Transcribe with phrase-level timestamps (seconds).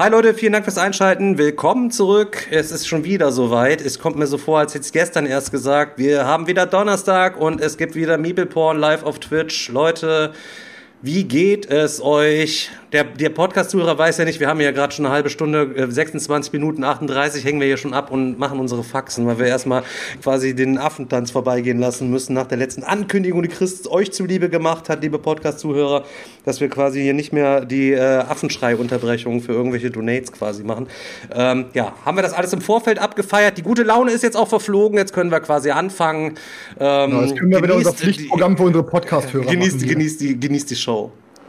[0.00, 1.36] Hi Leute, vielen Dank fürs Einschalten.
[1.36, 2.46] Willkommen zurück.
[2.50, 3.82] Es ist schon wieder soweit.
[3.82, 5.98] Es kommt mir so vor, als hätte ich gestern erst gesagt.
[5.98, 9.68] Wir haben wieder Donnerstag und es gibt wieder Meeple Porn live auf Twitch.
[9.68, 10.32] Leute,
[11.02, 12.70] wie geht es euch?
[12.92, 15.90] Der, der Podcast-Zuhörer weiß ja nicht, wir haben ja gerade schon eine halbe Stunde, äh,
[15.90, 19.84] 26 Minuten 38 hängen wir hier schon ab und machen unsere Faxen, weil wir erstmal
[20.22, 24.88] quasi den Affentanz vorbeigehen lassen müssen nach der letzten Ankündigung, die Chris euch zuliebe gemacht
[24.88, 26.04] hat, liebe Podcast-Zuhörer,
[26.44, 30.88] dass wir quasi hier nicht mehr die äh, Affenschrei-Unterbrechung für irgendwelche Donates quasi machen.
[31.32, 33.56] Ähm, ja, haben wir das alles im Vorfeld abgefeiert.
[33.56, 36.38] Die gute Laune ist jetzt auch verflogen, jetzt können wir quasi anfangen.
[36.78, 40.70] Ähm, Ja, jetzt können wir wieder unser Pflichtprogramm für unsere Podcast-Hörer Genießt, genießt, die, genießt
[40.70, 40.89] die Show.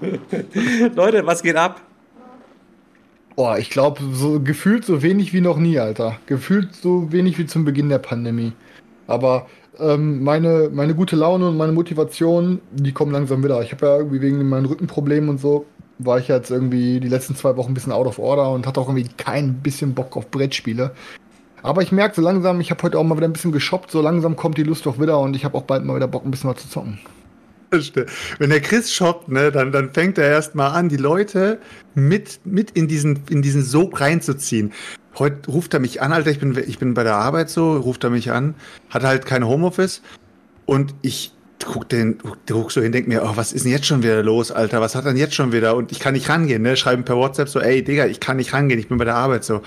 [0.95, 1.81] Leute, was geht ab?
[3.35, 6.17] Boah, ich glaube, so gefühlt so wenig wie noch nie, Alter.
[6.25, 8.53] Gefühlt so wenig wie zum Beginn der Pandemie.
[9.07, 9.47] Aber
[9.79, 13.61] ähm, meine, meine gute Laune und meine Motivation, die kommen langsam wieder.
[13.61, 15.65] Ich habe ja irgendwie wegen meinen Rückenproblemen und so,
[15.97, 18.79] war ich jetzt irgendwie die letzten zwei Wochen ein bisschen out of order und hatte
[18.79, 20.91] auch irgendwie kein bisschen Bock auf Brettspiele.
[21.63, 24.01] Aber ich merke so langsam, ich habe heute auch mal wieder ein bisschen geshoppt, so
[24.01, 26.31] langsam kommt die Lust doch wieder und ich habe auch bald mal wieder Bock, ein
[26.31, 26.99] bisschen was zu zocken.
[28.39, 31.59] Wenn der Chris shoppt, ne, dann, dann fängt er erstmal an, die Leute
[31.95, 34.73] mit, mit in diesen, in diesen Sog reinzuziehen.
[35.17, 38.03] Heute ruft er mich an, Alter, ich bin, ich bin bei der Arbeit so, ruft
[38.03, 38.55] er mich an,
[38.89, 40.01] hat halt kein Homeoffice
[40.65, 41.33] und ich
[41.65, 44.51] guck den, guck so hin, denk mir, oh, was ist denn jetzt schon wieder los,
[44.51, 45.75] Alter, was hat er denn jetzt schon wieder?
[45.75, 48.53] Und ich kann nicht rangehen, ne, schreiben per WhatsApp so, ey, Digga, ich kann nicht
[48.53, 49.61] rangehen, ich bin bei der Arbeit so.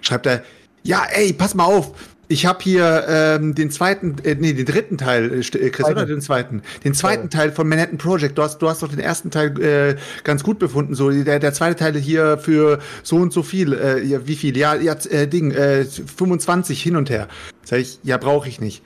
[0.00, 0.42] Schreibt er,
[0.82, 1.92] ja, ey, pass mal auf,
[2.28, 6.06] ich habe hier ähm, den zweiten, äh, nee, den dritten Teil, äh, äh, Chris, oder
[6.06, 6.62] den zweiten?
[6.84, 8.38] Den zweiten Teil von Manhattan Project.
[8.38, 10.94] Du hast, du hast doch den ersten Teil äh, ganz gut befunden.
[10.94, 13.72] So, der, der zweite Teil hier für so und so viel.
[13.74, 14.56] Äh, ja, wie viel?
[14.56, 17.28] Ja, ja, äh, Ding, äh, 25 hin und her.
[17.64, 18.82] Sag ich, ja, brauche ich nicht.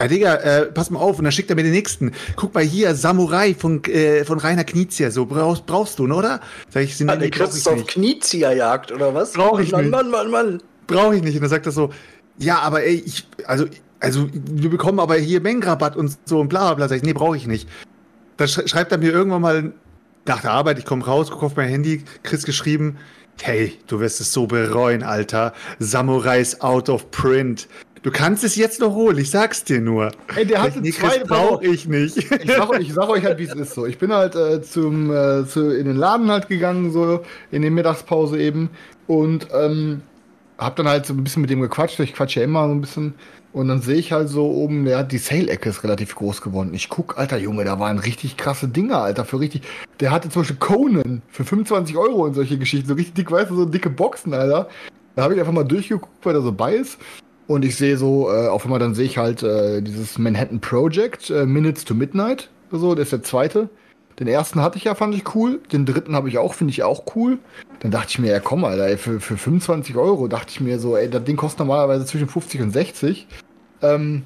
[0.00, 1.18] Ja, Digga, äh, pass mal auf.
[1.18, 2.12] Und dann schickt er mir den nächsten.
[2.36, 5.10] Guck mal hier, Samurai von, äh, von Rainer Knizia.
[5.10, 6.40] So, brauchst, brauchst du, ne, oder?
[6.70, 7.88] Sag ich, sind Ah, der die ich Christoph nicht.
[7.88, 9.32] Kniezieherjagd, oder was?
[9.32, 9.90] Brauch ich Mann, nicht.
[9.90, 10.62] Mann, Mann, Mann.
[10.86, 11.34] brauche ich nicht.
[11.34, 11.90] Und dann sagt er so,
[12.38, 13.66] ja, aber ey, ich, also,
[14.00, 16.88] also, wir bekommen aber hier Mengenrabatt und so und bla bla bla.
[16.88, 17.68] Sag ich, nee, brauche ich nicht.
[18.36, 19.72] Dann sch schreibt er mir irgendwann mal
[20.26, 22.98] nach der Arbeit, ich komme raus, gucke auf mein Handy, Chris geschrieben,
[23.42, 25.52] hey, du wirst es so bereuen, Alter.
[25.78, 27.68] Samurais out of print.
[28.02, 30.12] Du kannst es jetzt noch holen, ich sag's dir nur.
[30.36, 32.16] Ey, der hatte nee, zwei brauche ich nicht.
[32.16, 33.86] ich sag, ich sag euch halt, wie es ist so.
[33.86, 37.72] Ich bin halt äh, zum, äh, zu, in den Laden halt gegangen, so in der
[37.72, 38.70] Mittagspause eben.
[39.08, 40.02] Und ähm,
[40.58, 42.00] hab dann halt so ein bisschen mit dem gequatscht.
[42.00, 43.14] Ich quatsche ja immer so ein bisschen.
[43.52, 46.74] Und dann sehe ich halt so oben, hat die Sale-Ecke ist relativ groß geworden.
[46.74, 49.62] Ich guck, alter Junge, da waren richtig krasse Dinger, Alter, für richtig.
[50.00, 52.88] Der hatte zum Beispiel Conan für 25 Euro und solche Geschichten.
[52.88, 54.68] So richtig dick, weißt du, so dicke Boxen, Alter.
[55.16, 56.98] Da habe ich einfach mal durchgeguckt, weil der so bei ist.
[57.46, 61.30] Und ich sehe so, äh, auf einmal dann sehe ich halt äh, dieses Manhattan Project,
[61.30, 62.50] äh, Minutes to Midnight.
[62.70, 63.70] So, der ist der zweite.
[64.18, 65.60] Den ersten hatte ich ja, fand ich cool.
[65.72, 67.38] Den dritten habe ich auch, finde ich auch cool.
[67.80, 70.96] Dann dachte ich mir, ja komm, ey, für, für 25 Euro dachte ich mir so,
[70.96, 73.28] ey, das Ding kostet normalerweise zwischen 50 und 60.
[73.82, 74.24] Ähm,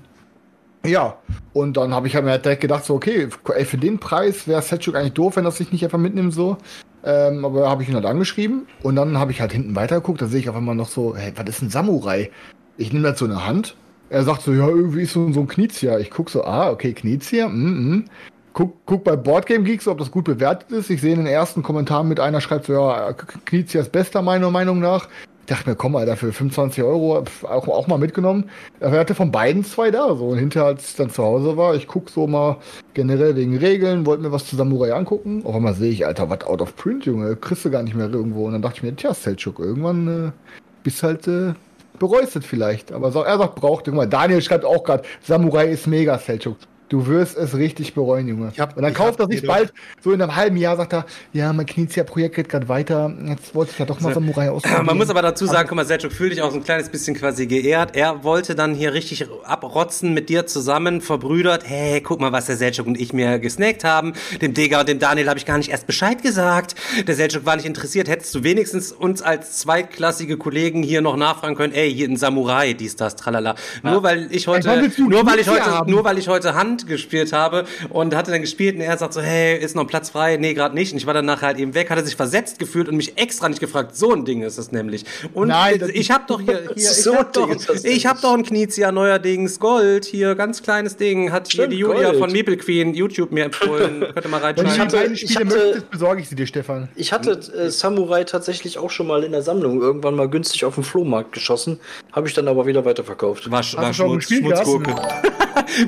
[0.85, 1.17] ja,
[1.53, 4.49] und dann habe ich halt mir halt direkt gedacht, so, okay, ey, für den Preis
[4.49, 6.57] wäre Selchuk eigentlich doof, wenn das sich nicht einfach mitnimmt, so.
[7.05, 10.27] Ähm, aber habe ich ihn halt angeschrieben und dann habe ich halt hinten weitergeguckt, da
[10.27, 12.31] sehe ich auf einmal noch so, hey, was ist ein Samurai?
[12.79, 13.77] Ich nehme das so in der Hand.
[14.09, 15.99] Er sagt so, ja, irgendwie ist so, so ein Knizia.
[15.99, 17.91] Ich guck so, ah, okay, Knizia, mhm.
[17.91, 18.05] Mm
[18.53, 20.91] guck, guck bei Boardgame Geeks, ob das gut bewertet ist.
[20.91, 23.13] Ich sehe in den ersten Kommentaren mit einer schreibt so, ja,
[23.45, 25.09] Knizia ist bester meiner Meinung nach.
[25.41, 28.49] Ich dachte mir, komm, Alter, für 25 Euro auch, auch mal mitgenommen.
[28.79, 30.15] Er hatte von beiden zwei da.
[30.15, 30.29] So.
[30.29, 32.59] Und hinterher, als ich dann zu Hause war, ich guck so mal
[32.95, 35.43] generell wegen Regeln, wollte mir was zu Samurai angucken.
[35.45, 37.35] Auf einmal sehe ich, Alter, was out of print, Junge.
[37.35, 38.47] Kriegst du gar nicht mehr irgendwo.
[38.47, 40.31] Und dann dachte ich mir, tja, Selchuk, irgendwann äh,
[40.85, 41.55] bist halt äh,
[41.99, 42.93] bereust es vielleicht.
[42.93, 44.11] Aber so, er sagt, braucht irgendwann.
[44.11, 46.57] Daniel schreibt auch gerade, Samurai ist mega, Selchuk.
[46.93, 48.51] Du wirst es richtig bereuen, Junge.
[48.53, 49.73] Ich hab- und dann ich kauft er sich bald,
[50.05, 53.11] so in einem halben Jahr, sagt er, ja, mein Knizia-Projekt geht gerade weiter.
[53.29, 54.85] Jetzt wollte ich ja doch mal Samurai ausprobieren.
[54.85, 57.17] Man muss aber dazu sagen, guck mal, Selchuk, fühl dich auch so ein kleines bisschen
[57.17, 57.97] quasi geehrt.
[57.97, 61.67] Er wollte dann hier richtig abrotzen mit dir zusammen, verbrüdert.
[61.67, 64.13] Hey, guck mal, was der Selchuk und ich mir gesnackt haben.
[64.43, 66.75] Dem Digger und dem Daniel habe ich gar nicht erst Bescheid gesagt.
[67.07, 68.07] Der Selchuk war nicht interessiert.
[68.07, 72.75] Hättest du wenigstens uns als zweitklassige Kollegen hier noch nachfragen können, ey, hier ein Samurai,
[72.75, 73.55] dies, das, tralala.
[73.83, 75.91] Nur weil ich heute, du nur weil ich heute, haben?
[75.91, 79.15] nur weil ich heute Hand Hand gespielt habe und hatte dann gespielt und er sagt
[79.15, 80.37] so, hey, ist noch ein Platz frei?
[80.37, 80.93] Nee, gerade nicht.
[80.93, 83.17] Und ich war dann nachher halt eben weg, hat er sich versetzt gefühlt und mich
[83.19, 83.97] extra nicht gefragt.
[83.97, 85.05] So ein Ding ist es nämlich.
[85.33, 88.07] Und Nein, das ich habe doch hier, hier ich so habe ein doch, das ich
[88.07, 92.09] hab doch ein Knizia neuerdings Gold hier, ganz kleines Ding, hat hier Stimmt, die Julia
[92.11, 92.19] Gold.
[92.19, 94.01] von Meeple Queen YouTube mir empfohlen.
[94.15, 94.75] Könnt ihr mal Wenn du reinschauen.
[94.75, 96.89] die hatte- beiden ich Spiele hatte- möchtest, besorge ich sie dir, Stefan.
[96.97, 100.75] Ich hatte äh, Samurai tatsächlich auch schon mal in der Sammlung irgendwann mal günstig auf
[100.75, 101.79] dem Flohmarkt geschossen,
[102.13, 103.51] habe ich dann aber wieder weiterverkauft.
[103.51, 104.25] War, war Schmutz?
[104.25, 104.95] Schmutzgurke.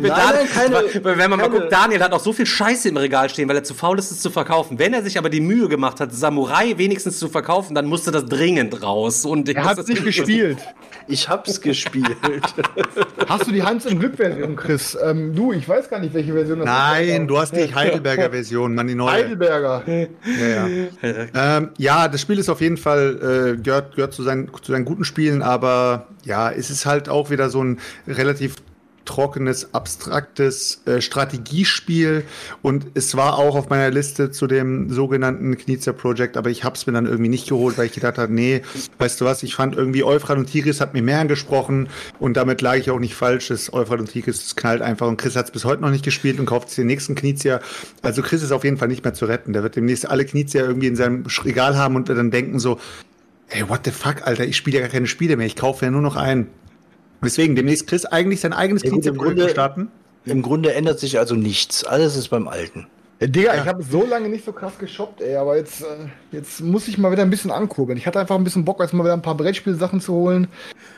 [0.01, 2.97] Wenn, Nein, nein, keine- wenn man mal guckt, Daniel hat auch so viel Scheiße im
[2.97, 4.79] Regal stehen, weil er zu faul ist, es zu verkaufen.
[4.79, 8.27] Wenn er sich aber die Mühe gemacht hat, Samurai wenigstens zu verkaufen, dann musste das
[8.27, 9.23] dringend raus.
[9.23, 10.59] Ding, Er hat ist- nicht gespielt.
[11.07, 12.17] Ich hab's gespielt.
[13.29, 14.97] Hast du die Hans im Glück-Version, Chris?
[15.05, 18.75] Ähm, du, ich weiß gar nicht, welche Version das Nein, du hast die Heidelberger Version,
[18.75, 19.13] Mann, die neue.
[19.13, 19.83] Heidelberger.
[19.87, 21.59] Ja, ja.
[21.59, 24.87] ähm, ja, das Spiel ist auf jeden Fall, äh, gehört, gehört zu, seinen, zu seinen
[24.87, 28.55] guten Spielen, aber ja, es ist halt auch wieder so ein relativ
[29.05, 32.25] trockenes, abstraktes äh, Strategiespiel
[32.63, 36.77] und es war auch auf meiner Liste zu dem sogenannten Knizia Project, aber ich habe
[36.77, 38.63] es mir dann irgendwie nicht geholt, weil ich gedacht habe, nee,
[38.99, 42.61] weißt du was, ich fand irgendwie Euphrat und Tigris hat mir mehr angesprochen und damit
[42.61, 45.47] lag ich auch nicht falsch, das Euphrat und Tigris das knallt einfach und Chris hat
[45.47, 47.61] es bis heute noch nicht gespielt und kauft sich den nächsten Knizia.
[48.03, 50.63] Also Chris ist auf jeden Fall nicht mehr zu retten, der wird demnächst alle Knizia
[50.63, 52.79] irgendwie in seinem Regal haben und wird dann denken so,
[53.49, 55.91] ey, what the fuck, Alter, ich spiele ja gar keine Spiele mehr, ich kaufe ja
[55.91, 56.49] nur noch einen.
[57.25, 59.89] Deswegen demnächst Chris eigentlich sein eigenes Ja, gut, im Grunde- starten.
[60.27, 61.85] Im Grunde ändert sich also nichts.
[61.85, 62.87] Alles ist beim Alten.
[63.21, 65.87] Ja, Digga, ich habe so lange nicht so krass geshoppt, ey, aber jetzt, äh,
[66.33, 67.97] jetzt muss ich mal wieder ein bisschen ankurbeln.
[67.99, 70.49] Ich hatte einfach ein bisschen Bock, jetzt mal wieder ein paar Brettspielsachen zu holen.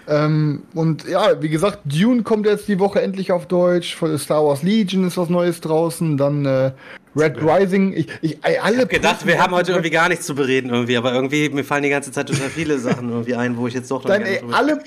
[0.08, 3.96] Ähm, und ja, wie gesagt, Dune kommt jetzt die Woche endlich auf Deutsch.
[3.96, 6.16] Von Star Wars Legion ist was Neues draußen.
[6.16, 6.70] Dann äh,
[7.16, 7.92] Red Rising.
[7.94, 10.70] Ich, ich, ey, alle Ich hab gedacht, wir haben heute irgendwie gar nichts zu bereden
[10.70, 13.74] irgendwie, aber irgendwie mir fallen die ganze Zeit total viele Sachen irgendwie ein, wo ich
[13.74, 14.82] jetzt doch noch Dann, ey, alle,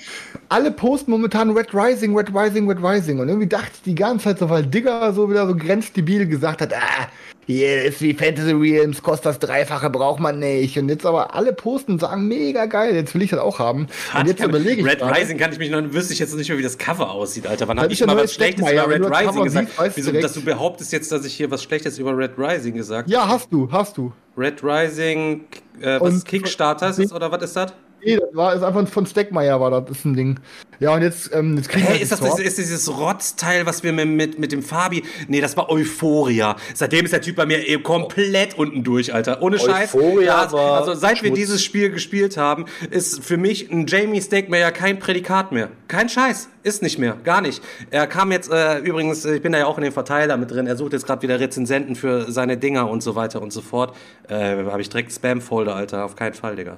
[0.48, 3.20] alle posten momentan Red Rising, Red Rising, Red Rising.
[3.20, 6.62] Und irgendwie dachte ich die ganze Zeit so, weil Digger so wieder so grenzdebil gesagt
[6.62, 7.08] hat, ah,
[7.52, 10.78] hier ist wie Fantasy Realms, kostet das Dreifache, braucht man nicht.
[10.78, 13.88] Und jetzt aber alle posten und sagen, mega geil, jetzt will ich das auch haben.
[14.16, 16.48] Und jetzt überlege ich Red gerade, Rising kann ich mich noch, wüsste ich jetzt nicht
[16.48, 17.68] mehr, wie das Cover aussieht, Alter.
[17.68, 19.68] Wann habe ich mal was Schlechtes über Red Rising gesagt?
[19.80, 23.10] du Wieso, dass du behauptest jetzt, dass ich hier was Schlechtes über Red Rising gesagt
[23.10, 24.14] Ja, hast du, hast du.
[24.38, 25.46] Red Rising,
[25.82, 27.74] äh, was Und- Kickstarter ist oder was ist das?
[28.04, 30.40] Nee, das war ist einfach von Steckmeier war das, das ist ein Ding.
[30.80, 33.84] Ja, und jetzt, ähm, jetzt kriegen wir Hey, ist das, das ist dieses Rotzteil, was
[33.84, 35.04] wir mit, mit, mit dem Fabi.
[35.28, 36.56] Nee, das war Euphoria.
[36.74, 39.42] Seitdem ist der Typ bei mir eben komplett unten durch, Alter.
[39.42, 39.94] Ohne Scheiß.
[39.94, 41.40] Euphoria Ja, war also seit wir Schmutz.
[41.40, 45.70] dieses Spiel gespielt haben, ist für mich ein Jamie Stegmaier kein Prädikat mehr.
[45.88, 46.50] Kein Scheiß.
[46.64, 47.18] Ist nicht mehr.
[47.24, 47.62] Gar nicht.
[47.90, 50.68] Er kam jetzt, äh, übrigens, ich bin da ja auch in dem Verteiler mit drin.
[50.68, 53.96] Er sucht jetzt gerade wieder Rezensenten für seine Dinger und so weiter und so fort.
[54.28, 56.06] Äh, Habe ich direkt Spam-Folder, Alter.
[56.06, 56.78] Auf keinen Fall, Digga.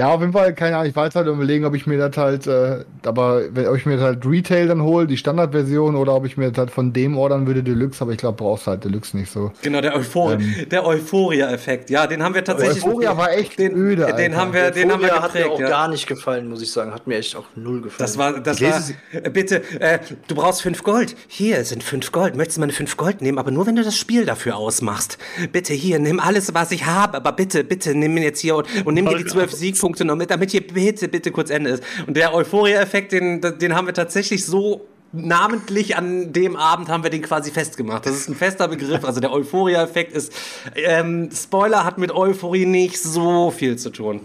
[0.00, 2.16] Ja, auf jeden Fall, keine Ahnung, ich war jetzt halt überlegen, ob ich mir das
[2.16, 6.14] halt, äh, aber wenn, ob ich mir das halt Retail dann hole, die Standardversion, oder
[6.14, 8.82] ob ich mir das halt von dem ordern würde, Deluxe, aber ich glaube, brauchst halt
[8.82, 9.52] Deluxe nicht so.
[9.60, 10.38] Genau, der, Euphor
[10.70, 11.90] der Euphoria-Effekt.
[11.90, 12.82] Ja, den haben wir tatsächlich.
[12.82, 14.36] Euphoria war echt den, öde, Den Alter.
[14.38, 15.54] haben wir, den haben wir Euphoria hat mir geprägt.
[15.56, 15.68] auch Ja.
[15.68, 16.94] gar nicht gefallen, muss ich sagen.
[16.94, 17.98] Hat mir echt auch null gefallen.
[17.98, 18.80] Das war, das war,
[19.12, 19.98] äh, bitte, äh,
[20.28, 21.14] du brauchst fünf Gold.
[21.28, 22.36] Hier sind fünf Gold.
[22.36, 23.38] Möchtest du meine fünf Gold nehmen?
[23.38, 25.18] Aber nur, wenn du das Spiel dafür ausmachst.
[25.52, 27.18] Bitte hier, nimm alles, was ich habe.
[27.18, 30.16] Aber bitte, bitte, nimm mir jetzt hier und, und nimm dir die zwölf Siegpunkte noch
[30.16, 31.82] mit, damit hier bitte, bitte kurz Ende ist.
[32.06, 37.10] Und der Euphoria-Effekt, den, den haben wir tatsächlich so namentlich an dem Abend haben wir
[37.10, 38.06] den quasi festgemacht.
[38.06, 39.04] Das ist ein fester Begriff.
[39.04, 40.32] Also der Euphoria-Effekt ist,
[40.74, 44.20] ähm, Spoiler hat mit Euphorie nicht so viel zu tun.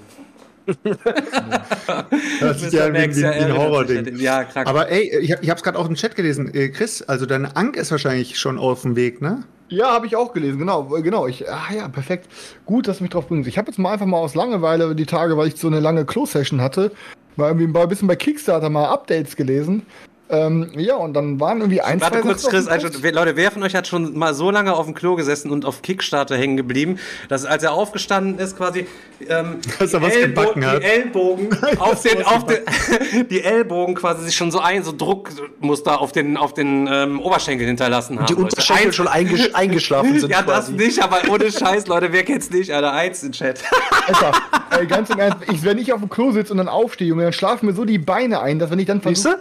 [2.40, 4.18] Das ist ja Max, wie, wie ein erinnert Horror-Ding.
[4.18, 4.46] ja.
[4.66, 6.54] Aber ey, ich, ich habe es gerade auch im Chat gelesen.
[6.54, 9.44] Äh, Chris, also deine Ank ist wahrscheinlich schon auf dem Weg, ne?
[9.68, 11.26] Ja, habe ich auch gelesen, genau, äh, genau.
[11.28, 12.30] Ich, ah ja, perfekt.
[12.66, 13.48] Gut, dass du mich drauf bringst.
[13.48, 16.06] Ich habe jetzt mal einfach mal aus Langeweile die Tage, weil ich so eine lange
[16.06, 16.92] Close-Session hatte,
[17.36, 19.86] mal irgendwie ein bisschen bei Kickstarter mal Updates gelesen.
[20.28, 23.62] Ähm, ja, und dann waren irgendwie ein, Warte zwei kurz, Chris, also, Leute, wer von
[23.62, 26.98] euch hat schon mal so lange auf dem Klo gesessen und auf Kickstarter hängen geblieben,
[27.30, 28.88] dass als er aufgestanden ist, quasi
[29.30, 30.84] ähm, Dass er die, was gebacken die hat.
[30.84, 36.12] Ellbogen auf den, auf den, die Ellbogen quasi sich schon so ein, so Druckmuster auf
[36.12, 38.26] den, auf den ähm, Oberschenkel hinterlassen haben.
[38.26, 38.34] die.
[38.34, 40.74] Unterschenkel schon eingesch eingeschlafen sind Ja, das quasi.
[40.74, 43.64] nicht, aber ohne Scheiß, Leute, wer kennt's nicht, Alter, eins im Chat.
[44.08, 44.32] Alter,
[44.72, 47.24] ey, ganz im Ernst, ich, wenn ich auf dem Klo sitze und dann aufstehe, Junge,
[47.24, 49.38] dann schlafen mir so die Beine ein, dass wenn ich dann versuche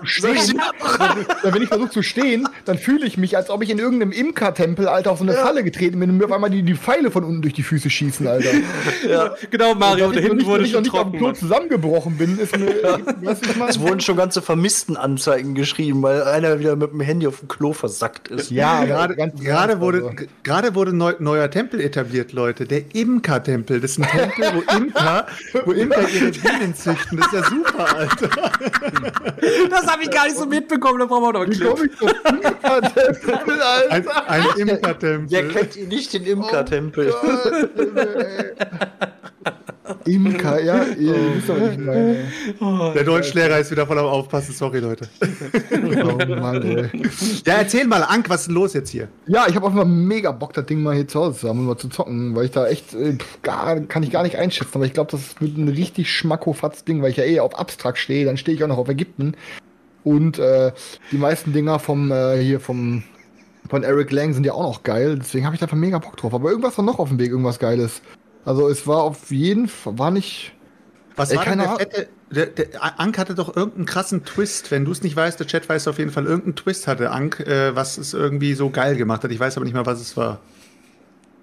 [0.99, 4.12] dann, wenn ich versuche zu stehen, dann fühle ich mich, als ob ich in irgendeinem
[4.12, 7.11] Imker-Tempel, Alter, auf so eine Falle getreten bin und mir auf einmal die, die Pfeile
[7.11, 8.50] von unten durch die Füße schießen, Alter.
[9.50, 11.19] Genau, Mario, ich noch hinten wurde ich schon nicht auf dem trocken.
[11.19, 11.35] Klo Mann.
[11.37, 13.71] zusammengebrochen bin, ist mir, ich meine?
[13.71, 17.73] Es wurden schon ganze Vermisstenanzeigen geschrieben, weil einer wieder mit dem Handy auf dem Klo
[17.73, 18.50] versackt ist.
[18.50, 20.16] Ja, Gerade, wurde, also.
[20.43, 22.66] gerade wurde neu, neuer Tempel etabliert, Leute.
[22.66, 23.81] Der Imker-Tempel.
[23.81, 25.26] Das ist ein Tempel, wo Imker,
[25.64, 27.19] wo Imker ihre Bienen züchten.
[27.19, 28.28] Das ist ja super, Alter.
[29.71, 30.63] Das habe ich gar nicht so mitbekommen.
[30.64, 31.71] Mitbekommen, da brauchen wir noch einen Wie Clip.
[31.71, 35.49] komme ich zum Imkertempel, Ein, ein Wer Imkertempel.
[35.52, 37.12] kennt ihn nicht, den Imkertempel?
[40.06, 40.14] Ey.
[40.14, 42.25] Imker, ja, ihr wisst doch nicht meine.
[42.94, 44.54] Der Deutschlehrer ist wieder voll am Aufpassen.
[44.54, 45.09] Sorry, Leute.
[45.73, 46.90] Oh Mann, ey.
[47.47, 49.09] Ja, erzähl mal, Ank, was ist denn los jetzt hier?
[49.26, 51.66] Ja, ich habe einfach mega Bock, das Ding mal hier zu Hause zu haben und
[51.66, 54.73] mal zu zocken, weil ich da echt, äh, pff, gar, kann ich gar nicht einschätzen,
[54.75, 58.25] aber ich glaube, das wird ein richtig schmackofatz-Ding, weil ich ja eh auf Abstrakt stehe,
[58.25, 59.35] dann stehe ich auch noch auf Ägypten
[60.04, 60.73] und äh,
[61.11, 63.02] die meisten Dinger vom, äh, hier vom,
[63.68, 66.16] von Eric Lang sind ja auch noch geil, deswegen habe ich da einfach mega Bock
[66.16, 68.02] drauf, aber irgendwas war noch auf dem Weg, irgendwas Geiles.
[68.44, 70.52] Also es war auf jeden Fall, war nicht,
[71.16, 74.70] Was Ey, war denn keine der fette, der, der, Ank hatte doch irgendeinen krassen Twist.
[74.70, 77.40] Wenn du es nicht weißt, der Chat weiß auf jeden Fall, irgendeinen Twist hatte Ank,
[77.40, 79.30] äh, was es irgendwie so geil gemacht hat.
[79.30, 80.40] Ich weiß aber nicht mehr, was es war.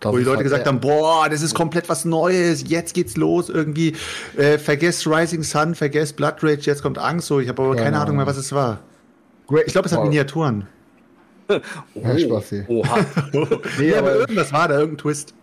[0.02, 3.16] Das Wo die Leute halt gesagt haben, boah, das ist komplett was Neues, jetzt geht's
[3.18, 3.96] los, irgendwie,
[4.36, 7.92] äh, vergesst Rising Sun, vergesst Blood Rage, jetzt kommt Angst, so, ich habe aber keine
[7.92, 8.02] Genau.
[8.02, 8.80] Ahnung mehr, was es war.
[9.66, 10.04] Ich glaube, es hat.
[10.04, 10.68] Miniaturen.
[11.96, 12.98] Ja, Spaß, Oha.
[13.78, 15.34] Nee, aber- irgendwas war da, irgendein Twist.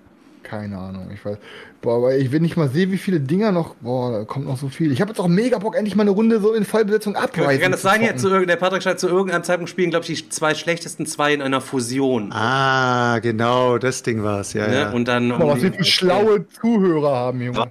[0.48, 1.36] Keine Ahnung, ich weiß.
[1.82, 3.74] Boah, aber ich will nicht mal sehen, wie viele Dinger noch.
[3.76, 4.90] Boah, da kommt noch so viel.
[4.92, 7.60] Ich habe jetzt auch mega Bock, endlich mal eine Runde so in Vollbesetzung abreißen.
[7.60, 10.28] Kann es sein, jetzt zu der Patrick schreibt, zu irgendeinem Zeitpunkt spielen, glaube ich, die
[10.30, 12.32] zwei schlechtesten zwei in einer Fusion.
[12.32, 14.74] Ah, genau, das Ding war's, ja, ne?
[14.74, 14.90] ja.
[14.90, 15.28] Und dann.
[15.28, 17.70] Mal, was wir für schlaue Zuhörer haben, Junge.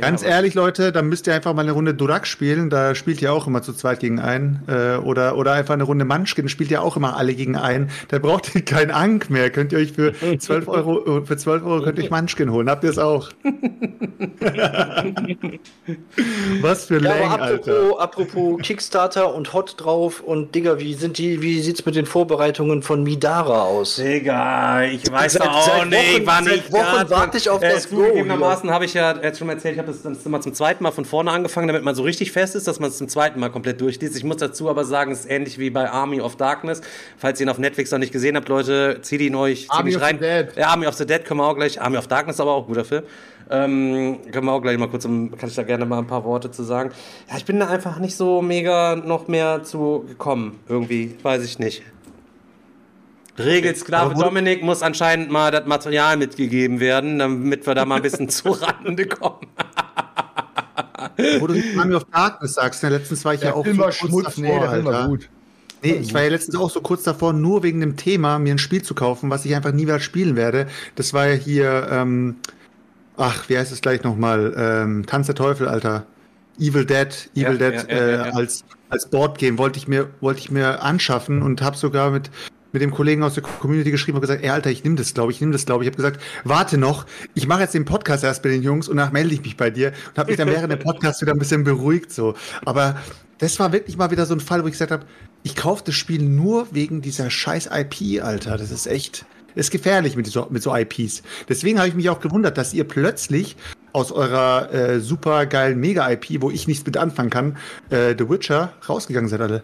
[0.00, 2.70] Ganz ehrlich, Leute, dann müsst ihr einfach mal eine Runde Durak spielen.
[2.70, 4.62] Da spielt ihr auch immer zu zweit gegen einen.
[4.66, 7.90] Äh, oder, oder einfach eine Runde Munchkin, da spielt ihr auch immer alle gegen einen.
[8.08, 9.50] Da braucht ihr kein Ank mehr.
[9.50, 12.68] Könnt ihr euch für 12 Euro, für 12 Euro könnt ihr euch Munchkin holen.
[12.68, 13.30] Habt ihr es auch?
[16.60, 21.40] Was für Ja, Längen, apropos, apropos Kickstarter und Hot drauf und Digga, wie sind die,
[21.42, 23.96] wie sieht's mit den Vorbereitungen von Midara aus?
[23.96, 27.62] Digga, ich weiß Seit- auch seit nicht, Wochen- war seit nicht Wochen warte ich auf
[27.62, 30.16] äh, das Go Zugegebenermaßen habe ich ja jetzt schon mal erzählt, ich habe das dann
[30.24, 32.90] immer zum zweiten Mal von vorne angefangen, damit man so richtig fest ist, dass man
[32.90, 34.16] es zum zweiten Mal komplett durchliest.
[34.16, 36.80] Ich muss dazu aber sagen, es ist ähnlich wie bei Army of Darkness.
[37.16, 40.02] Falls ihr ihn auf Netflix noch nicht gesehen habt, Leute, zieht ihn euch Army of
[40.02, 40.16] rein.
[40.16, 40.48] the Dead.
[40.56, 41.80] Ja, Army of the Dead können wir auch gleich.
[41.80, 43.04] Army of Darkness aber auch guter Film.
[43.50, 46.24] Ähm, können wir auch gleich mal kurz, um, kann ich da gerne mal ein paar
[46.24, 46.90] Worte zu sagen.
[47.30, 50.60] Ja, ich bin da einfach nicht so mega noch mehr zu gekommen.
[50.68, 51.82] Irgendwie, weiß ich nicht.
[53.38, 58.28] Regelsklave Dominik muss anscheinend mal das Material mitgegeben werden, damit wir da mal ein bisschen
[58.28, 59.46] zu Rande kommen.
[61.40, 63.82] Wo du Army of Darkness sagst, ne, letztens war ich ja, Der auch Film so
[63.82, 65.08] kurz Schmutz, nee, der Film war Alter.
[65.08, 65.28] gut.
[65.82, 68.58] Nee, ich war ja letztens auch so kurz davor, nur wegen dem Thema mir ein
[68.58, 70.66] Spiel zu kaufen, was ich einfach nie wieder spielen werde.
[70.96, 72.36] Das war ja hier, ähm,
[73.16, 74.54] ach, wie heißt es gleich nochmal?
[74.56, 76.04] Ähm, Tanz der Teufel, Alter.
[76.58, 78.32] Evil Dead, Ja, Evil Dead ja, ja, äh, ja, ja.
[78.32, 82.30] als als Boardgame wollte ich mir wollte ich mir anschaffen und habe sogar mit
[82.72, 85.32] mit dem Kollegen aus der Community geschrieben und gesagt, ey Alter, ich nehme das, glaube
[85.32, 85.88] ich, ich nehme das, glaube ich.
[85.88, 88.96] Ich habe gesagt, warte noch, ich mache jetzt den Podcast erst bei den Jungs und
[88.96, 91.38] danach melde ich mich bei dir und habe mich dann während dem Podcast wieder ein
[91.38, 92.34] bisschen beruhigt so.
[92.64, 92.96] Aber
[93.38, 95.06] das war wirklich mal wieder so ein Fall, wo ich gesagt habe,
[95.42, 98.56] ich kaufe das Spiel nur wegen dieser scheiß IP, Alter.
[98.56, 101.22] Das ist echt, das ist gefährlich mit so, mit so IPs.
[101.48, 103.56] Deswegen habe ich mich auch gewundert, dass ihr plötzlich
[103.92, 107.56] aus eurer äh, super geilen Mega-IP, wo ich nichts mit anfangen kann,
[107.90, 109.62] äh, The Witcher, rausgegangen seid alle.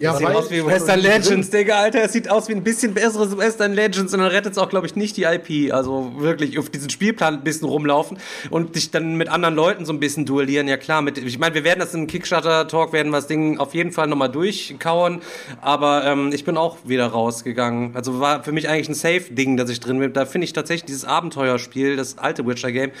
[0.00, 2.02] Ja, sieht weil- aus wie Western Legends, Digga, Alter.
[2.04, 4.86] Es sieht aus wie ein bisschen besseres Western Legends und dann rettet es auch, glaube
[4.86, 5.72] ich, nicht die IP.
[5.72, 8.18] Also wirklich auf diesen Spielplan ein bisschen rumlaufen
[8.50, 10.68] und dich dann mit anderen Leuten so ein bisschen duellieren.
[10.68, 13.74] Ja klar, mit, ich meine, wir werden das im Kickstarter-Talk, werden wir das Ding auf
[13.74, 15.20] jeden Fall nochmal durchkauen.
[15.60, 17.96] Aber ähm, ich bin auch wieder rausgegangen.
[17.96, 20.12] Also war für mich eigentlich ein Safe-Ding, dass ich drin bin.
[20.12, 22.92] Da finde ich tatsächlich dieses Abenteuerspiel, das alte Witcher-Game,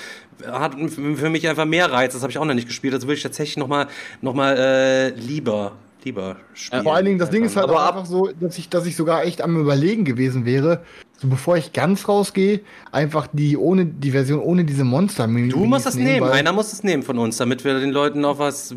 [0.50, 2.12] hat für mich einfach mehr Reiz.
[2.12, 2.92] Das habe ich auch noch nicht gespielt.
[2.94, 3.86] Das würde ich tatsächlich nochmal
[4.20, 5.72] noch mal, äh, lieber,
[6.08, 6.82] lieber spielen.
[6.82, 9.24] Vor allen Dingen, das Ding ist halt Aber einfach so, dass ich, dass ich sogar
[9.24, 10.82] echt am Überlegen gewesen wäre,
[11.20, 12.60] so bevor ich ganz rausgehe,
[12.92, 16.84] einfach die ohne die Version ohne diese monster Du musst das nehmen, einer muss es
[16.84, 18.74] nehmen von uns, damit wir den Leuten auch was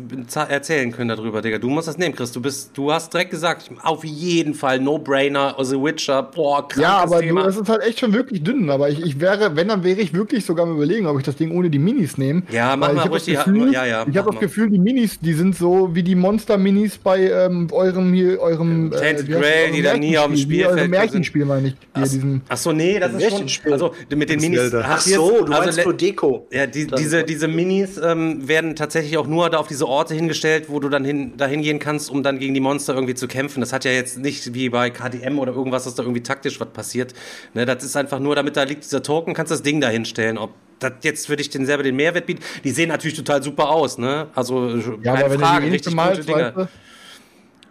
[0.48, 1.58] erzählen können darüber, Digga.
[1.58, 2.32] Du musst das nehmen, Chris.
[2.32, 6.98] Du bist, du hast direkt gesagt, auf jeden Fall No-Brainer, The Witcher, boah, krankes Ja,
[6.98, 7.44] aber du, Thema.
[7.44, 8.70] das ist halt echt schon wirklich dünn.
[8.70, 11.36] Aber ich, ich wäre, wenn, dann wäre ich wirklich sogar am überlegen, ob ich das
[11.36, 12.42] Ding ohne die Minis nehme.
[12.50, 14.40] Ja, mach mal ruhig die- Gefühl, ja, ja, Ich habe das mal.
[14.40, 19.16] Gefühl, die Minis, die sind so wie die Monster-Minis bei ähm, eurem hier, eurem Grail,
[19.32, 20.90] eurem die da nie auf dem Spielfeld.
[20.90, 21.76] Märchenspiel meine ich.
[21.94, 23.72] Hier, diesen, Ach so, nee, das ist schon, Märchenspiel.
[23.72, 24.72] also mit den Minis.
[24.74, 26.46] Ach so, du also meinst nur Deko.
[26.50, 30.66] Ja, die, diese, diese Minis ähm, werden tatsächlich auch nur da auf diese Orte hingestellt,
[30.68, 33.60] wo du dann hin, dahin gehen kannst, um dann gegen die Monster irgendwie zu kämpfen.
[33.60, 36.68] Das hat ja jetzt nicht wie bei KDM oder irgendwas, dass da irgendwie taktisch was
[36.68, 37.14] passiert.
[37.54, 40.38] Ne, das ist einfach nur, damit da liegt dieser Token, kannst das Ding da hinstellen.
[40.38, 43.70] Ob das jetzt für dich den selber den Mehrwert bietet, die sehen natürlich total super
[43.70, 44.28] aus, ne?
[44.34, 46.68] Also ja, keine aber wenn Frage, du die richtig nicht gute Dinge.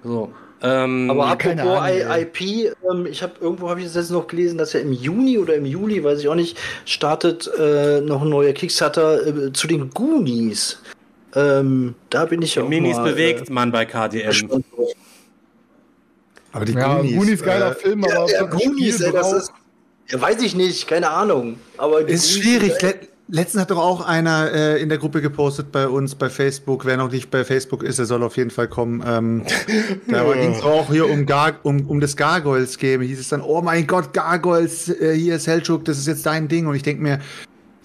[0.03, 0.31] So.
[0.63, 2.17] Ähm, Aber Ja, keine apropos.
[2.21, 2.41] IP,
[2.91, 5.55] ähm, ich habe irgendwo habe ich das jetzt noch gelesen, dass ja im Juni oder
[5.55, 9.89] im Juli, weiß ich auch nicht, startet äh, noch ein neuer Kickstarter äh, zu den
[9.89, 10.79] Goonies.
[11.33, 14.63] Ähm, da bin ich ja auch Minis mal, bewegt Äh, man bei KDM.
[16.51, 19.53] Aber die Ja, Goonies, Goonies, geiler äh, Film, Ja, aber das Goonies, ey, das ist.
[20.09, 21.57] Ja, weiß ich nicht, keine Ahnung.
[21.77, 22.81] Aber Ist Goonies- schwierig.
[22.81, 22.95] Le
[23.33, 26.83] Letztens hat doch auch einer äh, in der Gruppe gepostet bei uns bei Facebook.
[26.83, 29.01] Wer noch nicht bei Facebook ist, der soll auf jeden Fall kommen.
[29.07, 29.43] Ähm,
[30.09, 32.99] da ging es auch hier um, Gar um, um das Gargoyles-Game.
[32.99, 36.49] Hieß es dann, oh mein Gott, Gargoyles, äh, hier ist Selchuk, das ist jetzt dein
[36.49, 36.67] Ding.
[36.67, 37.19] Und ich denke mir,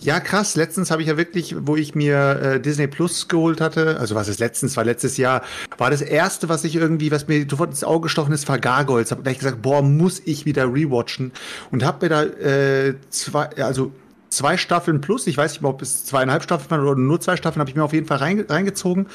[0.00, 4.00] ja krass, letztens habe ich ja wirklich, wo ich mir äh, Disney Plus geholt hatte,
[4.00, 5.42] also was ist letztens, war letztes Jahr,
[5.78, 9.12] war das erste, was ich irgendwie, was mir sofort ins Auge gestochen ist, war Gargoyles.
[9.12, 11.30] Hab gleich gesagt, boah, muss ich wieder rewatchen.
[11.70, 13.92] Und hab mir da äh, zwei, also
[14.36, 17.60] zwei Staffeln plus, ich weiß nicht, ob es zweieinhalb Staffeln waren oder nur zwei Staffeln,
[17.60, 19.06] habe ich mir auf jeden Fall reinge reingezogen.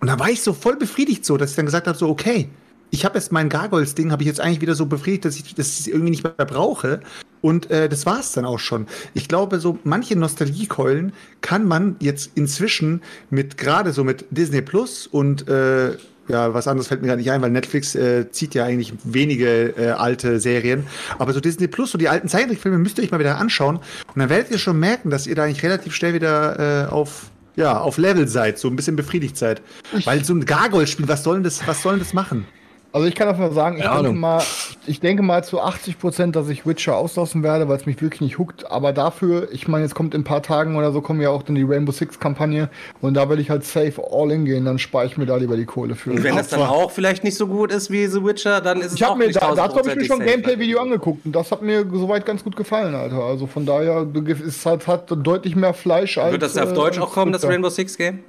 [0.00, 2.48] Und da war ich so voll befriedigt so, dass ich dann gesagt habe, so okay,
[2.90, 5.86] ich habe jetzt mein Gargoyles-Ding, habe ich jetzt eigentlich wieder so befriedigt, dass ich das
[5.86, 7.00] irgendwie nicht mehr brauche.
[7.40, 8.86] Und äh, das war's dann auch schon.
[9.14, 15.06] Ich glaube, so manche Nostalgiekeulen kann man jetzt inzwischen mit gerade so mit Disney Plus
[15.06, 15.96] und äh,
[16.30, 19.74] ja, was anderes fällt mir gar nicht ein, weil Netflix äh, zieht ja eigentlich wenige
[19.76, 20.86] äh, alte Serien.
[21.18, 23.76] Aber so Disney Plus, so die alten Zeichentrickfilme müsst ihr euch mal wieder anschauen.
[23.76, 27.30] Und dann werdet ihr schon merken, dass ihr da eigentlich relativ schnell wieder äh, auf,
[27.56, 29.60] ja, auf Level seid, so ein bisschen befriedigt seid.
[30.04, 32.46] Weil so ein Gargoyle-Spiel, was soll denn das, was soll denn das machen?
[32.92, 34.42] Also ich kann einfach mal sagen, ich denke mal,
[34.86, 38.20] ich denke mal zu 80 Prozent, dass ich Witcher auslassen werde, weil es mich wirklich
[38.20, 38.68] nicht huckt.
[38.70, 41.44] Aber dafür, ich meine, jetzt kommt in ein paar Tagen oder so, kommen ja auch
[41.44, 42.68] dann die Rainbow Six Kampagne
[43.00, 45.56] und da will ich halt safe all in gehen, dann spare ich mir da lieber
[45.56, 46.10] die Kohle für.
[46.10, 48.86] Und wenn das dann auch vielleicht nicht so gut ist wie The Witcher, dann ist
[48.86, 50.26] es ich auch habe mir nicht da, dazu habe ich mir 1000% schon ein.
[50.26, 53.22] Gameplay-Video angeguckt und das hat mir soweit ganz gut gefallen, Alter.
[53.22, 56.32] Also von daher du, es hat, hat deutlich mehr Fleisch als.
[56.32, 57.44] Wird das auf äh, Deutsch auch kommen, das.
[57.44, 58.20] Rainbow Six Game?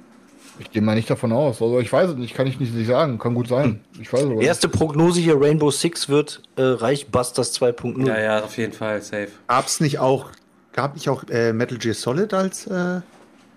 [0.62, 1.60] Ich gehe mal nicht davon aus.
[1.60, 3.18] Also ich weiß es nicht, kann ich nicht sagen.
[3.18, 3.80] Kann gut sein.
[4.00, 4.46] Ich weiß es aber nicht.
[4.46, 8.06] Erste Prognose hier: Rainbow Six wird äh, Reich Busters 2.0.
[8.06, 9.28] Ja, ja, auf jeden Fall, safe.
[9.48, 10.30] Gab's nicht auch,
[10.72, 13.00] gab nicht auch äh, Metal Gear Solid als äh,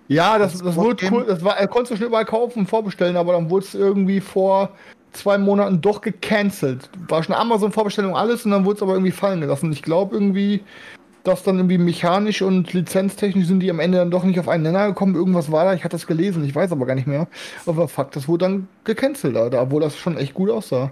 [0.07, 1.13] Ja, das, das wurde Game?
[1.13, 1.25] cool.
[1.27, 4.19] Das war, er konnte es schon überall kaufen und vorbestellen, aber dann wurde es irgendwie
[4.19, 4.71] vor
[5.13, 6.89] zwei Monaten doch gecancelt.
[7.07, 9.71] War schon Amazon-Vorbestellung alles und dann wurde es aber irgendwie fallen gelassen.
[9.71, 10.61] Ich glaube irgendwie,
[11.27, 14.63] dass dann irgendwie mechanisch und lizenztechnisch sind die am Ende dann doch nicht auf einen
[14.63, 15.15] Nenner gekommen.
[15.15, 17.27] Irgendwas war da, ich hatte das gelesen, ich weiß aber gar nicht mehr.
[17.65, 20.91] Aber Fakt, das wurde dann gecancelt, Alter, obwohl das schon echt gut aussah.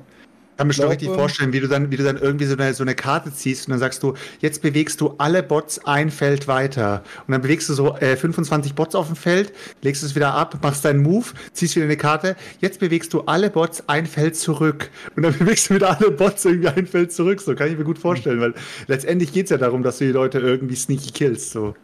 [0.58, 2.84] Kann mir schon richtig vorstellen, wie du dann, wie du dann irgendwie so eine, so
[2.84, 7.04] eine Karte ziehst und dann sagst du, jetzt bewegst du alle Bots ein Feld weiter.
[7.28, 10.60] Und dann bewegst du so äh, 25 Bots auf dem Feld, legst es wieder ab,
[10.62, 12.36] machst deinen Move, ziehst wieder eine Karte.
[12.60, 14.90] Jetzt bewegst du alle Bots ein Feld zurück.
[15.16, 17.42] Und dann bewegst du wieder alle Bots irgendwie ein Feld zurück.
[17.42, 18.54] So kann ich mir gut vorstellen, weil
[18.88, 21.52] letztendlich geht's ja darum, dass du die Leute irgendwie sneaky killst.
[21.52, 21.76] So.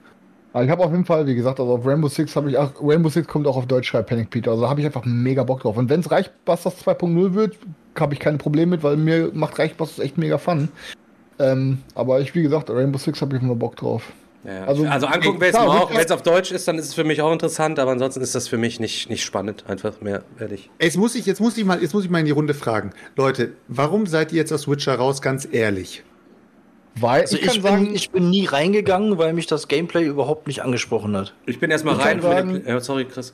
[0.54, 2.72] Aber ich habe auf jeden Fall, wie gesagt, also auf Rainbow Six habe ich auch,
[2.82, 4.52] Rainbow Six kommt auch auf Deutsch, schreibt Panic Peter.
[4.52, 5.78] Also da habe ich einfach mega Bock drauf.
[5.78, 7.58] Und wenn es Reichbusters 2.0 wird,
[8.00, 10.70] habe ich keine Probleme mit, weil mir macht Reichbusters echt mega Fun.
[11.38, 14.12] Ähm, aber ich, wie gesagt, Rainbow Six habe ich immer Bock drauf.
[14.44, 15.92] Ja, also, Also, angucken wir es mal auch.
[15.92, 18.36] Wenn es auf Deutsch ist, dann ist es für mich auch interessant, aber ansonsten ist
[18.36, 20.70] das für mich nicht, nicht spannend, einfach mehr ehrlich.
[20.80, 22.92] Jetzt muss ich, jetzt muss ich mal, jetzt muss ich mal in die Runde fragen.
[23.18, 26.04] Leute, warum seid ihr jetzt aus Witcher raus, ganz ehrlich?
[26.96, 30.06] Weil Also ich ich, kann bin, sagen, ich bin nie reingegangen, weil mich das Gameplay
[30.06, 31.34] überhaupt nicht angesprochen hat.
[31.46, 32.22] Ich bin erstmal rein.
[32.22, 33.34] sagen- ja, sorry, Chris.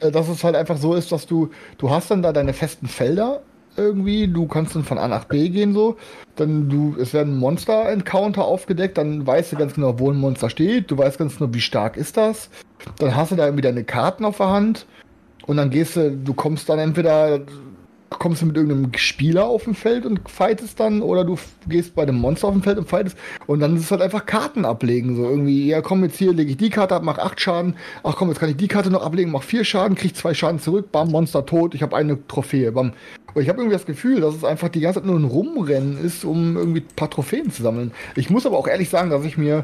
[0.00, 2.86] äh, dass es halt einfach so ist, dass du, du hast dann da deine festen
[2.86, 3.42] Felder
[3.78, 5.96] irgendwie, du kannst dann von A nach B gehen so,
[6.36, 10.90] dann du, es werden Monster-Encounter aufgedeckt, dann weißt du ganz genau, wo ein Monster steht,
[10.90, 12.48] du weißt ganz genau, wie stark ist das,
[12.98, 14.86] dann hast du da irgendwie deine Karten auf der Hand
[15.46, 17.40] und dann gehst du, du kommst dann entweder,
[18.10, 21.36] kommst du mit irgendeinem Spieler auf dem Feld und fightest dann oder du
[21.68, 23.16] gehst bei dem Monster auf dem Feld und fightest
[23.46, 26.50] und dann ist es halt einfach Karten ablegen, so irgendwie, ja komm jetzt hier, lege
[26.50, 29.02] ich die Karte ab, mach acht Schaden, ach komm, jetzt kann ich die Karte noch
[29.02, 32.72] ablegen, mach vier Schaden, krieg zwei Schaden zurück, bam, Monster tot, ich habe eine Trophäe,
[32.72, 32.92] bam.
[33.34, 36.02] Und ich habe irgendwie das Gefühl, dass es einfach die ganze Zeit nur ein Rumrennen
[36.02, 37.92] ist, um irgendwie ein paar Trophäen zu sammeln.
[38.14, 39.62] Ich muss aber auch ehrlich sagen, dass ich mir,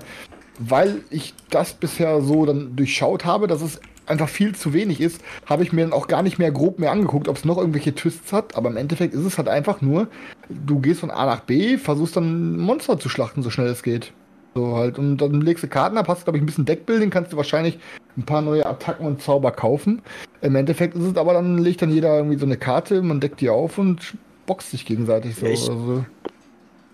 [0.59, 3.81] weil ich das bisher so dann durchschaut habe, dass es
[4.13, 6.93] einfach viel zu wenig ist, habe ich mir dann auch gar nicht mehr grob mehr
[6.93, 8.55] angeguckt, ob es noch irgendwelche Twists hat.
[8.57, 10.07] Aber im Endeffekt ist es halt einfach nur,
[10.49, 13.83] du gehst von A nach B, versuchst dann ein Monster zu schlachten, so schnell es
[13.83, 14.13] geht.
[14.55, 14.99] So halt.
[14.99, 17.79] Und dann legst du Karten ab, hast, glaube ich, ein bisschen Deckbuilding, kannst du wahrscheinlich
[18.17, 20.03] ein paar neue Attacken und Zauber kaufen.
[20.43, 23.41] Im Endeffekt ist es aber dann, legt dann jeder irgendwie so eine Karte, man deckt
[23.41, 25.47] die auf und boxt sich gegenseitig so.
[25.47, 25.71] Echt?
[25.71, 26.05] Also,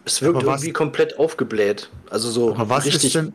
[0.04, 1.90] Es wirkt Aber was- irgendwie komplett aufgebläht.
[2.10, 3.32] Also so Aber was richtig ist denn,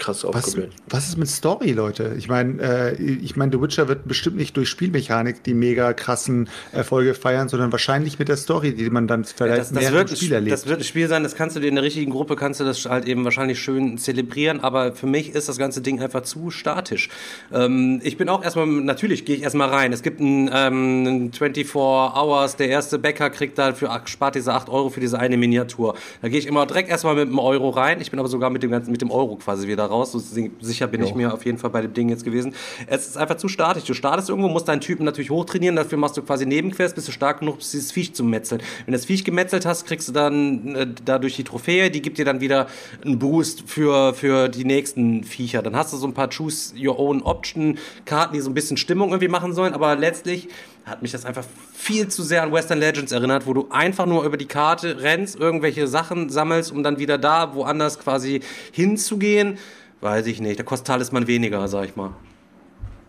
[0.00, 0.72] krass was, aufgebläht.
[0.88, 2.14] was ist mit Story, Leute?
[2.18, 6.48] Ich meine, äh, ich meine, The Witcher wird bestimmt nicht durch Spielmechanik die mega krassen
[6.72, 10.08] Erfolge feiern, sondern wahrscheinlich mit der Story, die man dann vielleicht Das, das, mehr wird,
[10.08, 10.52] im ein Spiel erlebt.
[10.52, 12.64] das wird ein Spiel sein, das kannst du dir in der richtigen Gruppe, kannst du
[12.64, 16.50] das halt eben wahrscheinlich schön zelebrieren, aber für mich ist das ganze Ding einfach zu
[16.50, 17.08] statisch.
[17.52, 19.92] Ähm, ich bin auch erstmal, natürlich gehe ich erstmal rein.
[19.92, 24.68] Es gibt ein ähm, 24 Hours, der erste Bäcker kriegt da für, spart diese 8
[24.68, 25.94] Euro für diese eine Miniatur.
[26.22, 28.00] Da gehe ich immer direkt erstmal mit einem Euro rein.
[28.00, 30.12] Ich bin aber sogar mit dem ganzen, mit dem Euro quasi wieder raus.
[30.12, 31.16] So si- sicher bin ich Jo.
[31.16, 32.54] mir auf jeden Fall bei dem Ding jetzt gewesen.
[32.86, 33.84] Es ist einfach zu statisch.
[33.84, 35.76] Du startest irgendwo, musst deinen Typen natürlich hochtrainieren.
[35.76, 38.60] Dafür machst du quasi Nebenquests, bist du stark genug, bis dieses Viech zu metzeln.
[38.86, 41.90] Wenn du das Viech gemetzelt hast, kriegst du dann äh, dadurch die Trophäe.
[41.90, 42.66] Die gibt dir dann wieder
[43.04, 45.62] einen Boost für, für die nächsten Viecher.
[45.62, 48.76] Dann hast du so ein paar Choose Your Own Option Karten, die so ein bisschen
[48.76, 49.74] Stimmung irgendwie machen sollen.
[49.74, 50.48] Aber letztlich
[50.84, 54.24] hat mich das einfach viel zu sehr an Western Legends erinnert, wo du einfach nur
[54.24, 58.40] über die Karte rennst, irgendwelche Sachen sammelst, um dann wieder da woanders quasi
[58.72, 59.58] hinzugehen.
[60.00, 60.58] Weiß ich nicht.
[60.58, 62.12] Da kostet Talisman weniger, sag ich mal.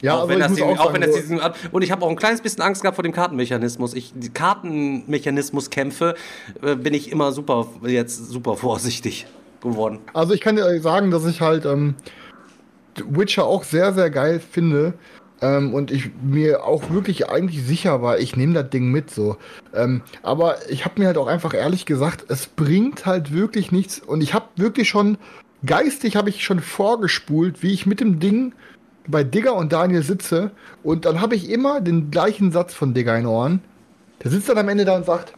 [0.02, 1.40] Ja, auch aber wenn das, auch auch wenn das diesen,
[1.72, 3.94] und ich habe auch ein kleines bisschen Angst gehabt vor dem Kartenmechanismus.
[3.94, 6.16] Ich, die Kartenmechanismuskämpfe
[6.62, 9.28] äh, bin ich immer super, jetzt super vorsichtig
[9.62, 10.00] geworden.
[10.14, 11.96] Also ich kann dir sagen, dass ich halt ähm,
[12.96, 14.94] Witcher auch sehr, sehr geil finde.
[15.44, 19.38] Ähm, und ich mir auch wirklich eigentlich sicher war, ich nehme das Ding mit so.
[19.74, 24.00] Ähm, aber ich habe mir halt auch einfach ehrlich gesagt, es bringt halt wirklich nichts.
[24.00, 25.18] Und ich habe wirklich schon,
[25.66, 28.54] geistig habe ich schon vorgespult, wie ich mit dem Ding
[29.08, 30.52] bei Digger und Daniel sitze.
[30.84, 33.62] Und dann habe ich immer den gleichen Satz von Digger in Ohren.
[34.24, 35.34] Der sitzt dann am Ende da und sagt,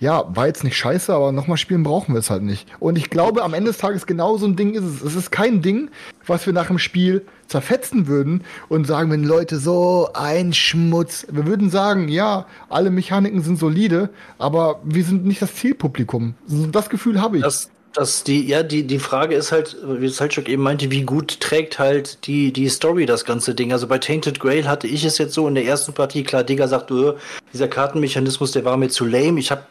[0.00, 2.66] ja, war jetzt nicht scheiße, aber nochmal spielen brauchen wir es halt nicht.
[2.80, 5.02] Und ich glaube, am Ende des Tages genau so ein Ding ist es.
[5.02, 5.90] Es ist kein Ding,
[6.26, 11.26] was wir nach dem Spiel zerfetzen würden und sagen, wenn Leute so ein Schmutz.
[11.30, 16.34] Wir würden sagen, ja, alle Mechaniken sind solide, aber wir sind nicht das Zielpublikum.
[16.72, 17.42] Das Gefühl habe ich.
[17.42, 21.40] Das, das die, ja, die, die Frage ist halt, wie Salchuk eben meinte, wie gut
[21.40, 23.72] trägt halt die, die Story das ganze Ding.
[23.72, 26.68] Also bei Tainted Grail hatte ich es jetzt so in der ersten Partie, klar, Digga
[26.68, 27.14] sagt, äh,
[27.52, 29.40] dieser Kartenmechanismus, der war mir zu lame.
[29.40, 29.62] Ich habe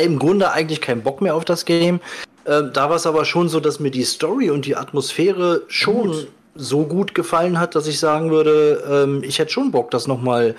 [0.00, 2.00] im Grunde eigentlich keinen Bock mehr auf das Game.
[2.46, 6.26] Ähm, da war es aber schon so, dass mir die Story und die Atmosphäre schon
[6.54, 10.54] so gut gefallen hat, dass ich sagen würde, ähm, ich hätte schon Bock, das nochmal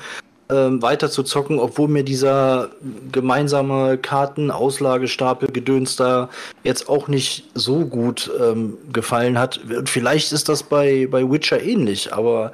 [0.51, 2.69] ähm, weiter zu zocken, obwohl mir dieser
[3.12, 6.29] gemeinsame Karten-Auslagestapel Gedöns da
[6.63, 9.59] jetzt auch nicht so gut ähm, gefallen hat.
[9.85, 12.51] Vielleicht ist das bei, bei Witcher ähnlich, aber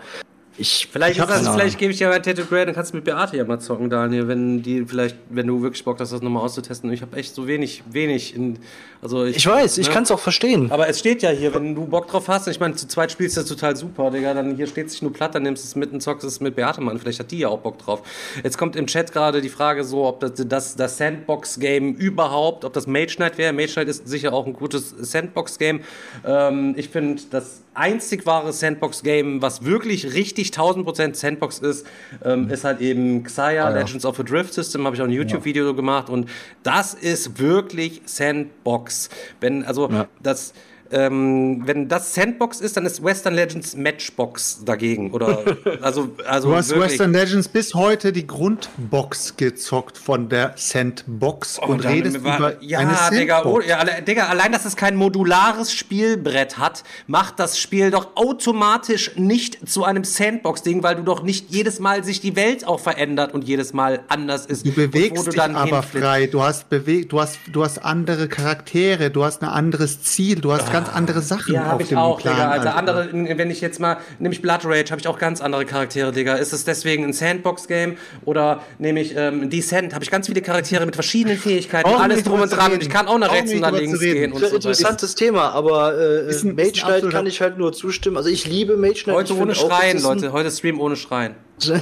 [0.58, 2.98] ich Vielleicht, ich ist das, vielleicht gebe ich dir bei Tattoo Grade, dann kannst du
[2.98, 6.22] mit Beate ja mal zocken, Daniel, wenn die vielleicht, wenn du wirklich Bock hast, das
[6.22, 6.92] nochmal auszutesten.
[6.94, 8.60] Ich habe echt so wenig, wenig in,
[9.02, 9.94] also Ich weiß, ich ne?
[9.94, 10.72] kann es auch verstehen.
[10.72, 13.12] Aber es steht ja hier, wenn du Bock drauf hast, und ich meine, zu zweit
[13.12, 15.68] spielst du das total super, Digga, dann hier steht sich nur platt, dann nimmst du
[15.68, 16.98] es mit und zockst es mit Beate Mann.
[17.00, 18.02] Vielleicht hat die ja auch Bock drauf.
[18.42, 22.72] Jetzt kommt im Chat gerade die Frage so, ob das, das, das Sandbox-Game überhaupt, ob
[22.72, 23.52] das Mage Knight wäre.
[23.52, 25.82] Mage Knight ist sicher auch ein gutes Sandbox-Game.
[26.26, 31.86] Ähm, ich finde, das einzig wahre Sandbox-Game, was wirklich richtig 1000% Sandbox ist,
[32.24, 33.70] ähm, ist halt eben Xayah, ja.
[33.70, 36.30] Legends of a Drift System, habe ich auch ein YouTube-Video gemacht und
[36.64, 39.10] das ist wirklich Sandbox.
[39.40, 39.90] Wenn, also,
[40.22, 40.54] das,
[40.92, 45.12] ähm, wenn das Sandbox ist, dann ist Western Legends Matchbox dagegen.
[45.12, 45.44] Oder,
[45.82, 46.92] also, also Du hast wirklich.
[46.92, 52.64] Western Legends bis heute die Grundbox gezockt von der Sandbox und dann redest war- über
[52.64, 53.68] ja, eine Digga, oh, Sandbox.
[53.68, 59.68] ja, Digga, allein, dass es kein modulares Spielbrett hat, macht das Spiel doch automatisch nicht
[59.68, 63.44] zu einem Sandbox-Ding, weil du doch nicht jedes Mal sich die Welt auch verändert und
[63.44, 64.66] jedes Mal anders ist.
[64.66, 66.06] Du und bewegst du dich aber hinflippst.
[66.08, 66.28] frei.
[66.28, 70.52] Du hast bewegt, du hast, du hast andere Charaktere, du hast ein anderes Ziel, du
[70.52, 72.36] hast ganz andere Sachen Ja, auf habe ich dem auch, Plan.
[72.36, 72.50] Digga.
[72.50, 72.78] Also Alter.
[72.78, 76.12] andere, wenn ich jetzt mal, nehme ich Blood Rage, habe ich auch ganz andere Charaktere,
[76.12, 76.36] Digga.
[76.36, 80.86] Ist es deswegen ein Sandbox-Game oder nehme ich ähm, Descent, habe ich ganz viele Charaktere
[80.86, 82.82] mit verschiedenen Fähigkeiten, wir alles drum und dran und reden.
[82.84, 85.98] ich kann auch nach Brauchen rechts und nach links gehen und so interessantes Thema, aber
[85.98, 88.18] äh, Ist ein- Mage ist Knight kann ich halt nur zustimmen.
[88.18, 89.16] Also ich liebe Mage Knight.
[89.16, 90.32] Heute ohne auch, Schreien, ist Leute.
[90.32, 91.36] Heute Stream ohne Schreien.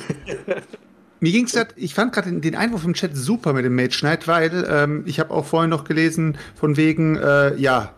[1.19, 3.97] Mir ging's grad, ich fand gerade den, den Einwurf im Chat super mit dem Mage
[3.99, 7.93] Knight, weil ähm, ich habe auch vorhin noch gelesen, von wegen, äh, ja,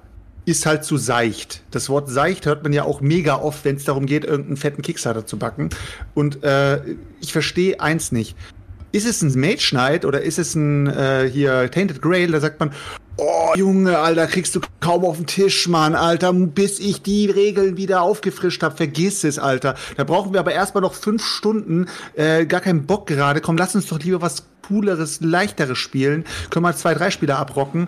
[0.45, 1.63] ist halt zu seicht.
[1.71, 4.81] Das Wort seicht hört man ja auch mega oft, wenn es darum geht, irgendeinen fetten
[4.81, 5.69] Kickstarter zu backen.
[6.13, 6.81] Und äh,
[7.19, 8.35] ich verstehe eins nicht.
[8.91, 12.31] Ist es ein Mage Knight oder ist es ein äh, hier Tainted Grail?
[12.31, 12.71] Da sagt man,
[13.17, 17.75] oh Junge, Alter, kriegst du kaum auf den Tisch, Mann, Alter, bis ich die Regeln
[17.75, 18.77] wieder aufgefrischt habe.
[18.77, 19.75] Vergiss es, Alter.
[19.97, 23.41] Da brauchen wir aber erstmal noch fünf Stunden, äh, gar keinen Bock gerade.
[23.41, 26.25] Komm, lass uns doch lieber was cooleres, leichteres spielen.
[26.49, 27.87] Können wir zwei, drei Spieler abrocken.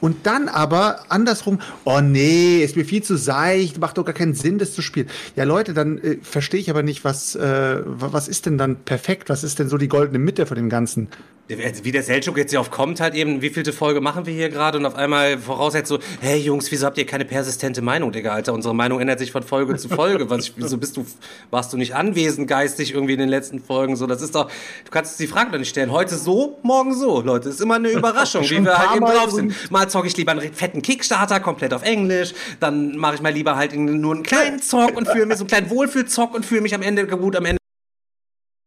[0.00, 4.34] Und dann aber andersrum, oh nee, ist mir viel zu seicht, macht doch gar keinen
[4.34, 5.08] Sinn, das zu spielen.
[5.34, 7.40] Ja, Leute, dann äh, verstehe ich aber nicht, was, äh,
[7.84, 9.28] wa- was ist denn dann perfekt?
[9.28, 11.08] Was ist denn so die goldene Mitte von dem Ganzen?
[11.48, 14.50] Wie der Selchuk jetzt hier auf kommt, halt eben, wie vielte Folge machen wir hier
[14.50, 18.32] gerade und auf einmal voraussetzt so, hey Jungs, wieso habt ihr keine persistente Meinung, Digga,
[18.32, 18.52] Alter?
[18.52, 20.28] Unsere Meinung ändert sich von Folge zu Folge.
[20.28, 21.06] Was, ich- wieso bist du,
[21.50, 23.96] warst du nicht anwesend geistig irgendwie in den letzten Folgen?
[23.96, 25.90] So, das ist doch, du kannst die Frage doch nicht stellen.
[25.90, 27.48] Heute so, morgen so, Leute.
[27.48, 29.70] Ist immer eine Überraschung, wie wir halt eben Mal drauf sind.
[29.70, 32.34] Mal zocke ich lieber einen fetten Kickstarter, komplett auf Englisch.
[32.60, 35.48] Dann mache ich mal lieber halt nur einen kleinen Zock und fühle mich so einen
[35.48, 37.58] kleinen Wohlfühlzock und fühle mich am Ende gut am Ende.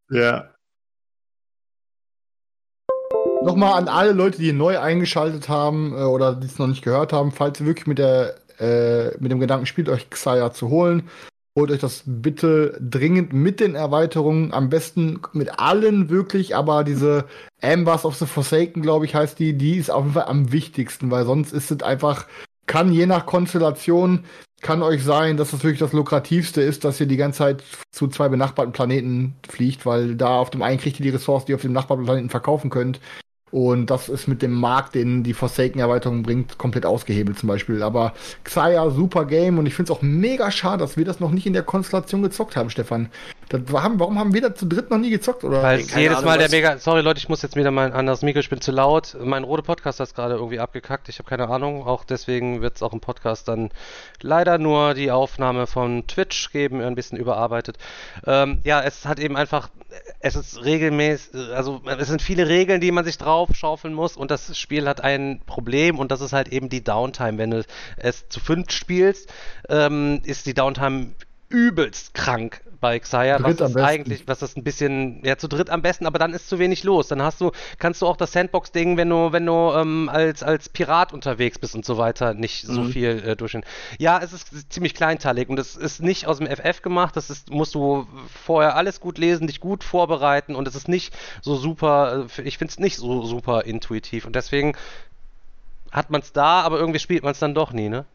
[0.09, 0.49] Ja.
[3.43, 7.11] Nochmal an alle Leute, die neu eingeschaltet haben äh, oder die es noch nicht gehört
[7.11, 11.09] haben, falls ihr wirklich mit der äh, mit dem Gedanken spielt, euch Xayah zu holen.
[11.57, 17.25] Holt euch das bitte dringend mit den Erweiterungen, am besten mit allen wirklich, aber diese
[17.61, 21.09] Ambers of the Forsaken, glaube ich, heißt die, die ist auf jeden Fall am wichtigsten,
[21.11, 22.27] weil sonst ist es einfach,
[22.67, 24.23] kann je nach Konstellation,
[24.61, 28.07] kann euch sein, dass das wirklich das lukrativste ist, dass ihr die ganze Zeit zu
[28.07, 31.55] zwei benachbarten Planeten fliegt, weil da auf dem einen kriegt ihr die Ressourcen, die ihr
[31.55, 33.01] auf dem nachbarten Planeten verkaufen könnt.
[33.51, 37.83] Und das ist mit dem Markt, den die Forsaken-Erweiterung bringt, komplett ausgehebelt zum Beispiel.
[37.83, 41.31] Aber Xayah, super Game und ich finde es auch mega schade, dass wir das noch
[41.31, 43.09] nicht in der Konstellation gezockt haben, Stefan.
[43.49, 45.43] Das haben, warum haben wir da zu dritt noch nie gezockt?
[45.43, 45.61] Oder?
[45.61, 46.77] Weil Keine jedes Ahnung, Mal der mega.
[46.77, 49.17] Sorry Leute, ich muss jetzt wieder mal ein anderes Mikro, ich bin zu laut.
[49.21, 51.09] Mein roter Podcast hat gerade irgendwie abgekackt.
[51.09, 51.85] Ich habe keine Ahnung.
[51.85, 53.69] Auch deswegen wird es auch im Podcast dann
[54.21, 57.77] leider nur die Aufnahme von Twitch geben, ein bisschen überarbeitet.
[58.25, 59.69] Ähm, ja, es hat eben einfach.
[60.19, 61.33] Es ist regelmäßig.
[61.53, 64.17] Also, es sind viele Regeln, die man sich drauf schaufeln muss.
[64.17, 65.99] Und das Spiel hat ein Problem.
[65.99, 67.37] Und das ist halt eben die Downtime.
[67.37, 67.65] Wenn du
[67.97, 69.31] es zu fünft spielst,
[69.69, 71.11] ähm, ist die Downtime
[71.49, 73.37] übelst krank bei Xayah.
[73.41, 76.49] Was ist eigentlich, was ist ein bisschen, ja, zu dritt am besten, aber dann ist
[76.49, 77.07] zu wenig los.
[77.07, 80.67] Dann hast du, kannst du auch das Sandbox-Ding, wenn du, wenn du ähm, als, als
[80.67, 82.91] Pirat unterwegs bist und so weiter, nicht so Mhm.
[82.91, 83.63] viel äh, durchführen.
[83.99, 87.15] Ja, es ist ziemlich kleinteilig und es ist nicht aus dem FF gemacht.
[87.15, 88.07] Das ist, musst du
[88.43, 92.57] vorher alles gut lesen, dich gut vorbereiten und es ist nicht so super, äh, ich
[92.57, 94.73] finde es nicht so super intuitiv und deswegen
[95.91, 98.05] hat man es da, aber irgendwie spielt man es dann doch nie, ne?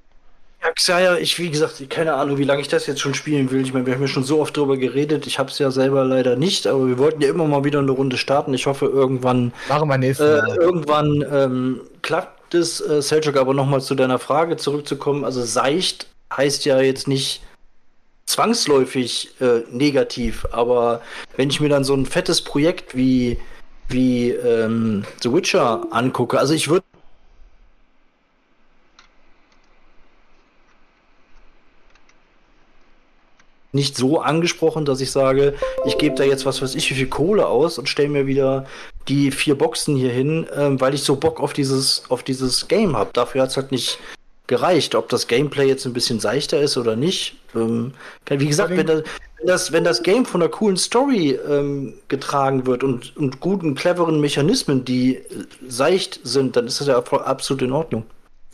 [0.63, 3.63] Ja, Xayah, ich, wie gesagt, keine Ahnung, wie lange ich das jetzt schon spielen will.
[3.63, 5.27] Ich meine, wir haben ja schon so oft drüber geredet.
[5.27, 7.91] Ich habe es ja selber leider nicht, aber wir wollten ja immer mal wieder eine
[7.91, 8.55] Runde starten.
[8.55, 10.57] Ich hoffe, irgendwann, Machen wir nächstes äh, Mal.
[10.57, 12.81] irgendwann ähm, klappt es.
[12.81, 15.25] Äh, Selchuk, aber nochmal zu deiner Frage zurückzukommen.
[15.25, 17.43] Also seicht heißt ja jetzt nicht
[18.27, 21.01] zwangsläufig äh, negativ, aber
[21.37, 23.39] wenn ich mir dann so ein fettes Projekt wie,
[23.89, 26.85] wie ähm, The Witcher angucke, also ich würde
[33.77, 35.55] nicht so angesprochen, dass ich sage,
[35.87, 38.67] ich gebe da jetzt was weiß ich wie viel Kohle aus und stelle mir wieder
[39.07, 42.97] die vier Boxen hier hin, ähm, weil ich so Bock auf dieses auf dieses Game
[42.97, 43.11] habe.
[43.13, 44.01] Dafür hat es halt nicht
[44.47, 44.95] gereicht.
[44.95, 47.37] Ob das Gameplay jetzt ein bisschen seichter ist oder nicht.
[47.55, 47.93] Ähm,
[48.29, 49.03] wie gesagt, wenn das,
[49.39, 53.75] wenn das wenn das Game von einer coolen Story ähm, getragen wird und und guten
[53.75, 55.23] cleveren Mechanismen, die äh,
[55.69, 58.05] seicht sind, dann ist das ja absolut in Ordnung.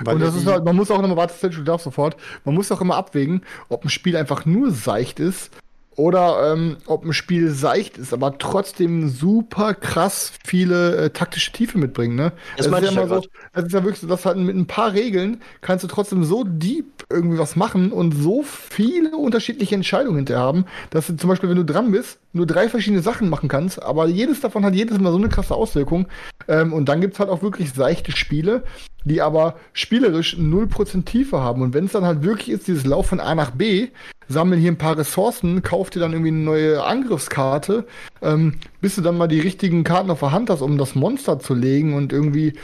[0.04, 2.70] Weil Und das ist halt, man muss auch nochmal, warte, du darfst sofort, man muss
[2.72, 5.50] auch immer abwägen, ob ein Spiel einfach nur seicht ist
[5.96, 11.78] oder ähm, ob ein Spiel seicht ist, aber trotzdem super krass viele äh, taktische Tiefe
[11.78, 12.32] mitbringen, ne?
[12.56, 14.56] Das meinte ist ich ja immer so, es ist ja wirklich so, dass halt mit
[14.56, 19.74] ein paar Regeln kannst du trotzdem so deep irgendwie was machen und so viele unterschiedliche
[19.74, 23.28] Entscheidungen hinterher haben, dass du zum Beispiel, wenn du dran bist, nur drei verschiedene Sachen
[23.28, 26.06] machen kannst, aber jedes davon hat jedes Mal so eine krasse Auswirkung.
[26.48, 28.64] Ähm, und dann gibt's halt auch wirklich seichte Spiele,
[29.04, 31.62] die aber spielerisch 0% Tiefe haben.
[31.62, 33.88] Und wenn es dann halt wirklich ist, dieses Lauf von A nach B,
[34.28, 37.86] sammel hier ein paar Ressourcen, kauf dir dann irgendwie eine neue Angriffskarte,
[38.22, 41.38] ähm, bis du dann mal die richtigen Karten auf der Hand hast, um das Monster
[41.38, 42.54] zu legen und irgendwie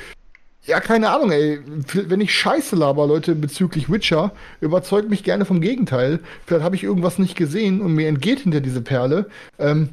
[0.69, 1.61] ja, keine Ahnung, ey.
[1.95, 6.21] Wenn ich Scheiße laber, Leute, bezüglich Witcher, überzeugt mich gerne vom Gegenteil.
[6.45, 9.31] Vielleicht habe ich irgendwas nicht gesehen und mir entgeht hinter diese Perle.
[9.59, 9.89] Ähm,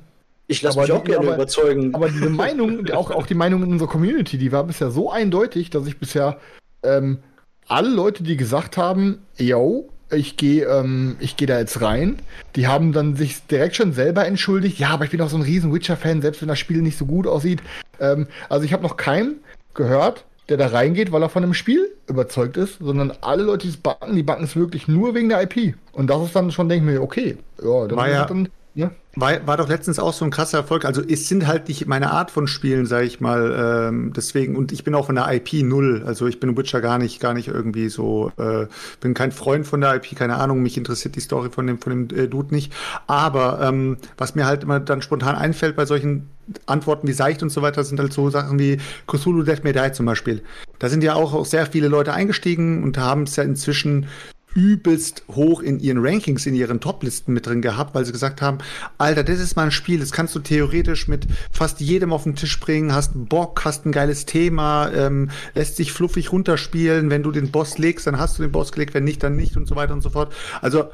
[0.48, 1.94] Ich lasse mich auch die- gerne aber- überzeugen.
[1.96, 5.70] aber diese Meinung, auch, auch die Meinung in unserer Community, die war bisher so eindeutig,
[5.70, 6.38] dass ich bisher
[6.84, 7.20] ähm,
[7.68, 12.20] alle Leute, die gesagt haben, yo, ich gehe ähm, ich geh da jetzt rein,
[12.56, 15.42] die haben dann sich direkt schon selber entschuldigt, ja, aber ich bin auch so ein
[15.42, 17.64] riesen Witcher-Fan, selbst wenn das Spiel nicht so gut aussieht.
[18.00, 19.38] Ähm, also ich habe noch keinen
[19.74, 23.70] gehört, der da reingeht, weil er von dem Spiel überzeugt ist, sondern alle Leute, die
[23.74, 25.74] es backen, die backen es wirklich nur wegen der IP.
[25.92, 28.92] Und das ist dann schon, denke ich mir, okay, ja, dann, War ja- dann ne?
[29.18, 30.84] War, war doch letztens auch so ein krasser Erfolg.
[30.84, 33.88] Also es sind halt nicht meine Art von Spielen, sage ich mal.
[33.90, 36.04] Ähm, deswegen und ich bin auch von der IP null.
[36.06, 38.32] Also ich bin Witcher gar nicht, gar nicht irgendwie so.
[38.38, 38.68] Äh,
[39.00, 40.62] bin kein Freund von der IP, keine Ahnung.
[40.62, 42.74] Mich interessiert die Story von dem von dem äh, Dude nicht.
[43.08, 46.30] Aber ähm, was mir halt immer dann spontan einfällt bei solchen
[46.66, 49.92] Antworten wie seicht und so weiter, sind halt so Sachen wie Cthulhu Death May Die
[49.94, 50.44] zum Beispiel.
[50.80, 54.08] Da sind ja auch, auch sehr viele Leute eingestiegen und haben es ja inzwischen
[54.56, 58.58] übelst hoch in ihren Rankings, in ihren Toplisten mit drin gehabt, weil sie gesagt haben,
[58.98, 62.36] Alter, das ist mal ein Spiel, das kannst du theoretisch mit fast jedem auf den
[62.36, 67.32] Tisch bringen, hast Bock, hast ein geiles Thema, ähm, lässt sich fluffig runterspielen, wenn du
[67.32, 69.76] den Boss legst, dann hast du den Boss gelegt, wenn nicht, dann nicht und so
[69.76, 70.34] weiter und so fort.
[70.62, 70.86] Also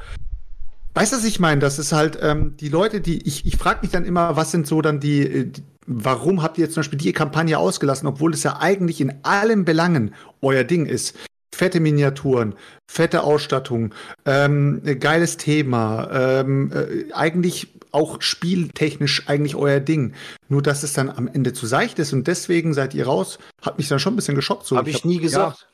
[0.94, 1.58] Weißt du, was ich meine?
[1.58, 4.66] Das ist halt ähm, die Leute, die ich, ich frage mich dann immer, was sind
[4.66, 8.34] so dann die, äh, die, warum habt ihr jetzt zum Beispiel die Kampagne ausgelassen, obwohl
[8.34, 11.16] es ja eigentlich in allen Belangen euer Ding ist.
[11.54, 12.54] Fette Miniaturen,
[12.90, 16.08] fette Ausstattung, ähm, äh, geiles Thema,
[16.40, 20.14] ähm, äh, eigentlich auch spieltechnisch eigentlich euer Ding.
[20.48, 23.76] Nur dass es dann am Ende zu seicht ist und deswegen seid ihr raus, hat
[23.78, 24.66] mich dann schon ein bisschen geschockt.
[24.66, 25.68] So, Habe ich hab- nie gesagt.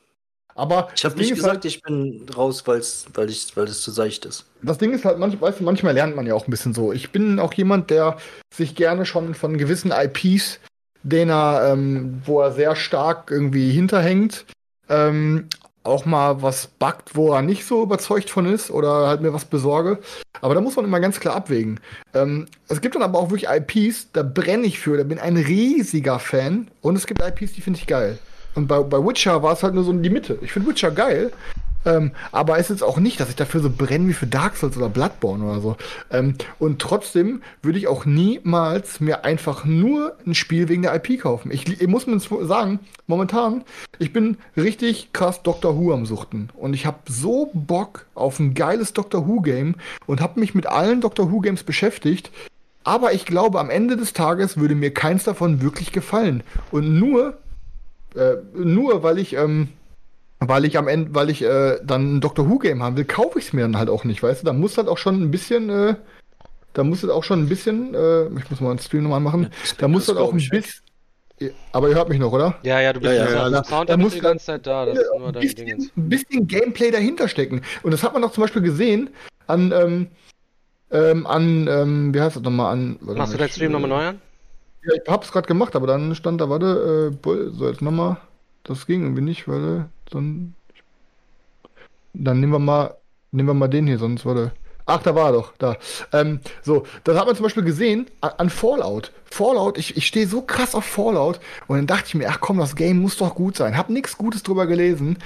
[0.56, 3.92] Aber Ich habe nicht gesagt, halt, ich bin raus, weil's, weil, ich, weil es zu
[3.92, 4.44] seicht ist.
[4.62, 6.92] das Ding ist halt, manch, weißt du, manchmal lernt man ja auch ein bisschen so.
[6.92, 8.16] Ich bin auch jemand, der
[8.52, 10.58] sich gerne schon von gewissen IPs,
[11.04, 14.46] den er, ähm, wo er sehr stark irgendwie hinterhängt,
[14.88, 15.46] ähm,
[15.88, 19.44] auch mal was backt, wo er nicht so überzeugt von ist oder halt mir was
[19.44, 19.98] besorge.
[20.40, 21.80] Aber da muss man immer ganz klar abwägen.
[22.14, 25.36] Ähm, es gibt dann aber auch wirklich IPs, da brenne ich für, da bin ein
[25.36, 26.68] riesiger Fan.
[26.80, 28.18] Und es gibt IPs, die finde ich geil.
[28.54, 30.38] Und bei, bei Witcher war es halt nur so in die Mitte.
[30.42, 31.32] Ich finde Witcher geil.
[31.88, 34.76] Ähm, aber es ist auch nicht, dass ich dafür so brenne wie für Dark Souls
[34.76, 35.76] oder Bloodborne oder so.
[36.10, 41.22] Ähm, und trotzdem würde ich auch niemals mir einfach nur ein Spiel wegen der IP
[41.22, 41.50] kaufen.
[41.50, 43.64] Ich, ich muss mir sagen, momentan,
[43.98, 46.50] ich bin richtig krass Doctor Who am Suchten.
[46.54, 50.66] Und ich habe so Bock auf ein geiles Doctor Who Game und habe mich mit
[50.66, 52.30] allen Doctor Who Games beschäftigt.
[52.84, 56.42] Aber ich glaube, am Ende des Tages würde mir keins davon wirklich gefallen.
[56.70, 57.38] Und nur,
[58.14, 59.68] äh, nur weil ich, ähm,
[60.40, 63.38] weil ich am Ende, weil ich äh, dann ein Doctor Who Game haben will, kaufe
[63.38, 64.46] ich es mir dann halt auch nicht, weißt du?
[64.46, 65.94] Da muss halt auch schon ein bisschen, äh,
[66.74, 69.50] da muss halt auch schon ein bisschen, äh, ich muss mal einen Stream nochmal machen,
[69.78, 70.82] da muss das halt auch ein bisschen,
[71.72, 72.56] aber ihr hört mich noch, oder?
[72.62, 74.44] Ja, ja, du bist Ja, ja, ja, ja, da- Sound da bist muss die ganze
[74.46, 74.86] Zeit da.
[74.86, 75.90] Das ist nur ein dein bisschen, Ding.
[75.96, 77.62] ein bisschen Gameplay dahinter stecken.
[77.82, 79.10] Und das hat man doch zum Beispiel gesehen
[79.46, 80.06] an, ähm,
[80.90, 82.98] ähm, an, ähm, wie heißt das nochmal, an.
[83.00, 84.20] Machst du deinen Stream nochmal neu an?
[84.84, 88.16] Ja, ich hab's gerade gemacht, aber dann stand da, warte, äh, Bull- so jetzt nochmal,
[88.68, 90.54] das ging irgendwie nicht, warte, dann,
[92.12, 92.96] dann nehmen wir mal,
[93.32, 94.52] nehmen wir mal den hier, sonst, warte.
[94.84, 95.76] Ach, da war er doch, da.
[96.12, 99.12] Ähm, so, das hat man zum Beispiel gesehen an, an Fallout.
[99.24, 102.58] Fallout, ich, ich stehe so krass auf Fallout und dann dachte ich mir, ach komm,
[102.58, 103.76] das Game muss doch gut sein.
[103.76, 105.18] Hab nichts Gutes drüber gelesen.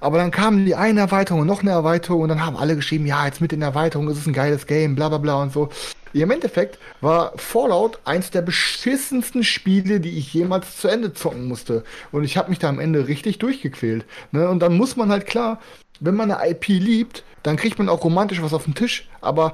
[0.00, 3.06] Aber dann kam die eine Erweiterung und noch eine Erweiterung und dann haben alle geschrieben,
[3.06, 5.70] ja, jetzt mit den Erweiterungen ist es ein geiles Game, bla bla bla und so.
[6.12, 11.84] Im Endeffekt war Fallout eins der beschissensten Spiele, die ich jemals zu Ende zocken musste.
[12.12, 14.04] Und ich habe mich da am Ende richtig durchgequält.
[14.32, 14.48] Ne?
[14.48, 15.60] Und dann muss man halt klar,
[16.00, 19.08] wenn man eine IP liebt, dann kriegt man auch romantisch was auf den Tisch.
[19.20, 19.52] Aber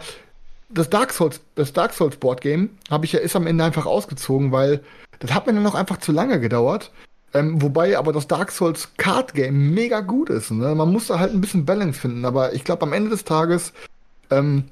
[0.69, 3.87] das Dark Souls, das Dark Souls Board Game, habe ich ja ist am Ende einfach
[3.87, 4.81] ausgezogen, weil
[5.19, 6.93] das hat mir dann noch einfach zu lange gedauert.
[7.35, 10.53] Ähm, wobei aber das Dark Souls Card Game mega gut ist.
[10.53, 10.75] Ne?
[10.75, 12.25] Man muss da halt ein bisschen Balance finden.
[12.25, 13.73] Aber ich glaube, am Ende des Tages
[14.31, 14.65] ähm,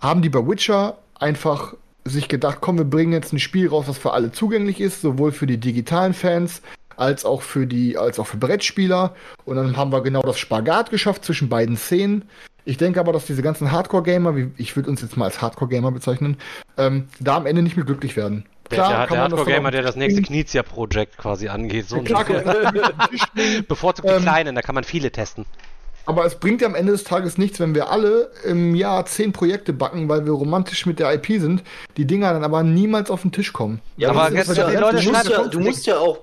[0.00, 3.98] haben die bei Witcher einfach sich gedacht, komm, wir bringen jetzt ein Spiel raus, das
[3.98, 6.62] für alle zugänglich ist, sowohl für die digitalen Fans
[6.96, 9.14] als auch für die, als auch für Brettspieler.
[9.44, 12.24] Und dann haben wir genau das Spagat geschafft zwischen beiden Szenen.
[12.64, 15.92] Ich denke aber, dass diese ganzen Hardcore-Gamer, wie ich würde uns jetzt mal als Hardcore-Gamer
[15.92, 16.36] bezeichnen,
[16.76, 18.44] ähm, da am Ende nicht mehr glücklich werden.
[18.70, 21.88] Der, der, der Hardcore-Gamer, der das nächste Knizia-Projekt quasi angeht.
[21.88, 25.46] So ein Klar, kann man- Bevorzugt die Ähm, kleinen, da kann man viele testen.
[26.06, 29.32] Aber es bringt ja am Ende des Tages nichts, wenn wir alle im Jahr zehn
[29.32, 31.62] Projekte backen, weil wir romantisch mit der IP sind,
[31.98, 33.80] die Dinger dann aber niemals auf den Tisch kommen.
[33.98, 36.18] Ja, Aber jetzt- die ja, Leute du, musst ja, du musst ja auch.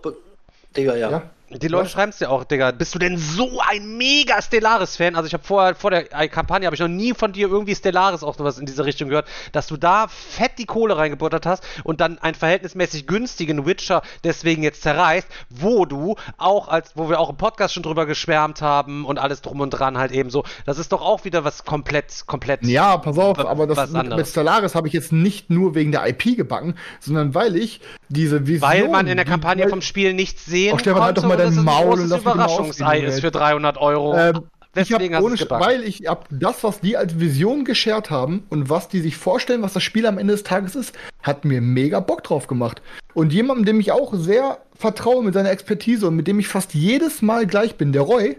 [0.76, 1.12] Digga, ja.
[1.12, 1.22] Ja?
[1.62, 2.72] Die Leute schreiben es ja auch, Digga.
[2.72, 5.16] Bist du denn so ein mega Stellaris-Fan?
[5.16, 8.24] Also ich habe vorher, vor der Kampagne, habe ich noch nie von dir irgendwie Stellaris
[8.24, 12.02] auch was in diese Richtung gehört, dass du da fett die Kohle reingebuttert hast und
[12.02, 17.30] dann einen verhältnismäßig günstigen Witcher deswegen jetzt zerreißt, wo du auch als, wo wir auch
[17.30, 20.44] im Podcast schon drüber geschwärmt haben und alles drum und dran halt eben so.
[20.66, 22.64] Das ist doch auch wieder was komplett, komplett.
[22.66, 24.28] Ja, pass auf, aber das mit, mit.
[24.28, 28.70] Stellaris habe ich jetzt nicht nur wegen der IP gebacken, sondern weil ich diese Vision.
[28.70, 31.38] Weil man in der Kampagne vom Spiel nichts sehen Oh, Stefan, halt konnte doch mal
[31.46, 34.16] dein das ein Maul und lass mich mal Überraschungsei ist für 300 Euro.
[34.16, 34.42] Ähm,
[34.76, 38.10] ich hab Deswegen hast du ohne weil ich hab das, was die als Vision geschert
[38.10, 41.46] haben und was die sich vorstellen, was das Spiel am Ende des Tages ist, hat
[41.46, 42.82] mir mega Bock drauf gemacht.
[43.14, 46.74] Und jemandem, dem ich auch sehr vertraue mit seiner Expertise und mit dem ich fast
[46.74, 48.38] jedes Mal gleich bin, der Roy,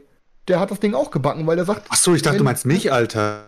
[0.48, 2.66] der hat das Ding auch gebacken, weil der sagt, Ach so, ich dachte, du meinst
[2.66, 3.46] mich, Alter.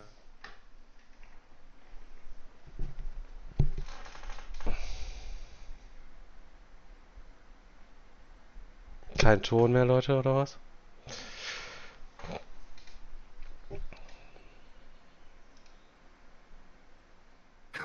[9.18, 10.56] Kein Ton mehr, Leute, oder was?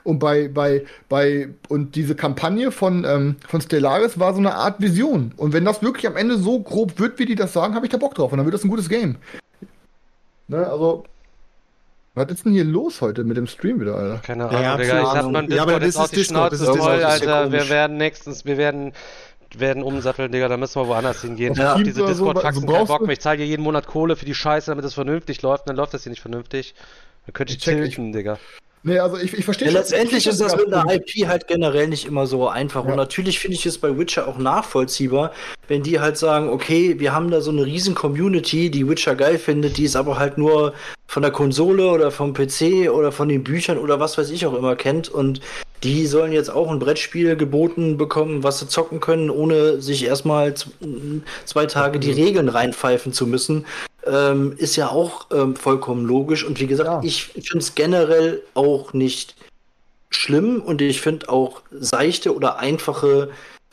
[0.04, 4.82] Und bei, bei, bei, und diese Kampagne von, ähm, von Stellaris war so eine Art
[4.82, 5.34] Vision.
[5.38, 7.92] Und wenn das wirklich am Ende so grob wird, wie die das sagen, habe ich
[7.92, 8.32] da Bock drauf.
[8.32, 9.16] Und dann wird das ein gutes Game.
[10.50, 11.06] Ne, also,
[12.16, 14.18] was ist denn hier los heute mit dem Stream wieder, Alter?
[14.18, 15.00] Keine Ahnung, ja, Digga.
[15.00, 16.98] Ich hab beim Ja, aber Discord das auch ist die Discord, das Schnauze ist voll,
[16.98, 17.52] Discord, das ist Alter.
[17.54, 18.94] Wir werden nächstens, wir werden,
[19.60, 20.48] werden umsatteln, Digga.
[20.48, 21.54] Da müssen wir woanders hingehen.
[21.54, 21.76] Ich Ja.
[21.76, 23.14] hab diese so, Discord-Faxen also keinen brauchst Bock mehr.
[23.14, 25.64] Ich zahle dir jeden Monat Kohle für die Scheiße, damit es vernünftig läuft.
[25.64, 26.76] Und dann läuft das hier nicht vernünftig.
[27.26, 28.38] Dann könnte ich ich- tilten, Digga.
[28.86, 32.06] Nee, also ich, ich verstehe Ja, letztendlich ist das mit der IP halt generell nicht
[32.06, 32.84] immer so einfach.
[32.84, 32.92] Ja.
[32.92, 35.32] Und natürlich finde ich es bei Witcher auch nachvollziehbar,
[35.70, 39.38] wenn die halt sagen, okay, wir haben da so eine riesen Community, die Witcher geil
[39.38, 40.74] findet, die es aber halt nur
[41.08, 44.54] von der Konsole oder vom PC oder von den Büchern oder was weiß ich auch
[44.54, 45.08] immer kennt.
[45.08, 45.40] Und
[45.84, 50.56] die sollen jetzt auch ein Brettspiel geboten bekommen, was sie zocken können, ohne sich erstmal
[51.46, 53.66] zwei Tage die Regeln reinpfeifen zu müssen.
[54.06, 56.44] Ähm, ist ja auch ähm, vollkommen logisch.
[56.46, 57.02] Und wie gesagt, Ja.
[57.04, 59.36] ich finde es generell auch nicht
[60.10, 63.30] schlimm und ich finde auch seichte oder einfache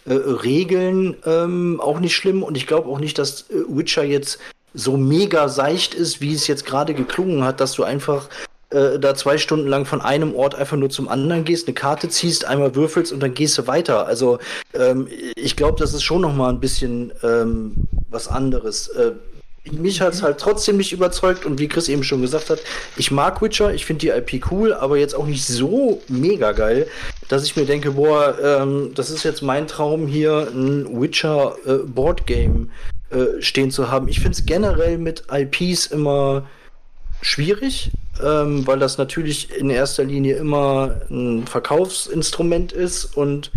[0.07, 2.43] äh, Regeln ähm, auch nicht schlimm.
[2.43, 4.39] Und ich glaube auch nicht, dass äh, Witcher jetzt
[4.73, 8.29] so mega seicht ist, wie es jetzt gerade geklungen hat, dass du einfach
[8.71, 12.09] äh, da zwei Stunden lang von einem Ort einfach nur zum anderen gehst, eine Karte
[12.09, 14.07] ziehst, einmal würfelst und dann gehst du weiter.
[14.07, 14.39] Also
[14.75, 17.75] ähm, ich glaube, das ist schon noch mal ein bisschen ähm,
[18.11, 18.89] was anderes.
[18.89, 19.13] Äh,
[19.71, 22.61] mich hat es halt trotzdem nicht überzeugt und wie Chris eben schon gesagt hat,
[22.97, 26.87] ich mag Witcher, ich finde die IP cool, aber jetzt auch nicht so mega geil,
[27.29, 31.75] dass ich mir denke, boah, ähm, das ist jetzt mein Traum hier, ein Witcher äh,
[31.87, 32.69] Boardgame
[33.11, 34.09] äh, stehen zu haben.
[34.09, 36.47] Ich finde es generell mit IPs immer
[37.23, 37.91] schwierig,
[38.23, 43.51] ähm, weil das natürlich in erster Linie immer ein Verkaufsinstrument ist und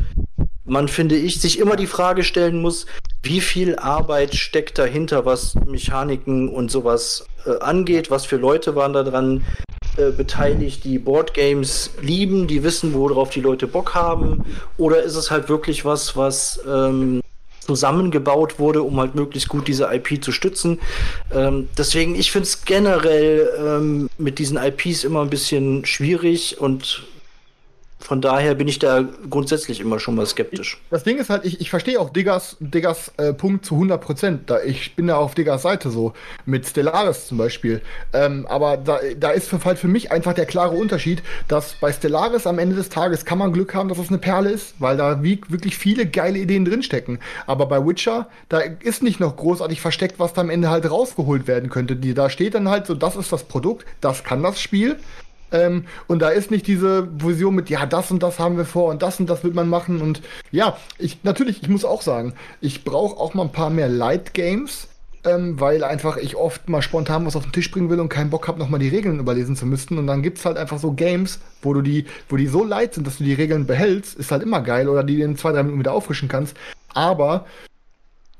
[0.66, 2.86] man, finde ich, sich immer die Frage stellen muss,
[3.22, 8.94] wie viel Arbeit steckt dahinter, was Mechaniken und sowas äh, angeht, was für Leute waren
[8.94, 9.46] da dran
[9.98, 14.44] äh, beteiligt, die Boardgames lieben, die wissen, worauf die Leute Bock haben,
[14.78, 17.22] oder ist es halt wirklich was, was ähm,
[17.60, 20.80] zusammengebaut wurde, um halt möglichst gut diese IP zu stützen.
[21.32, 27.04] Ähm, deswegen, ich finde es generell ähm, mit diesen IPs immer ein bisschen schwierig und
[28.04, 30.82] von daher bin ich da grundsätzlich immer schon mal skeptisch.
[30.90, 34.54] Das Ding ist halt, ich, ich verstehe auch Diggers, Diggers äh, Punkt zu 100 Prozent.
[34.66, 36.14] Ich bin ja auf Diggers Seite so,
[36.46, 37.82] mit Stellaris zum Beispiel.
[38.12, 41.94] Ähm, aber da, da ist für, halt für mich einfach der klare Unterschied, dass bei
[41.94, 44.98] Stellaris am Ende des Tages kann man Glück haben, dass es eine Perle ist, weil
[44.98, 47.20] da wie, wirklich viele geile Ideen drinstecken.
[47.48, 51.48] Aber bei Witcher, da ist nicht noch großartig versteckt, was da am Ende halt rausgeholt
[51.48, 51.96] werden könnte.
[51.96, 54.98] Da steht dann halt so, das ist das Produkt, das kann das Spiel.
[55.54, 58.90] Ähm, und da ist nicht diese Vision mit, ja, das und das haben wir vor
[58.90, 60.02] und das und das wird man machen.
[60.02, 63.88] Und ja, ich natürlich, ich muss auch sagen, ich brauche auch mal ein paar mehr
[63.88, 64.88] Light Games,
[65.26, 68.32] ähm, weil einfach ich oft mal spontan was auf den Tisch bringen will und keinen
[68.32, 69.98] Bock habe, nochmal die Regeln überlesen zu müssen.
[69.98, 73.06] Und dann gibt's halt einfach so Games, wo du die, wo die so light sind,
[73.08, 75.80] dass du die Regeln behältst, ist halt immer geil oder die in zwei, drei Minuten
[75.80, 76.58] wieder auffrischen kannst.
[76.94, 77.46] Aber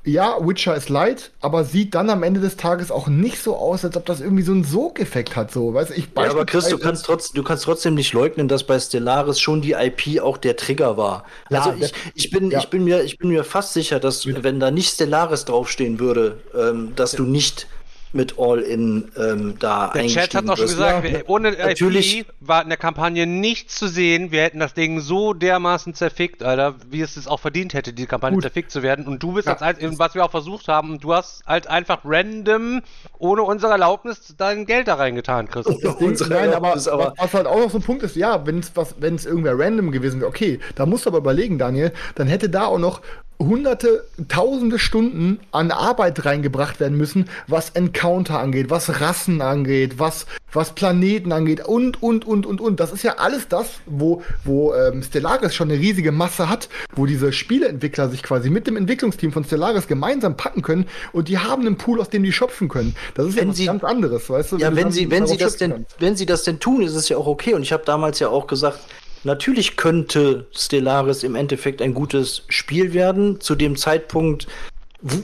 [0.04, 3.84] ja, Witcher ist light, aber sieht dann am Ende des Tages auch nicht so aus,
[3.84, 5.50] als ob das irgendwie so einen Sog-Effekt hat.
[5.50, 8.64] So, weißt ich Ja, aber Chris, du kannst, trotz, du kannst trotzdem nicht leugnen, dass
[8.64, 11.24] bei Stellaris schon die IP auch der Trigger war.
[11.48, 12.58] Ja, also ich, ich, bin, ja.
[12.58, 16.38] ich, bin mir, ich bin mir fast sicher, dass wenn da nicht Stellaris draufstehen würde,
[16.54, 17.66] ähm, dass du nicht
[18.14, 22.62] mit All-In ähm, da Der Chat hat auch schon gesagt, Ja, ohne natürlich- IP war
[22.62, 24.30] in der Kampagne nichts zu sehen.
[24.30, 28.06] Wir hätten das Ding so dermaßen zerfickt, Alter, wie es es auch verdient hätte, die
[28.06, 28.44] Kampagne Gut.
[28.44, 29.06] zerfickt zu werden.
[29.06, 29.56] Und du bist Ja.
[29.56, 32.82] als ein, was wir auch versucht haben, du hast halt einfach random,
[33.18, 35.66] ohne unsere Erlaubnis, dein Geld da reingetan, Chris.
[35.98, 39.26] Unsere nein, aber, aber- was- halt auch noch so ein Punkt ist, ja, wenn es
[39.26, 42.78] irgendwer random gewesen wäre, okay, da musst du aber überlegen, Daniel, dann hätte da auch
[42.78, 43.00] noch
[43.38, 50.26] hunderte, tausende Stunden an Arbeit reingebracht werden müssen, was Encounter angeht, was Rassen angeht, was,
[50.52, 52.80] was Planeten angeht und, und, und, und, und.
[52.80, 57.06] Das ist ja alles das, wo, wo ähm, Stellaris schon eine riesige Masse hat, wo
[57.06, 61.66] diese Spieleentwickler sich quasi mit dem Entwicklungsteam von Stellaris gemeinsam packen können und die haben
[61.66, 62.94] einen Pool, aus dem die schöpfen können.
[63.14, 64.56] Das ist ja Wenn was sie- ganz anderes, weißt du?
[64.58, 65.96] Ja, wenn dann sie, wenn sie das denn, kannst.
[66.00, 67.54] wenn sie das denn tun, ist es ja auch okay.
[67.54, 68.78] Und ich habe damals ja auch gesagt,
[69.24, 73.40] natürlich könnte Stellaris im Endeffekt ein gutes Spiel werden.
[73.40, 74.46] Zu dem Zeitpunkt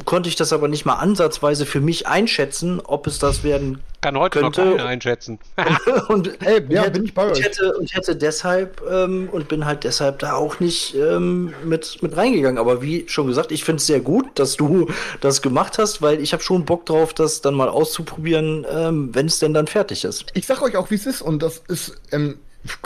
[0.05, 4.19] konnte ich das aber nicht mal ansatzweise für mich einschätzen, ob es das werden Kann
[4.19, 4.63] heute könnte.
[4.63, 5.39] noch keiner einschätzen.
[6.09, 7.43] und, Ey, und ja, hätte, bin ich bei und euch.
[7.43, 12.17] hätte und hätte deshalb ähm, und bin halt deshalb da auch nicht ähm, mit mit
[12.17, 12.59] reingegangen.
[12.59, 14.91] Aber wie schon gesagt, ich finde es sehr gut, dass du
[15.21, 19.27] das gemacht hast, weil ich habe schon Bock drauf, das dann mal auszuprobieren, ähm, wenn
[19.27, 20.27] es denn dann fertig ist.
[20.35, 22.39] Ich sag euch auch, wie es ist, und das ist, ähm,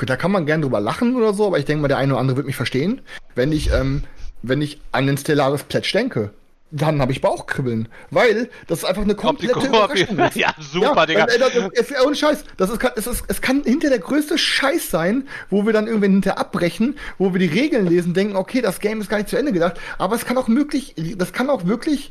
[0.06, 2.20] da kann man gern drüber lachen oder so, aber ich denke mal, der eine oder
[2.20, 3.00] andere wird mich verstehen.
[3.34, 4.04] Wenn ich, ähm,
[4.42, 6.30] wenn ich an den Stellaris Plätsch denke,
[6.70, 7.88] dann habe ich Bauchkribbeln.
[8.10, 10.18] Weil das ist einfach eine komplette Koop- Überraschung.
[10.18, 10.34] ist.
[10.36, 11.24] Ja, super, Digga.
[11.26, 12.44] äh, das, es, es, ohne Scheiß.
[12.56, 16.10] Das ist, es, ist, es kann hinter der größte Scheiß sein, wo wir dann irgendwann
[16.12, 19.36] hinter abbrechen, wo wir die Regeln lesen, denken, okay, das Game ist gar nicht zu
[19.36, 19.78] Ende gedacht.
[19.98, 22.10] Aber es kann auch möglich, das kann auch wirklich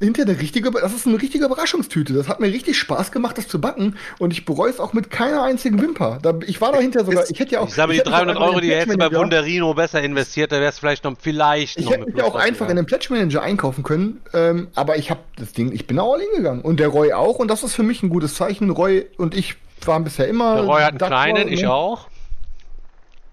[0.00, 2.12] hinter eine richtige, das ist eine richtige Überraschungstüte.
[2.12, 3.96] Das hat mir richtig Spaß gemacht, das zu backen.
[4.18, 6.18] Und ich bereue es auch mit keiner einzigen Wimper.
[6.22, 7.68] Da, ich war dahinter sogar, ich hätte ja auch.
[7.68, 9.74] Ich sage, die hätte mich auch 300 einfach in Euro, die hättest du bei Wunderino
[9.74, 12.34] besser investiert, da wärst du vielleicht noch vielleicht Ich noch hätte mit mich ja auch
[12.34, 12.76] einfach in rausgegangen.
[12.76, 16.20] den Pledge Manager einkaufen können, ähm, aber ich habe das Ding, ich bin da all
[16.20, 16.62] in gegangen.
[16.62, 18.70] Und der Roy auch, und das ist für mich ein gutes Zeichen.
[18.70, 20.56] Roy und ich waren bisher immer.
[20.56, 21.72] Der Roy hat einen kleinen, ich ne?
[21.72, 22.08] auch.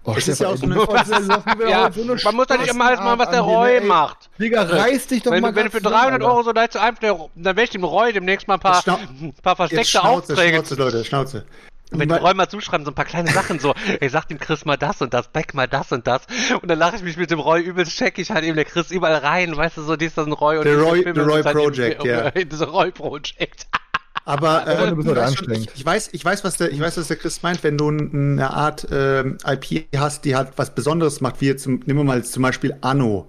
[0.06, 0.76] Oh, Es ist ja auch so eine-
[1.68, 1.90] Ja,
[2.24, 4.30] man muss doch nicht immer alles machen, was der Roy macht.
[4.38, 6.72] Digga, reiß dich doch Wenn, mal wenn du für ganz 300 zusammen, Euro so leicht
[6.72, 10.32] zu einfach, dann werde ich dem Roy demnächst mal ein paar, ein paar versteckte Schnauze,
[10.32, 11.44] Aufträge Schnauze, Leute, Schnauze.
[11.92, 14.76] Wenn Roy mal zuschreiben, so ein paar kleine Sachen, so, ey, sag dem Chris mal
[14.76, 16.22] das und das, Beck mal das und das.
[16.60, 18.90] Und dann lache ich mich mit dem Roy übelst, check ich halt eben der Chris
[18.90, 22.04] überall rein, weißt du, so, dies, das ein Roy und Der Roy- der Roy Project,
[22.04, 22.30] ja.
[22.30, 23.66] Das Roy Project.
[24.26, 26.96] Aber äh, du heute weißt schon, ich, ich weiß, ich weiß, was der, ich weiß,
[26.98, 31.20] was der Chris meint, wenn du eine Art ähm, IP hast, die halt was Besonderes
[31.20, 33.28] macht, wie jetzt, nehmen wir mal zum Beispiel Anno.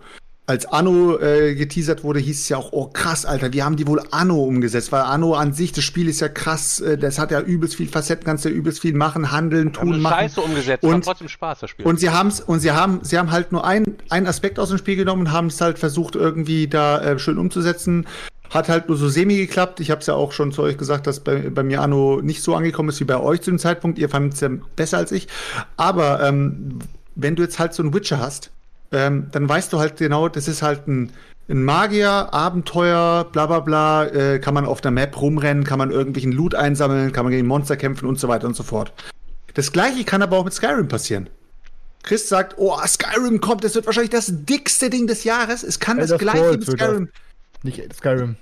[0.49, 3.85] Als Anno äh, geteasert wurde, hieß es ja auch, oh krass, Alter, wie haben die
[3.85, 4.93] wohl Anno umgesetzt?
[4.93, 7.89] Weil Anno an sich, das Spiel ist ja krass, äh, das hat ja übelst viel
[7.89, 10.13] Facetten, kannst ja übelst viel machen, handeln, tun, eine machen.
[10.15, 11.85] Scheiße umgesetzt, Und- trotzdem Spaß, das Spiel.
[11.85, 14.77] Und sie haben's und sie haben sie haben halt nur ein, einen Aspekt aus dem
[14.77, 18.07] Spiel genommen und haben es halt versucht irgendwie da äh, schön umzusetzen.
[18.49, 19.79] Hat halt nur so semi geklappt.
[19.79, 22.41] Ich habe es ja auch schon zu euch gesagt, dass bei, bei mir Anno nicht
[22.41, 23.99] so angekommen ist wie bei euch zu dem Zeitpunkt.
[23.99, 25.27] Ihr fandet es ja besser als ich.
[25.75, 26.79] Aber ähm,
[27.15, 28.51] wenn du jetzt halt so einen Witcher hast,
[28.91, 31.11] ähm, dann weißt du halt genau, das ist halt ein,
[31.49, 35.91] ein Magier, Abenteuer, bla bla bla, äh, kann man auf der Map rumrennen, kann man
[35.91, 38.93] irgendwelchen Loot einsammeln, kann man gegen Monster kämpfen und so weiter und so fort.
[39.53, 41.29] Das gleiche kann aber auch mit Skyrim passieren.
[42.03, 45.63] Chris sagt, oh, Skyrim kommt, das wird wahrscheinlich das dickste Ding des Jahres.
[45.63, 47.07] Es kann das Elder gleiche Scrolls mit wird das.
[47.63, 48.37] Nicht Skyrim.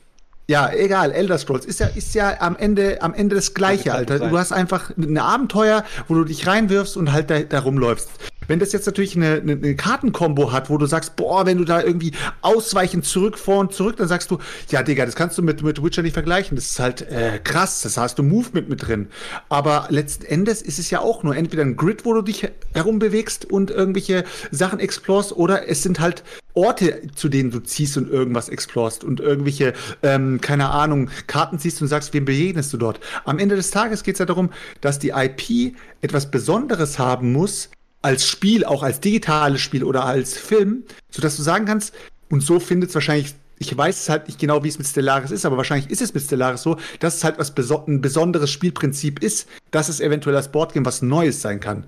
[0.47, 3.97] Ja, egal, Elder Scrolls ist ja, ist ja am Ende, am Ende das Gleiche, kann
[3.97, 4.19] Alter.
[4.19, 4.29] sein.
[4.29, 8.09] Du hast einfach ein Abenteuer, wo du dich reinwirfst und halt da, da rumläufst.
[8.47, 11.65] Wenn das jetzt natürlich eine, eine, eine Kartenkombo hat, wo du sagst, boah, wenn du
[11.65, 12.11] da irgendwie
[12.41, 14.37] ausweichen, zurück, vor und zurück, dann sagst du,
[14.69, 16.55] ja, Digga, das kannst du mit, mit Witcher nicht vergleichen.
[16.55, 19.07] Das ist halt äh, krass, das hast du Movement mit drin.
[19.49, 23.45] Aber letzten Endes ist es ja auch nur entweder ein Grid, wo du dich herumbewegst
[23.45, 26.23] und irgendwelche Sachen explorst, oder es sind halt
[26.55, 31.81] Orte, zu denen du ziehst und irgendwas explorst und irgendwelche, ähm, keine Ahnung, Karten ziehst
[31.81, 32.99] und sagst, wem begegnest du dort.
[33.25, 34.49] Am Ende des Tages geht es ja darum,
[34.81, 37.69] dass die IP etwas Besonderes haben muss,
[38.01, 41.93] als Spiel, auch als digitales Spiel oder als Film, sodass du sagen kannst,
[42.29, 45.31] und so findet es wahrscheinlich, ich weiß es halt nicht genau, wie es mit Stellaris
[45.31, 48.51] ist, aber wahrscheinlich ist es mit Stellaris so, dass es halt was beso ein besonderes
[48.51, 51.85] Spielprinzip ist, dass es eventuell als Boardgame was Neues sein kann.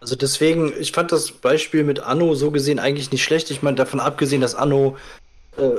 [0.00, 3.50] Also deswegen, ich fand das Beispiel mit Anno so gesehen eigentlich nicht schlecht.
[3.50, 4.96] Ich meine, davon abgesehen, dass Anno
[5.58, 5.78] äh,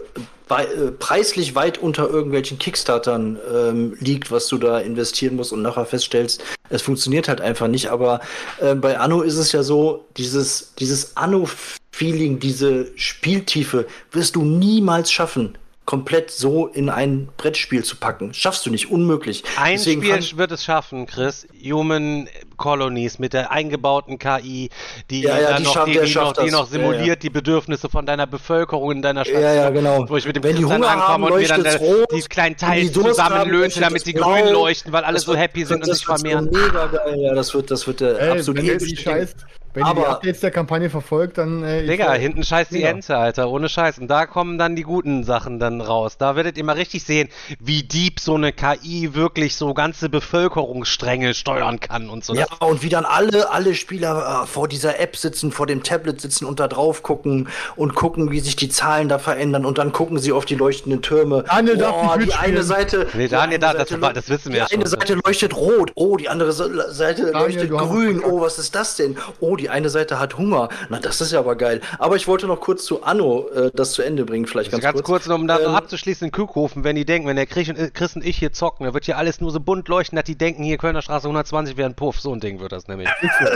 [0.49, 5.86] äh, preislich weit unter irgendwelchen Kickstartern ähm, liegt, was du da investieren musst und nachher
[5.86, 7.89] feststellst, es funktioniert halt einfach nicht.
[7.89, 8.19] Aber
[8.59, 15.09] äh, bei Anno ist es ja so, dieses, dieses Anno-Feeling, diese Spieltiefe wirst du niemals
[15.09, 18.34] schaffen, komplett so in ein Brettspiel zu packen.
[18.34, 19.43] Schaffst du nicht, unmöglich.
[19.57, 21.47] Ein Deswegen Spiel wird es schaffen, Chris.
[21.63, 22.28] Human
[22.62, 24.70] Colonies mit der eingebauten KI,
[25.09, 27.16] die, Ja, ja, dann die noch, schafft- die, die, noch, die noch simuliert Ja, ja.
[27.16, 29.41] die Bedürfnisse von deiner Bevölkerung in deiner Stadt.
[29.41, 30.05] Ja, ja, genau.
[30.07, 31.76] Wo ich mit dem Wenn die Chris dann Hunger haben, ankomme und mir dann äh,
[31.76, 32.07] rot.
[32.16, 35.41] die kleinen die haben, zusammenlöse, damit sie leuchtet's grün leuchten, weil alle Das so wird-
[35.41, 36.49] happy sind und sich vermehren.
[36.51, 39.01] So mega geil, ja, das wird, das wird der Ey, absolute wenn ihr die epische
[39.01, 39.36] Scheiß,
[39.74, 42.76] wenn ihr die Aber- Updates der Kampagne verfolgt, dann äh, ich- Digga, hinten scheißt die
[42.76, 42.89] Digga.
[42.89, 43.99] Ente, Alter, ohne Scheiß.
[43.99, 46.18] Und da kommen dann die guten Sachen dann raus.
[46.18, 51.34] Da werdet ihr mal richtig sehen, wie deep so eine KI wirklich so ganze Bevölkerungsstränge
[51.34, 52.34] steuern kann und so.
[52.34, 56.22] Ja, und wie dann alle, alle Spieler äh, vor dieser App sitzen, vor dem Tablet
[56.22, 59.91] sitzen und da drauf gucken und gucken, wie sich die Zahlen da verändern und dann
[59.91, 61.43] gucken sie auf die leuchtenden Türme.
[61.47, 62.64] Daniel darf Boah, nicht die eine.
[62.64, 63.08] Seite.
[63.14, 64.99] Nee, die Daniel eine darf- das- das wissen wir Die ja eine schon.
[64.99, 65.91] Seite leuchtet rot.
[65.95, 68.22] Oh, die andere Se- Seite leuchtet du hast grün.
[68.24, 69.18] Oh, was ist das denn?
[69.39, 70.70] Oh, die eine Seite hat Hunger.
[70.89, 71.82] Na, das ist ja aber geil.
[71.99, 74.95] Aber ich wollte noch kurz zu Anno äh, das zu Ende bringen, vielleicht Also ganz,
[74.95, 77.45] ganz kurz, nur um da so Ähm, abzuschließen in Kuhkofen, wenn die denken, wenn der
[77.45, 80.16] Chris und, Chris und ich hier zocken, da wird hier alles nur so bunt leuchten,
[80.16, 82.20] dass die denken, hier Kölner Straße 120 wäre ein Puff.
[82.20, 83.09] So ein Ding wird das nämlich.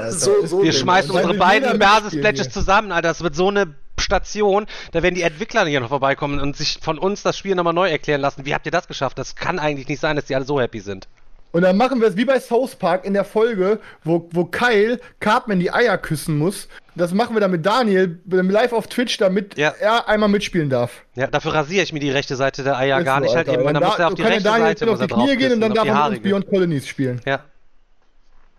[0.10, 0.80] So, so Wir denn.
[0.82, 2.54] schmeißen unsere beiden jeder Basis mitspielen Pledges hier.
[2.54, 3.08] zusammen, Alter.
[3.10, 6.98] Das wird so eine Station, da werden die Entwickler hier noch vorbeikommen und sich von
[7.00, 8.46] uns das Spiel nochmal neu erklären lassen.
[8.46, 9.18] Wie habt ihr das geschafft?
[9.18, 11.08] Das kann eigentlich nicht sein, dass die alle so happy sind.
[11.54, 15.00] Und dann machen wir es wie bei South Park in der Folge, wo, wo Kyle
[15.22, 16.68] Cartman die Eier küssen muss.
[16.96, 19.74] Das machen wir dann mit Daniel live auf Twitch, damit Ja.
[19.80, 21.04] er einmal mitspielen darf.
[21.16, 23.48] Ja, dafür rasiere ich mir die rechte Seite der Eier Ist gar so, nicht halt
[23.48, 23.64] eben.
[23.64, 25.62] Dann da- muss er auf die rechte Daniel Seite jetzt auf die Knie gehen und
[25.62, 26.30] dann darf er mit uns.
[26.30, 27.22] Beyond Colonies spielen.
[27.26, 27.40] Ja.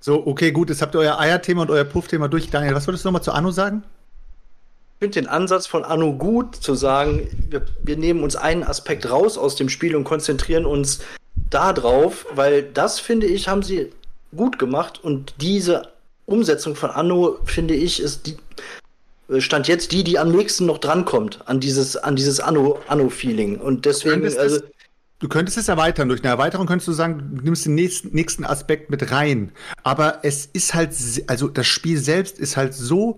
[0.07, 2.49] So, okay, gut, jetzt habt ihr euer Eierthema und euer Puffthema durch.
[2.49, 3.83] Daniel, was würdest du nochmal zu Anno sagen?
[4.95, 9.11] Ich finde den Ansatz von Anno gut, zu sagen, wir, wir nehmen uns einen Aspekt
[9.11, 11.01] raus aus dem Spiel und konzentrieren uns
[11.51, 13.91] da drauf, weil das, finde ich, haben sie
[14.37, 15.89] gut gemacht und diese
[16.27, 18.37] Umsetzung von Anno, finde ich, ist die,
[19.29, 23.59] äh, stand jetzt die, die am nächsten noch drankommt an dieses, an dieses Anno, Anno-Feeling.
[23.59, 24.63] Und deswegen, könntest also, es-
[25.19, 26.09] Du könntest es erweitern.
[26.09, 29.53] Durch eine Erweiterung könntest du sagen, du nimmst den nächsten, nächsten Aspekt mit rein.
[29.83, 30.95] Aber es ist halt,
[31.27, 33.17] also das Spiel selbst ist halt so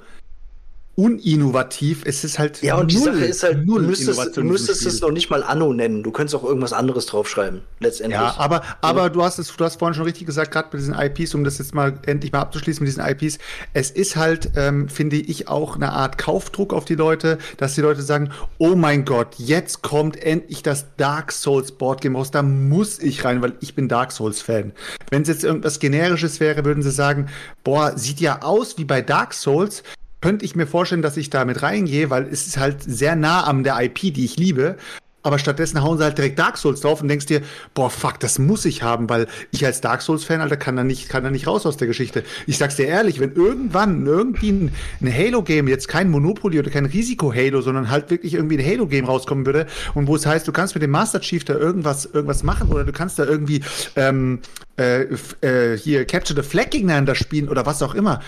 [0.98, 2.02] uninnovativ.
[2.04, 4.32] Es ist halt ja, und die null, Sache ist halt, du null müsstest, du in
[4.32, 6.02] diesem müsstest es noch nicht mal Anno nennen.
[6.02, 8.20] Du könntest auch irgendwas anderes draufschreiben, letztendlich.
[8.20, 10.94] Ja, aber, aber du hast es, du hast vorhin schon richtig gesagt, gerade bei diesen
[10.94, 13.38] IPs, um das jetzt mal endlich mal abzuschließen mit diesen IPs,
[13.74, 17.80] es ist halt, ähm, finde ich, auch eine Art Kaufdruck auf die Leute, dass die
[17.80, 22.98] Leute sagen, oh mein Gott, jetzt kommt endlich das Dark Souls Boardgame raus, da muss
[22.98, 24.72] ich rein, weil ich bin Dark Souls Fan.
[25.10, 27.28] Wenn es jetzt irgendwas generisches wäre, würden sie sagen,
[27.62, 29.84] boah, sieht ja aus wie bei Dark Souls,
[30.20, 33.44] könnte ich mir vorstellen, dass ich da mit reingehe, weil es ist halt sehr nah
[33.44, 34.76] an der IP, die ich liebe.
[35.24, 37.42] aber stattdessen hauen sie halt direkt Dark Souls drauf und denkst dir,
[37.74, 41.08] boah, fuck, das muss ich haben, weil ich als Dark Souls-Fan, Alter, kann da nicht,
[41.08, 42.22] kann da nicht raus aus der Geschichte.
[42.46, 46.86] Ich sag's dir ehrlich, wenn irgendwann irgendwie ein, ein Halo-Game, jetzt kein Monopoly oder kein
[46.86, 50.74] Risiko-Halo, sondern halt wirklich irgendwie ein Halo-Game rauskommen würde und wo es heißt, du kannst
[50.74, 53.60] mit dem Master Chief da irgendwas, irgendwas machen oder du kannst da irgendwie
[53.96, 54.40] ähm,
[54.78, 55.02] äh,
[55.42, 58.20] äh, hier Capture the Flag gegeneinander spielen oder was auch immer.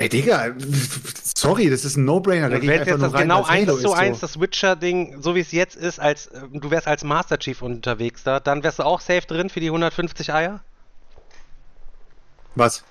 [0.00, 0.54] Ey, Digga,
[1.24, 2.48] sorry, das ist ein No-Brainer.
[2.48, 5.50] Da Du wärst jetzt das rein, genau eins zu eins das Witcher-Ding, so wie es
[5.50, 9.00] jetzt ist, als äh, du wärst als Master Chief unterwegs da, dann wärst du auch
[9.00, 10.60] safe drin für die 150 Eier?
[12.54, 12.84] Was?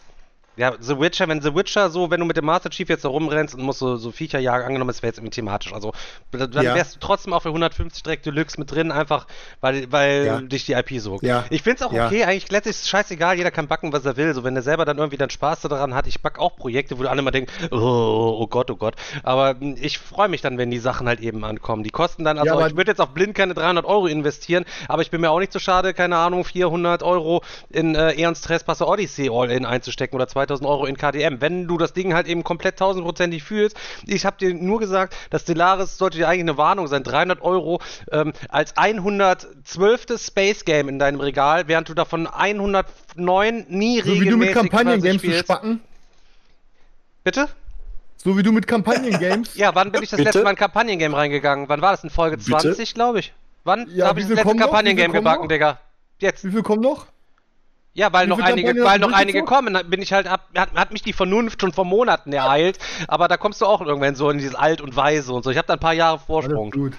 [0.58, 3.10] Ja, The Witcher, wenn The Witcher so, wenn du mit dem Master Chief jetzt da
[3.10, 5.72] rumrennst und musst so, so Viecher jagen, angenommen, es wäre jetzt irgendwie thematisch.
[5.74, 5.94] Also,
[6.32, 6.74] dann Ja.
[6.76, 9.28] wärst du trotzdem auch für 150 direkt Deluxe mit drin, einfach
[9.62, 10.42] weil, weil Ja.
[10.42, 11.20] dich die IP so.
[11.22, 11.46] Ja.
[11.52, 12.08] Ich find's auch Ja.
[12.08, 14.34] okay, eigentlich letztlich ist es scheißegal, jeder kann backen, was er will.
[14.34, 17.04] So, wenn er selber dann irgendwie dann Spaß daran hat, ich back auch Projekte, wo
[17.04, 18.96] alle immer denken, oh, oh Gott, oh Gott.
[19.24, 21.84] Aber mh, ich freue mich dann, wenn die Sachen halt eben ankommen.
[21.84, 25.12] Die kosten dann, also ich würde jetzt auf blind keine 300 Euro investieren, aber ich
[25.12, 29.30] bin mir auch nicht so schade, keine Ahnung, 400 Euro in äh, Eons Trespasser Odyssey
[29.32, 31.42] All-In einzustecken oder 2000 Euro in KDM.
[31.42, 35.44] Wenn du das Ding halt eben komplett tausendprozentig fühlst, ich habe dir nur gesagt, dass
[35.44, 37.82] Stellaris sollte dir eigentlich eine Warnung sein, 300 Euro
[38.12, 40.06] ähm, als 112.
[40.18, 44.54] Space Game in deinem Regal, während du davon 109 nie So wie du mit regelmäßig
[44.54, 45.80] Kampagnen-Games zu spacken.
[47.24, 47.48] Bitte?
[48.18, 49.56] So wie du mit Kampagnen-Games.
[49.56, 50.30] Ja, wann bin ich das Bitte?
[50.30, 51.70] letzte Mal in ein Kampagnengame reingegangen?
[51.70, 52.04] Wann war das?
[52.04, 52.50] In Folge Bitte?
[52.50, 53.34] 20, glaube ich.
[53.64, 55.50] Wann Ja, habe ich das letzte Kampagnengame gebacken, noch?
[55.50, 55.80] Digga?
[56.20, 56.44] Jetzt.
[56.44, 57.06] Wie viel kommen noch?
[57.98, 60.94] Ja, weil Wie noch einige, weil noch einige kommen, bin ich halt ab, hat, hat
[60.94, 62.78] mich die Vernunft schon vor Monaten ereilt,
[63.08, 65.50] aber da kommst du auch irgendwann so in dieses Alt und Weise und so.
[65.50, 66.70] Ich habe da ein paar Jahre Alles Vorsprung.
[66.70, 66.94] gut.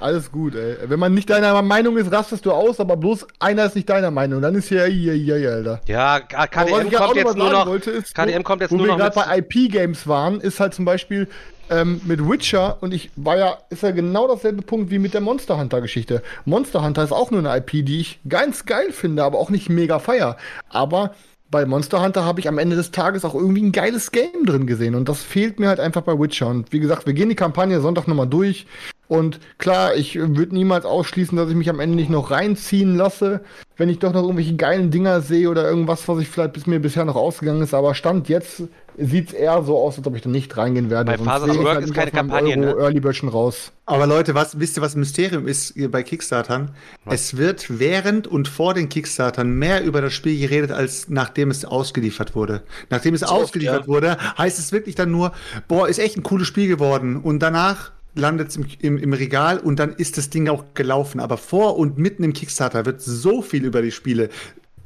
[0.00, 0.78] Alles gut, ey.
[0.84, 4.10] Wenn man nicht deiner Meinung ist, rastest du aus, aber bloß einer ist nicht deiner
[4.10, 4.40] Meinung.
[4.40, 5.82] Dann ist hier, hier, hier, hier, Alter.
[5.86, 7.66] Ja, KDM kommt jetzt nur noch.
[8.14, 9.50] KDM kommt jetzt wo nur wir noch gerade mit.
[9.50, 11.28] bei IP-Games waren, ist halt zum Beispiel
[11.70, 15.20] ähm, mit Witcher und ich war ja, ist ja genau dasselbe Punkt wie mit der
[15.20, 16.22] Monster Hunter-Geschichte.
[16.44, 19.68] Monster Hunter ist auch nur eine IP, die ich ganz geil finde, aber auch nicht
[19.68, 20.36] mega feier.
[20.68, 21.14] Aber
[21.50, 24.66] bei Monster Hunter habe ich am Ende des Tages auch irgendwie ein geiles Game drin
[24.66, 26.48] gesehen und das fehlt mir halt einfach bei Witcher.
[26.48, 28.66] Und wie gesagt, wir gehen die Kampagne Sonntag nochmal durch.
[29.08, 33.40] Und klar, ich würde niemals ausschließen, dass ich mich am Ende nicht noch reinziehen lasse,
[33.76, 36.78] wenn ich doch noch irgendwelche geilen Dinger sehe oder irgendwas, was ich vielleicht bis mir
[36.78, 37.74] bisher noch ausgegangen ist.
[37.74, 38.62] Aber Stand jetzt
[39.00, 41.12] sieht es eher so aus, als ob ich da nicht reingehen werde.
[41.12, 42.68] Bei Fathers Work halt ist keine Kampagne, ne?
[42.68, 43.72] Euro Early Bird schon raus.
[43.86, 46.70] Aber Leute, was, wisst ihr, was ein Mysterium ist hier bei Kickstartern?
[47.06, 51.64] Es wird während und vor den Kickstartern mehr über das Spiel geredet, als nachdem es
[51.64, 52.62] ausgeliefert wurde.
[52.90, 53.88] Nachdem es oft, ausgeliefert ja.
[53.88, 55.32] wurde, heißt es wirklich dann nur,
[55.66, 57.16] boah, ist echt ein cooles Spiel geworden.
[57.16, 61.20] Und danach landet es im, im, im Regal und dann ist das Ding auch gelaufen.
[61.20, 64.30] Aber vor und mitten im Kickstarter wird so viel über die Spiele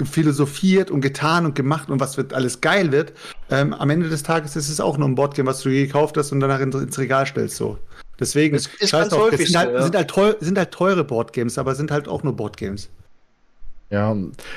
[0.02, 3.12] philosophiert und getan und gemacht und was wird alles geil wird.
[3.50, 6.32] Ähm, am Ende des Tages ist es auch nur ein Boardgame, was du gekauft hast
[6.32, 7.56] und danach in, ins Regal stellst.
[7.56, 7.78] So.
[8.18, 9.82] Deswegen, Es ist scheiß ganz drauf, das sind halt, so, ja.
[9.82, 12.88] sind, halt teuer, sind halt teure Boardgames, aber sind halt auch nur Boardgames.
[13.90, 14.16] Ja,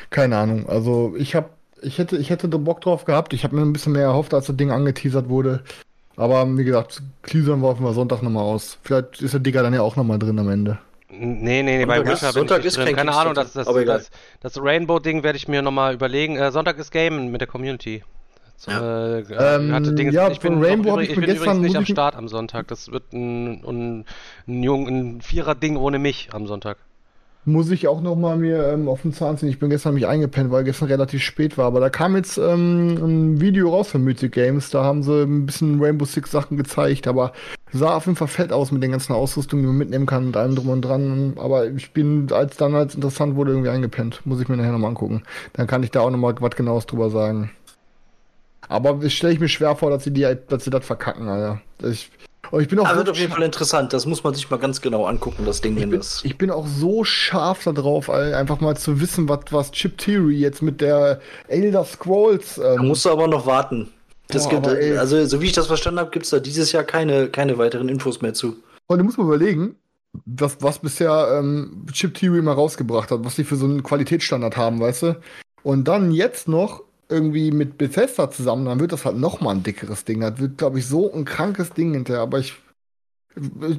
[0.09, 0.67] keine Ahnung.
[0.67, 1.49] Also ich habe,
[1.81, 3.33] ich hätte, ich hätte da Bock drauf gehabt.
[3.33, 5.61] Ich habe mir ein bisschen mehr erhofft, als das Ding angeteasert wurde.
[6.15, 8.79] Aber wie gesagt, Cleasern wir auf mal Sonntag nochmal aus.
[8.83, 10.79] Vielleicht ist der Digger dann ja auch nochmal drin am Ende.
[11.10, 12.86] Nee, nee, nee, bei Witcher ist- bin ich Sonntag nicht ist drin.
[12.88, 16.36] kein Keine Ahnung, das, das, das, das Rainbow-Ding werde ich mir nochmal überlegen.
[16.36, 18.03] Äh, Sonntag ist Game mit der Community.
[18.58, 21.62] So, äh, Ähm, hatte Dinge, ja, ich bin, Rainbow übrig, ich ich bin gestern- übrigens
[21.62, 22.68] nicht am ich- Start am Sonntag.
[22.68, 24.05] Das wird ein, ein,
[24.47, 26.78] ein, ein Vierer-Ding ohne mich am Sonntag.
[27.47, 29.47] Muss ich auch noch mal mir ähm, auf den Zahn ziehen.
[29.47, 31.67] Ich bin gestern nämlich eingepennt, weil gestern relativ spät war.
[31.67, 34.69] Aber da kam jetzt ähm, ein Video raus von Mythic Games.
[34.69, 37.07] Da haben sie ein bisschen Rainbow Six Sachen gezeigt.
[37.07, 37.31] Aber
[37.71, 40.35] sah auf jeden Fall fett aus mit den ganzen Ausrüstungen, die man mitnehmen kann und
[40.35, 41.35] allem drum und dran.
[41.37, 44.25] Aber ich bin, als dann als interessant wurde, irgendwie eingepennt.
[44.25, 45.23] Muss ich mir nachher nochmal angucken.
[45.53, 47.51] Dann kann ich da auch noch mal was genaues drüber sagen.
[48.67, 51.61] Aber stelle ich mir schwer vor, dass sie, die, dass sie das verkacken, Alter.
[51.81, 52.11] Ich,
[52.51, 53.93] aber ich bin auch Aber so wird auf jeden Fall interessant.
[53.93, 56.21] Das muss man sich mal ganz genau angucken, das Ding, ich bin, das.
[56.23, 60.61] ich bin auch so scharf darauf, einfach mal zu wissen, was, was Chip Theory jetzt
[60.61, 62.55] mit der Elder Scrolls.
[62.55, 63.89] Da Ähm, musst du aber noch warten.
[64.29, 66.71] Das Boah, gibt, aber also, so wie ich das verstanden habe, gibt es da dieses
[66.73, 68.57] Jahr keine, keine weiteren Infos mehr zu.
[68.87, 69.75] und du musst mal überlegen,
[70.25, 74.57] was, was bisher ähm, Chip Theory mal rausgebracht hat, was die für so einen Qualitätsstandard
[74.57, 75.21] haben, weißt du?
[75.63, 79.64] Und dann jetzt noch irgendwie mit Bethesda zusammen, dann wird das halt noch mal ein
[79.64, 80.22] dickeres Ding.
[80.22, 82.22] Das wird, glaube ich, so ein krankes Ding hinterher.
[82.22, 82.55] Aber ich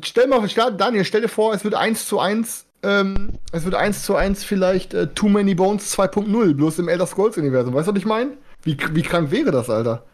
[0.03, 4.03] stell mal, Daniel, stell dir vor, es wird eins zu eins, ähm, es wird eins
[4.05, 7.75] zu eins vielleicht äh, Too Many Bones 2.0, bloß im Elder Scrolls Universum.
[7.75, 8.33] Weißt du, was ich meine?
[8.63, 10.05] Wie, wie krank wäre das, Alter?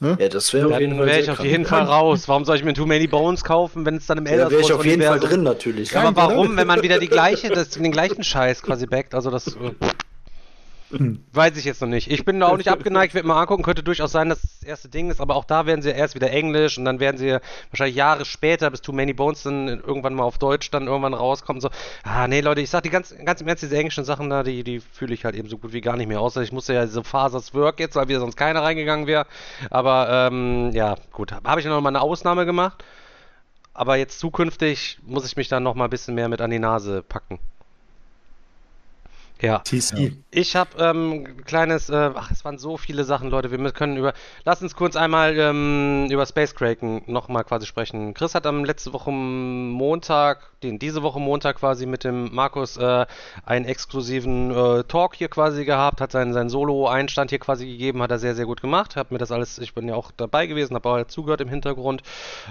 [0.00, 1.06] Ja, das wäre auf jeden Fall.
[1.06, 2.26] wäre ich auf jeden Fall raus.
[2.26, 4.50] Warum soll ich mir Too Many Bones kaufen, wenn es dann im Ja, Elder da
[4.50, 5.90] wäre ich auf jeden Fall Scrolls-Universum- drin, natürlich.
[5.92, 6.34] Ja, aber oder?
[6.36, 9.14] warum, wenn man wieder die gleiche, das, den gleichen Scheiß quasi backt?
[9.14, 9.56] Also das.
[11.32, 12.10] Weiß ich jetzt noch nicht.
[12.10, 13.62] Ich bin da auch nicht abgeneigt, werde mal angucken.
[13.62, 16.30] Könnte durchaus sein, dass das erste Ding ist, aber auch da werden sie erst wieder
[16.30, 17.38] Englisch und dann werden sie
[17.70, 21.60] wahrscheinlich Jahre später, bis Too Many Bones dann irgendwann mal auf Deutsch dann irgendwann rauskommen.
[21.60, 21.70] So,
[22.04, 24.64] ah, nee, Leute, ich sag die ganz, ganz im Ernst, diese englischen Sachen da, die,
[24.64, 26.20] die fühle ich halt eben so gut wie gar nicht mehr.
[26.20, 29.26] Außer ich musste ja diese Fasers Work jetzt, weil wieder sonst keiner reingegangen wäre.
[29.70, 31.32] Aber, ähm, ja, gut.
[31.32, 32.84] Habe ich noch mal eine Ausnahme gemacht.
[33.74, 36.58] Aber jetzt zukünftig muss ich mich dann noch mal ein bisschen mehr mit an die
[36.58, 37.38] Nase packen.
[39.42, 39.58] Ja.
[39.58, 40.16] TC.
[40.30, 43.50] Ich habe ähm, ein kleines, äh, ach, es waren so viele Sachen, Leute.
[43.50, 44.14] Wir können über,
[44.44, 48.14] lass uns kurz einmal ähm, über Space Kraken nochmal quasi sprechen.
[48.14, 53.04] Chris hat am letzte Woche Montag, den diese Woche Montag quasi mit dem Markus äh,
[53.44, 58.12] einen exklusiven äh, Talk hier quasi gehabt, hat seinen, seinen Solo-Einstand hier quasi gegeben, hat
[58.12, 58.94] er sehr, sehr gut gemacht.
[58.94, 62.02] Hab mir das alles, ich bin ja auch dabei gewesen, habe auch zugehört im Hintergrund,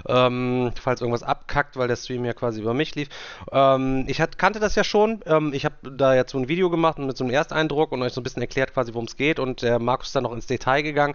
[0.06, 3.08] ähm, falls irgendwas abkackt, weil der Stream ja quasi über mich lief.
[3.50, 5.20] Ähm, ich hat, kannte das ja schon.
[5.26, 8.02] Ähm, ich habe da jetzt so ein Video gemacht und mit so einem Ersteindruck und
[8.02, 10.32] euch so ein bisschen erklärt quasi, worum es geht und der Markus ist dann noch
[10.32, 11.14] ins Detail gegangen.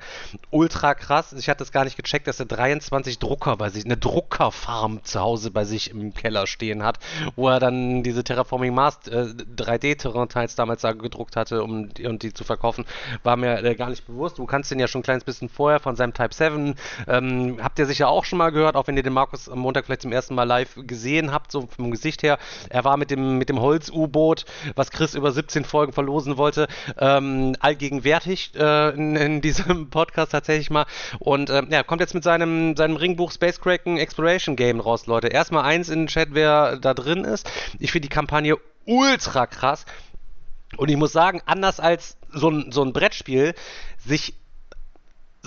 [0.52, 1.34] Ultra krass.
[1.34, 5.20] Ich hatte das gar nicht gecheckt, dass er 23 Drucker bei sich, eine Druckerfarm zu
[5.20, 7.00] Hause bei sich im Keller stehen hat,
[7.36, 12.34] wo er dann diese Terraforming Mars äh, 3D-Terrain-Teils damals da gedruckt hatte, um und die
[12.34, 12.86] zu verkaufen,
[13.24, 14.38] war mir äh, gar nicht bewusst.
[14.38, 16.76] Du kannst den ja schon ein kleines bisschen vorher von seinem Type 7,
[17.08, 19.86] ähm, habt ihr sicher auch schon mal gehört, auch wenn ihr den Markus am Montag
[19.86, 22.38] vielleicht zum ersten Mal live gesehen habt, so vom Gesicht her.
[22.70, 24.46] Er war mit dem, mit dem Holz-U-Boot,
[24.76, 26.68] was Chris über 17 Folgen verlosen wollte,
[26.98, 30.86] ähm, allgegenwärtig äh, in, in diesem Podcast tatsächlich mal.
[31.20, 35.28] Und ähm, ja, kommt jetzt mit seinem, seinem Ringbuch Space Kraken Exploration Game raus, Leute.
[35.28, 37.50] Erstmal eins in den Chat, wer da drin ist.
[37.80, 39.86] Ich finde die Kampagne ultra krass.
[40.76, 43.54] Und ich muss sagen, anders als so ein, so ein Brettspiel,
[43.98, 44.36] sich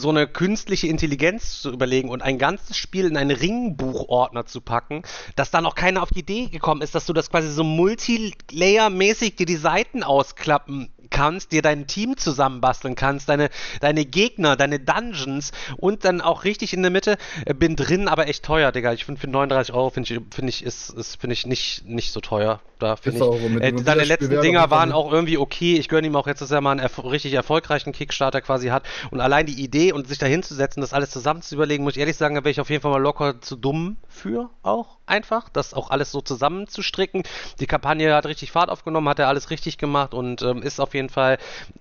[0.01, 5.03] so eine künstliche Intelligenz zu überlegen und ein ganzes Spiel in einen Ringbuchordner zu packen,
[5.37, 9.37] dass da noch keiner auf die Idee gekommen ist, dass du das quasi so multilayer-mäßig
[9.37, 15.53] dir die Seiten ausklappen kannst, dir dein Team zusammenbasteln kannst, deine, deine Gegner, deine Dungeons
[15.77, 17.19] und dann auch richtig in der Mitte.
[17.45, 18.93] Äh, Bin drin, aber echt teuer, Digga.
[18.93, 22.13] Ich finde für 39 Euro finde ich, finde ich, ist, ist finde ich nicht, nicht
[22.13, 22.61] so teuer.
[22.81, 23.63] Da finde ich.
[23.63, 25.77] äh, seine letzten Dinger waren auch irgendwie okay.
[25.77, 28.85] Ich gönne ihm auch jetzt, dass er mal einen erf richtig erfolgreichen Kickstarter quasi hat.
[29.11, 32.01] Und allein die Idee und sich da hinzusetzen, das alles zusammen zu überlegen, muss ich
[32.01, 35.49] ehrlich sagen, da wäre ich auf jeden Fall mal locker zu dumm für auch einfach,
[35.49, 37.23] das auch alles so zusammenzustricken.
[37.61, 40.95] Die Kampagne hat richtig Fahrt aufgenommen, hat er alles richtig gemacht und ähm, ist auf
[40.95, 41.39] jeden Fall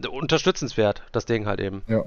[0.09, 1.83] unterstützenswert, das Ding halt eben.
[1.87, 2.05] Ja.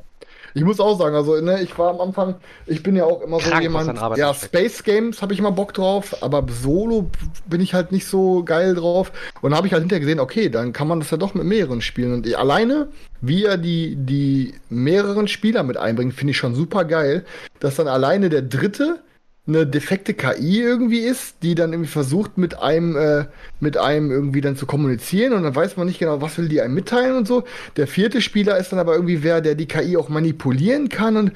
[0.54, 2.34] Ich muss auch sagen, also ne, ich war am Anfang,
[2.66, 4.34] ich bin ja auch immer so Krank, was jemand, ja.
[4.34, 7.10] Space Games habe ich immer Bock drauf, aber Solo
[7.46, 9.12] bin ich halt nicht so geil drauf.
[9.40, 11.80] Und habe ich halt hinterher gesehen, okay, dann kann man das ja doch mit mehreren
[11.80, 12.12] spielen.
[12.12, 12.88] Und ich, alleine,
[13.20, 17.24] wie er die, die mehreren Spieler mit einbringt, finde ich schon super geil,
[17.60, 19.00] dass dann alleine der dritte
[19.46, 23.26] eine defekte KI irgendwie ist, die dann irgendwie versucht mit einem äh,
[23.58, 26.60] mit einem irgendwie dann zu kommunizieren und dann weiß man nicht genau, was will die
[26.60, 27.44] einem mitteilen und so.
[27.76, 31.32] Der vierte Spieler ist dann aber irgendwie wer, der die KI auch manipulieren kann und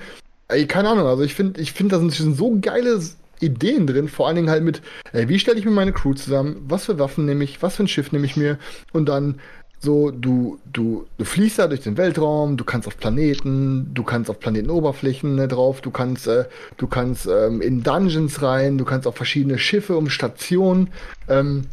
[0.49, 3.01] ey, keine Ahnung, also ich finde ich finde da sind so geile
[3.41, 4.83] Ideen drin, vor allen Dingen halt mit,
[5.13, 7.85] ey, wie stelle ich mir meine Crew zusammen, was für Waffen nehme ich, was für
[7.85, 8.59] ein Schiff nehme ich mir?
[8.93, 9.41] Und dann
[9.79, 14.31] so, du, du, du fliegst da durch den Weltraum, du kannst auf Planeten, du kannst
[14.31, 16.47] auf Planetenoberflächen ne, drauf, du kannst, äh,
[16.77, 20.91] du kannst ähm, in Dungeons rein, du kannst auf verschiedene Schiffe um Stationen.
[21.29, 21.65] Ähm,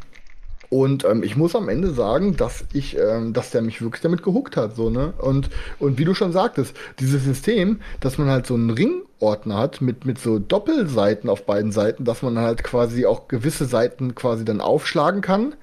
[0.70, 4.24] und ähm, ich muss am Ende sagen, dass ich, ähm, dass der mich wirklich damit
[4.24, 5.14] gehuckt hat, so, ne?
[5.20, 5.49] Und,
[5.80, 10.06] und wie du schon sagtest, dieses System, dass man halt so einen Ringordner hat mit,
[10.06, 14.62] mit so Doppelseiten auf beiden Seiten, dass man halt quasi auch gewisse Seiten quasi dann
[14.62, 15.54] aufschlagen kann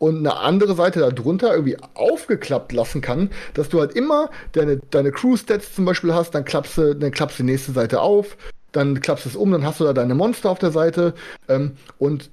[0.00, 5.12] und eine andere Seite darunter irgendwie aufgeklappt lassen kann, dass du halt immer deine, deine
[5.12, 8.38] Crew-Stats zum Beispiel hast, dann klappst du, dann klappst du die nächste Seite auf,
[8.72, 11.12] dann klappst du es um, dann hast du da deine Monster auf der Seite
[11.48, 12.30] ähm, und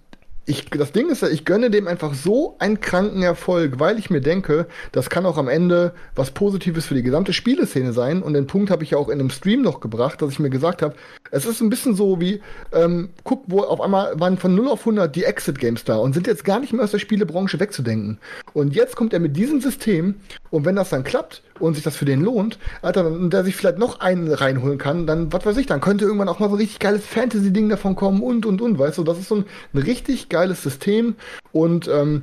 [0.48, 4.10] ich, das Ding ist ja, ich gönne dem einfach so einen kranken Erfolg, weil ich
[4.10, 8.24] mir denke, das kann auch am Ende was Positives für die gesamte Spieleszene sein.
[8.24, 10.50] Und den Punkt habe ich ja auch in einem Stream noch gebracht, dass ich mir
[10.50, 10.96] gesagt habe,
[11.32, 12.42] es ist ein bisschen so wie,
[12.72, 16.28] ähm, guck, wo auf einmal waren von 0 auf 100 die Exit-Games da und sind
[16.28, 18.18] jetzt gar nicht mehr aus der Spielebranche wegzudenken.
[18.54, 20.16] Und jetzt kommt er mit diesem System
[20.50, 23.56] und wenn das dann klappt und sich das für den lohnt, Alter, und der sich
[23.56, 26.56] vielleicht noch einen reinholen kann, dann, was weiß ich, dann könnte irgendwann auch mal so
[26.56, 29.46] ein richtig geiles Fantasy-Ding davon kommen und, und, und, weißt du, das ist so ein,
[29.74, 31.16] ein richtig geiles System
[31.52, 32.22] und, ähm,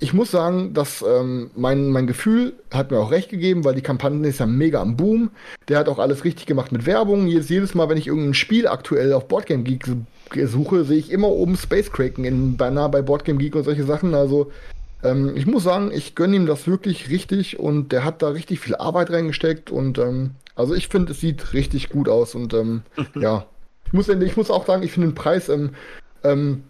[0.00, 3.82] ich muss sagen, dass ähm, mein, mein Gefühl hat mir auch recht gegeben, weil die
[3.82, 5.30] Kampagne ist ja mega am Boom.
[5.66, 7.26] Der hat auch alles richtig gemacht mit Werbung.
[7.26, 9.86] Jedes, jedes Mal, wenn ich irgendein Spiel aktuell auf Boardgame Geek
[10.46, 14.14] suche, sehe ich immer oben Space Kraken in Banner bei Boardgame Geek und solche Sachen.
[14.14, 14.52] Also
[15.02, 18.60] ähm, ich muss sagen, ich gönne ihm das wirklich richtig und der hat da richtig
[18.60, 22.82] viel Arbeit reingesteckt und ähm, also ich finde, es sieht richtig gut aus und ähm,
[23.14, 23.46] ja.
[23.86, 25.70] Ich muss, ich muss auch sagen, ich finde den Preis ähm,
[26.22, 26.64] ähm,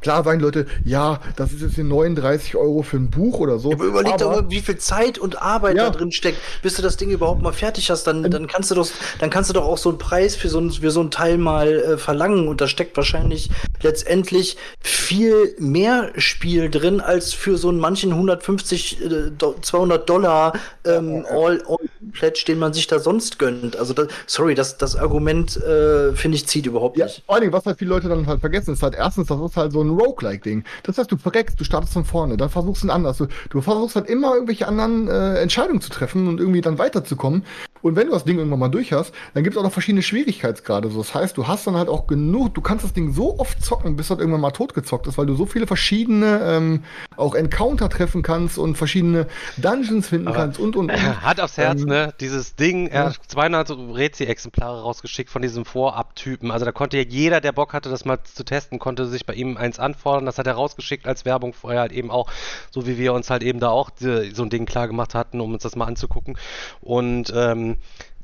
[0.00, 3.72] klar sagen Leute, ja, das ist jetzt hier 39 Euro für ein Buch oder so.
[3.72, 5.90] Aber überleg aber, doch mal, wie viel Zeit und Arbeit Ja.
[5.90, 8.04] da drin steckt, bis du das Ding überhaupt mal fertig hast.
[8.06, 8.88] Dann, dann kannst du doch,
[9.18, 11.38] dann kannst du doch auch so einen Preis für so ein, für so ein Teil
[11.38, 12.48] mal äh, verlangen.
[12.48, 13.50] Und da steckt wahrscheinlich
[13.82, 20.52] letztendlich viel mehr Spiel drin als für so einen manchen 150, äh, do, 200 Dollar
[20.84, 21.78] ähm, all, all
[22.12, 23.76] Pledge, den man sich da sonst gönnt.
[23.76, 27.22] Also, da, sorry, das, das Argument äh, finde ich zieht überhaupt Ja, nicht.
[27.26, 29.56] vor allen Dingen, was halt viele Leute dann halt vergessen, ist halt erstens, das ist
[29.56, 30.64] halt so ein Roguelike-Ding.
[30.82, 33.18] Das heißt, du verreckst, du startest von vorne, dann versuchst du ein anderes.
[33.18, 37.44] Du, du versuchst halt immer irgendwelche anderen äh, Entscheidungen zu treffen und irgendwie dann weiterzukommen.
[37.82, 40.02] Und wenn du das Ding irgendwann mal durch hast, dann gibt es auch noch verschiedene
[40.02, 40.90] Schwierigkeitsgrade.
[40.90, 43.64] So, das heißt, du hast dann halt auch genug, du kannst das Ding so oft
[43.64, 46.82] zocken, bis das irgendwann mal totgezockt ist, weil du so viele verschiedene ähm,
[47.16, 49.26] auch Encounter treffen kannst und verschiedene
[49.58, 50.96] Dungeons finden Aber- kannst und und und.
[51.22, 52.14] Hand aufs Herz, Ähm, ne?
[52.18, 56.50] Dieses Ding, er hat 200 Rezi-Exemplare rausgeschickt von diesem Vorab-Typen.
[56.50, 59.34] Also da konnte ja jeder, der Bock hatte, das mal zu testen, konnte sich bei
[59.34, 60.26] ihm eins anfordern.
[60.26, 62.30] Das hat er rausgeschickt als Werbung vorher halt eben auch,
[62.70, 65.40] so wie wir uns halt eben da auch die, so ein Ding klar gemacht hatten,
[65.40, 66.38] um uns das mal anzugucken.
[66.80, 67.76] Und ähm,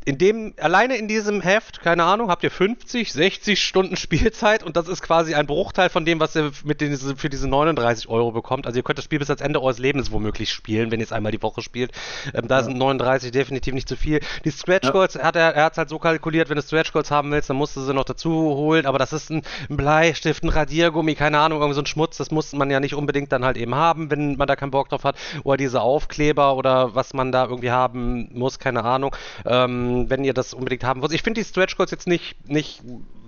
[0.05, 4.77] in dem, alleine in diesem Heft, keine Ahnung, habt ihr 50, 60 Stunden Spielzeit und
[4.77, 8.33] das ist quasi ein Bruchteil von dem, was ihr mit den, für diese 39 Euro
[8.33, 8.67] bekommt.
[8.67, 11.13] Also ihr könnt das Spiel bis ans Ende eures Lebens womöglich spielen, wenn ihr es
[11.13, 11.93] einmal die Woche spielt.
[12.35, 14.21] Ähm, da sind 39 definitiv nicht zu viel.
[14.45, 17.11] Die Stretch Goals hat er, er hat es halt so kalkuliert, wenn du Stretch Goals
[17.11, 20.43] haben willst, dann musst du sie noch dazu holen, aber das ist ein, ein Bleistift,
[20.43, 23.45] ein Radiergummi, keine Ahnung, irgend so ein Schmutz, das muss man ja nicht unbedingt dann
[23.45, 25.17] halt eben haben, wenn man da keinen Bock drauf hat.
[25.45, 29.15] Oder diese Aufkleber oder was man da irgendwie haben muss, keine Ahnung.
[29.47, 31.13] Ähm, wenn ihr das unbedingt haben wollt.
[31.13, 32.83] Ich finde die Stretch Goals jetzt nicht, nicht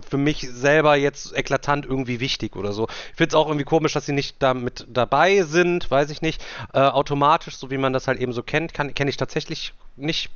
[0.08, 2.86] für mich selber jetzt eklatant irgendwie wichtig oder so.
[3.10, 6.44] Ich finde es auch irgendwie komisch, dass sie nicht damit dabei sind, weiß ich nicht.
[6.72, 10.30] Äh, automatisch, so wie man das halt eben so kennt, kenne ich tatsächlich nicht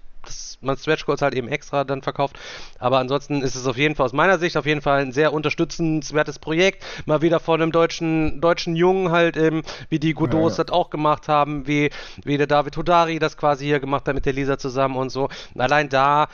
[0.60, 2.38] man Stretch Goals halt eben extra dann verkauft.
[2.78, 5.32] Aber ansonsten ist es auf jeden Fall aus meiner Sicht auf jeden Fall ein sehr
[5.32, 6.84] unterstützenswertes Projekt.
[7.06, 10.64] Mal wieder von einem deutschen, deutschen Jungen halt eben, wie die Godot Ja, ja.
[10.64, 11.90] das auch gemacht haben, wie,
[12.24, 15.28] wie der David Hodari das quasi hier gemacht hat mit der Lisa zusammen und so.
[15.56, 16.28] Allein da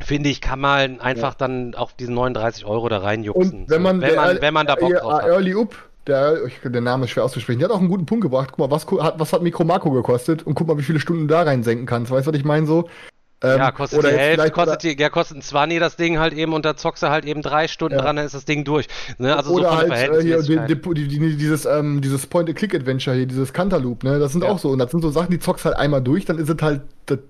[0.00, 3.62] finde ich, kann man einfach dann auf diesen 39 Euro da reinjuxen.
[3.62, 5.26] Und wenn man, so, wenn, man, wenn man da Bock drauf hat.
[5.26, 5.74] Early Up,
[6.08, 8.48] der, ich, der Name ist schwer auszusprechen, der hat auch einen guten Punkt gebracht.
[8.50, 10.42] Guck mal, was, hat, was hat Micro Macro gekostet?
[10.44, 12.10] Und guck mal, wie viele Stunden du da reinsenken kannst.
[12.10, 12.66] Weißt du, was ich meine?
[12.66, 12.88] So.
[13.42, 16.32] Ähm, Ja, kostet oder die Hälfte, kostet, die, ja, kostet ein 20 das Ding halt
[16.32, 18.02] eben und da zockst du halt eben drei Stunden Ja.
[18.02, 18.88] dran, dann ist das Ding durch.
[19.18, 19.36] Ne?
[19.36, 23.52] Also oder so halt äh, hier die, die, die, dieses, ähm, dieses Point-and-Click-Adventure hier, dieses
[23.52, 24.18] Cantaloupe, ne?
[24.18, 24.50] Das sind Ja.
[24.50, 24.70] auch so.
[24.70, 26.82] Und das sind so Sachen, die zockst halt einmal durch, dann ist es halt,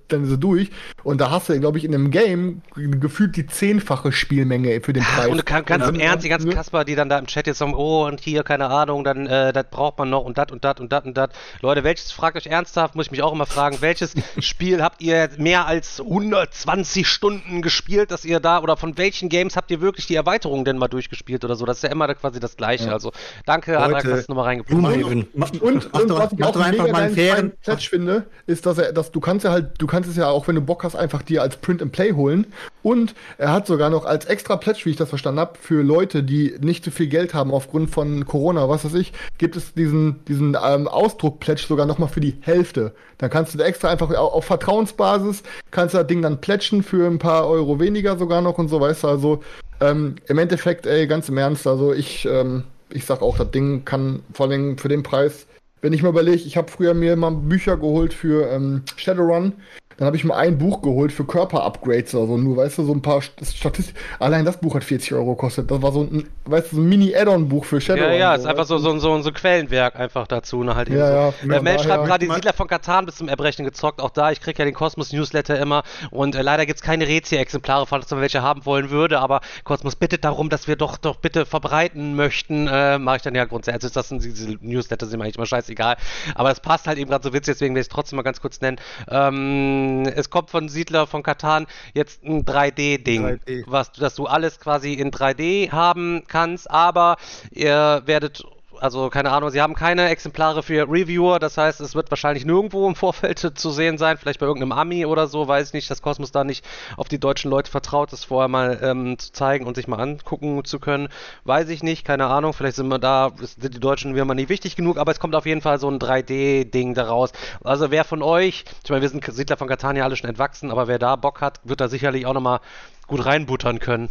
[0.08, 0.70] dann ist es durch.
[1.02, 5.02] Und da hast du, glaube ich, in einem Game gefühlt die zehnfache Spielmenge für den
[5.02, 5.28] Preis.
[5.28, 6.50] Und du kann, ganz Und im Ernst, die ganzen?
[6.50, 9.52] Kasper, die dann da im Chat jetzt sagen, oh, und hier, keine Ahnung, dann, äh,
[9.52, 11.30] das braucht man noch und das und das und das und das.
[11.60, 15.28] Leute, welches, fragt euch ernsthaft, muss ich mich auch immer fragen, welches Spiel habt ihr
[15.38, 20.06] mehr als 120 Stunden gespielt, dass ihr da, oder von welchen Games habt ihr wirklich
[20.06, 21.64] die Erweiterung denn mal durchgespielt oder so?
[21.64, 22.92] Das ist ja immer da quasi das Gleiche.
[22.92, 23.12] Also,
[23.46, 25.28] danke, Leute, Anrak, dass du nochmal reingebracht Gloomhaven.
[25.34, 27.52] Ma- Und, mach und doch, was ich auch mega mal einen fairen.
[27.62, 30.48] Pledge finde, ist, dass er, dass du kannst ja halt, du kannst es ja auch,
[30.48, 32.46] wenn du Bock hast, einfach dir als Print and Play holen.
[32.82, 36.22] Und er hat sogar noch als extra Pledge, wie ich das verstanden habe, für Leute,
[36.22, 40.24] die nicht so viel Geld haben aufgrund von Corona, was weiß ich, gibt es diesen,
[40.26, 42.94] diesen ähm, Ausdruck-Pledge sogar nochmal für die Hälfte.
[43.18, 47.06] Dann kannst du extra einfach auf, auf Vertrauensbasis, kannst du das Ding dann plätschen für
[47.06, 49.42] ein paar Euro weniger sogar noch und so, weißt du, also
[49.80, 53.84] ähm, im Endeffekt, ey, ganz im Ernst, also ich, ähm, ich sag auch, das Ding
[53.84, 55.46] kann vor allem für den Preis,
[55.80, 59.54] wenn ich mal überlege, ich habe früher mir mal Bücher geholt für ähm, Shadowrun,
[59.98, 62.92] dann habe ich mal ein Buch geholt für Körper-Upgrades oder so, nur, weißt du, so
[62.92, 63.98] ein paar Statistiken.
[64.20, 65.70] Allein das Buch hat 40 Euro gekostet.
[65.70, 68.12] Das war so ein, weißt du, so ein Mini-Add-on-Buch für Shadowrun.
[68.12, 70.62] Ja, ja, ist so, einfach weißt so, so, so, so ein Quellenwerk einfach dazu.
[70.62, 71.32] Ne, halt Ja, ja, so.
[71.40, 74.00] von Der Mel daher- schreibt gerade, die mal- Siedler von Katan bis zum Erbrechen gezockt.
[74.00, 75.82] Auch da, ich kriege ja den Kosmos-Newsletter immer.
[76.12, 79.18] Und äh, leider gibt es keine Rezi-Exemplare, falls man welche haben wollen würde.
[79.18, 82.68] Aber Kosmos bittet darum, dass wir doch, doch bitte verbreiten möchten.
[82.68, 83.82] Äh, Mache ich dann ja grundsätzlich.
[83.84, 85.96] Also, das sind diese Newsletter, sind mir eigentlich immer scheißegal.
[86.36, 88.40] Aber es passt halt eben gerade so witzig, deswegen will ich es trotzdem mal ganz
[88.40, 88.76] kurz nennen.
[89.10, 93.64] Ähm, es kommt von Siedler von Katan jetzt ein 3D-Ding, 3D.
[93.66, 97.16] was, dass du alles quasi in 3D haben kannst, aber
[97.50, 98.44] ihr werdet
[98.80, 102.88] also keine Ahnung, sie haben keine Exemplare für Reviewer, das heißt, es wird wahrscheinlich nirgendwo
[102.88, 106.02] im Vorfeld zu sehen sein, vielleicht bei irgendeinem Ami oder so, weiß ich nicht, dass
[106.02, 106.64] Cosmos da nicht
[106.96, 110.64] auf die deutschen Leute vertraut, das vorher mal ähm, zu zeigen und sich mal angucken
[110.64, 111.08] zu können,
[111.44, 114.48] weiß ich nicht, keine Ahnung, vielleicht sind wir da, sind die Deutschen wieder mal nicht
[114.48, 117.32] wichtig genug, aber es kommt auf jeden Fall so ein 3D-Ding daraus.
[117.62, 120.88] Also wer von euch, ich meine, wir sind Siedler von Catania alle schon entwachsen, aber
[120.88, 122.60] wer da Bock hat, wird da sicherlich auch nochmal
[123.06, 124.08] gut reinbuttern können.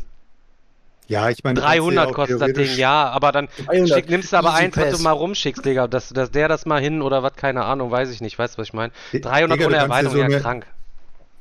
[1.07, 3.89] Ja, ich meine, du kannst ja 300 auch kostet das Ding, ja, aber dann 300.
[3.89, 6.65] schick, nimmst du aber Easy eins, was du mal rumschickst, Digga, dass, dass der das
[6.65, 8.91] mal hin oder was, keine Ahnung, weiß ich nicht, weißt du, was ich meine?
[9.13, 10.65] 300 Digga, ohne du kannst dir Erweiterung, so ja eine- krank.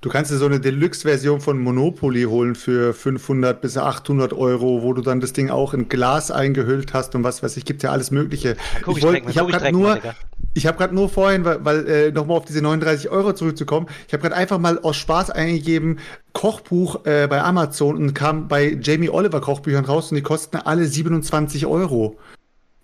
[0.02, 4.92] Du kannst dir so eine Deluxe-Version von Monopoly holen für 500 bis 800 Euro, wo
[4.92, 7.90] du dann das Ding auch in Glas eingehüllt hast und was weiß ich, gibt ja
[7.90, 8.56] alles Mögliche.
[8.82, 10.14] Guck, ich ich mal, ich habe ich gerade nur, Digga.
[10.56, 14.12] Ich habe gerade nur vorhin, weil, weil äh, nochmal auf diese 39 Euro zurückzukommen, ich
[14.14, 15.98] habe gerade einfach mal aus Spaß eingegeben,
[16.32, 20.86] Kochbuch äh, bei Amazon und kam bei Jamie Oliver Kochbüchern raus und die kosten alle
[20.86, 22.18] 27 Euro.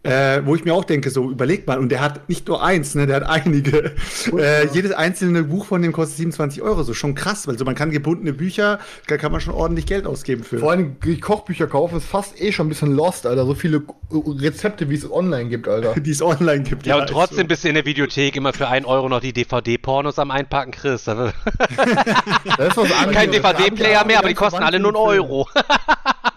[0.05, 2.97] Äh, wo ich mir auch denke, so überleg mal, und der hat nicht nur eins,
[2.97, 3.93] ne, der hat einige.
[4.37, 7.77] Äh, jedes einzelne Buch von dem kostet 27 Euro, so schon krass, weil so man
[7.77, 10.59] kann gebundene Bücher, da kann man schon ordentlich Geld ausgeben für.
[10.59, 13.47] Vor allem die Kochbücher kaufen ist fast eh schon ein bisschen lost, Alter.
[13.47, 15.95] So viele Rezepte, wie es online gibt, Alter.
[16.01, 16.85] die es online gibt.
[16.85, 17.47] Ja, und ist trotzdem so.
[17.47, 21.07] bist du in der Videothek immer für 1 Euro noch die DVD-Pornos am Einpacken wird-
[21.07, 23.13] Das ist was anderes.
[23.15, 25.49] Kein DVD-Player mehr, aber die kosten alle nur einen Euro.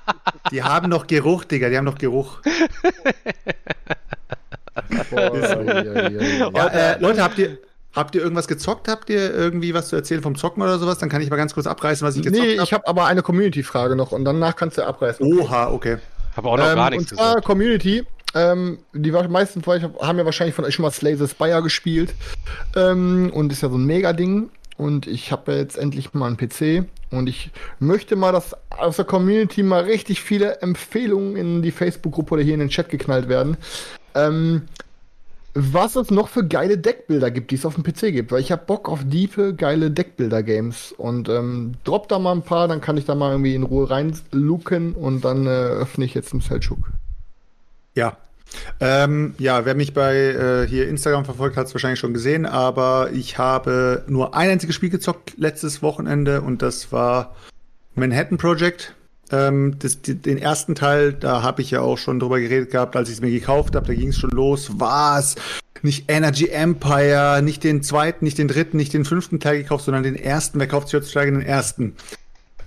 [0.51, 2.39] Die haben noch Geruch, Digga, die haben noch Geruch.
[5.09, 6.49] Boah, ja, ja, ja, ja.
[6.53, 7.57] Ja, äh, Leute, habt ihr,
[7.93, 8.87] habt ihr irgendwas gezockt?
[8.87, 10.97] Habt ihr irgendwie was zu erzählen vom Zocken oder sowas?
[10.97, 12.65] Dann kann ich mal ganz kurz abreißen, was ich gezockt Nee, hab.
[12.65, 15.25] ich habe aber eine Community-Frage noch und danach kannst du abreißen.
[15.25, 15.97] Oha, okay.
[16.35, 17.45] Habe auch noch ähm, gar nichts und zwar gesagt.
[17.45, 18.03] Community.
[18.33, 21.63] Ähm, die meisten von euch haben ja wahrscheinlich von euch schon mal Slay the Spire
[21.63, 22.13] gespielt.
[22.75, 24.49] Ähm, und ist ja so ein Mega-Ding.
[24.77, 26.85] Und ich habe jetzt endlich mal einen PC.
[27.11, 32.35] Und ich möchte mal, dass aus der Community mal richtig viele Empfehlungen in die Facebook-Gruppe
[32.35, 33.57] oder hier in den Chat geknallt werden.
[34.15, 34.63] Ähm,
[35.53, 38.31] was es noch für geile Deckbilder gibt, die es auf dem PC gibt.
[38.33, 40.91] Weil ich habe Bock auf diepe, geile Deckbilder-Games.
[40.91, 43.89] Und ähm, drop da mal ein paar, dann kann ich da mal irgendwie in Ruhe
[43.89, 46.91] reinluken und dann äh, öffne ich jetzt einen Selchuk.
[47.95, 48.17] Ja.
[48.79, 53.09] Ähm, ja, wer mich bei äh, hier Instagram verfolgt, hat es wahrscheinlich schon gesehen, aber
[53.13, 57.35] ich habe nur ein einziges Spiel gezockt letztes Wochenende und das war
[57.95, 58.93] Manhattan Project.
[59.31, 63.09] Ähm, das, den ersten Teil, da habe ich ja auch schon drüber geredet gehabt, als
[63.09, 64.71] ich es mir gekauft habe, da ging es schon los.
[64.73, 65.35] Was?
[65.81, 70.03] Nicht Energy Empire, nicht den zweiten, nicht den dritten, nicht den fünften Teil gekauft, sondern
[70.03, 70.59] den ersten.
[70.59, 71.95] Wer kauft sich heutzutage den ersten?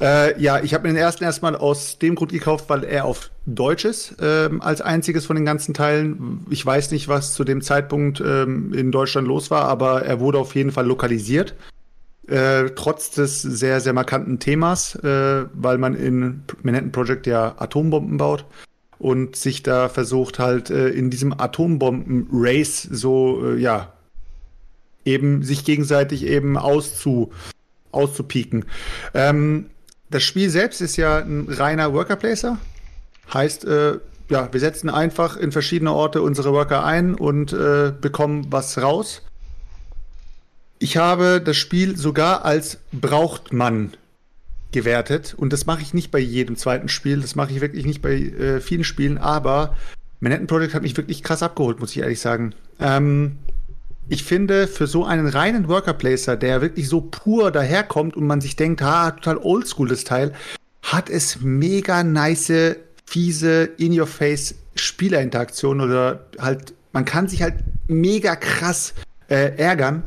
[0.00, 3.30] Äh, ja, ich habe mir den ersten erstmal aus dem Grund gekauft, weil er auf
[3.46, 6.46] Deutsch ist, ähm, als einziges von den ganzen Teilen.
[6.50, 10.38] Ich weiß nicht, was zu dem Zeitpunkt ähm, in Deutschland los war, aber er wurde
[10.38, 11.54] auf jeden Fall lokalisiert.
[12.28, 18.18] Äh, trotz des sehr, sehr markanten Themas, äh, weil man in Manhattan Project ja Atombomben
[18.18, 18.44] baut
[18.98, 23.94] und sich da versucht halt äh, in diesem Atombomben-Race so, äh, ja,
[25.04, 27.32] eben sich gegenseitig eben auszu,
[27.92, 28.66] auszupieken.
[29.14, 29.70] Ähm,
[30.10, 32.58] das Spiel selbst ist ja ein reiner Worker Placer.
[33.32, 33.98] Heißt, äh,
[34.30, 39.22] ja, wir setzen einfach in verschiedene Orte unsere Worker ein und äh, bekommen was raus.
[40.78, 43.94] Ich habe das Spiel sogar als braucht man
[44.70, 48.02] gewertet und das mache ich nicht bei jedem zweiten Spiel, das mache ich wirklich nicht
[48.02, 49.74] bei äh, vielen Spielen, aber
[50.20, 52.54] Manhattan Project hat mich wirklich krass abgeholt, muss ich ehrlich sagen.
[52.80, 53.38] Ähm,
[54.08, 58.40] ich finde, für so einen reinen Worker Placer, der wirklich so pur daherkommt und man
[58.40, 60.32] sich denkt, ha, total oldschool das Teil,
[60.82, 67.56] hat es mega nice, fiese, in-your-face Spielerinteraktion oder halt, man kann sich halt
[67.86, 68.94] mega krass
[69.28, 70.04] äh, ärgern.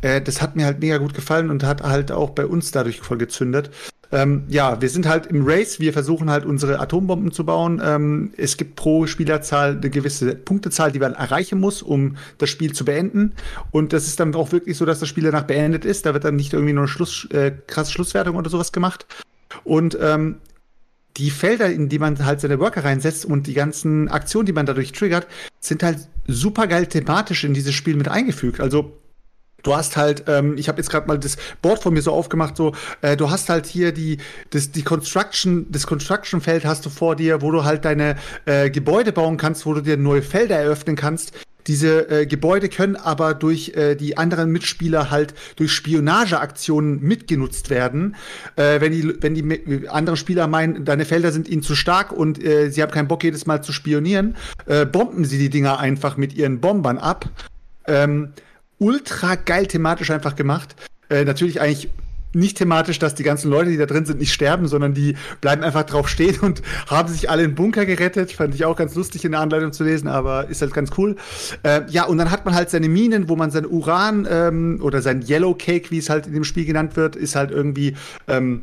[0.00, 3.00] Äh, das hat mir halt mega gut gefallen und hat halt auch bei uns dadurch
[3.00, 3.70] voll gezündet.
[4.12, 7.80] Ähm, ja, wir sind halt im Race, wir versuchen halt unsere Atombomben zu bauen.
[7.82, 12.74] Ähm, es gibt pro Spielerzahl eine gewisse Punktezahl, die man erreichen muss, um das Spiel
[12.74, 13.32] zu beenden.
[13.70, 16.04] Und das ist dann auch wirklich so, dass das Spiel danach beendet ist.
[16.04, 19.06] Da wird dann nicht irgendwie nur eine Schluss, äh, krasse Schlusswertung oder sowas gemacht.
[19.64, 20.36] Und ähm,
[21.16, 24.66] die Felder, in die man halt seine Worker reinsetzt und die ganzen Aktionen, die man
[24.66, 25.26] dadurch triggert,
[25.60, 28.60] sind halt super geil thematisch in dieses Spiel mit eingefügt.
[28.60, 28.98] Also
[29.62, 32.56] Du hast halt, ähm, ich habe jetzt gerade mal das Board von mir so aufgemacht,
[32.56, 34.18] so, äh, du hast halt hier die,
[34.50, 39.12] das, die Construction, das Construction-Feld hast du vor dir, wo du halt deine äh, Gebäude
[39.12, 41.32] bauen kannst, wo du dir neue Felder eröffnen kannst.
[41.68, 48.16] Diese äh, Gebäude können aber durch äh, die anderen Mitspieler halt durch Spionageaktionen mitgenutzt werden.
[48.56, 52.10] Äh, wenn die, wenn die mi- anderen Spieler meinen, deine Felder sind ihnen zu stark
[52.10, 54.34] und äh, sie haben keinen Bock, jedes Mal zu spionieren,
[54.66, 57.26] äh, bomben sie die Dinger einfach mit ihren Bombern ab.
[57.86, 58.32] Ähm,
[58.82, 60.74] ultra geil thematisch einfach gemacht.
[61.08, 61.88] Äh, natürlich eigentlich
[62.34, 65.62] nicht thematisch, dass die ganzen Leute, die da drin sind, nicht sterben, sondern die bleiben
[65.62, 68.32] einfach drauf stehen und haben sich alle in den Bunker gerettet.
[68.32, 71.16] Fand ich auch ganz lustig in der Anleitung zu lesen, aber ist halt ganz cool.
[71.62, 75.02] Äh, ja, und dann hat man halt seine Minen, wo man sein Uran ähm, oder
[75.02, 77.94] sein Yellow Cake, wie es halt in dem Spiel genannt wird, ist halt irgendwie
[78.28, 78.62] ähm,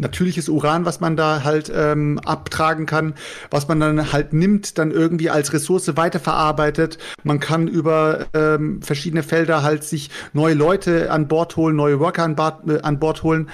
[0.00, 3.14] natürliches Uran, was man da halt ähm, abtragen kann,
[3.50, 6.98] was man dann halt nimmt, dann irgendwie als Ressource weiterverarbeitet.
[7.22, 12.24] Man kann über ähm, verschiedene Felder halt sich neue Leute an Bord holen, neue Worker
[12.24, 13.50] an, Bord, äh, an Bord holen.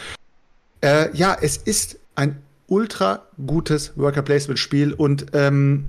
[0.81, 5.87] Äh, ja, es ist ein ultra gutes Worker Placement Spiel und ähm,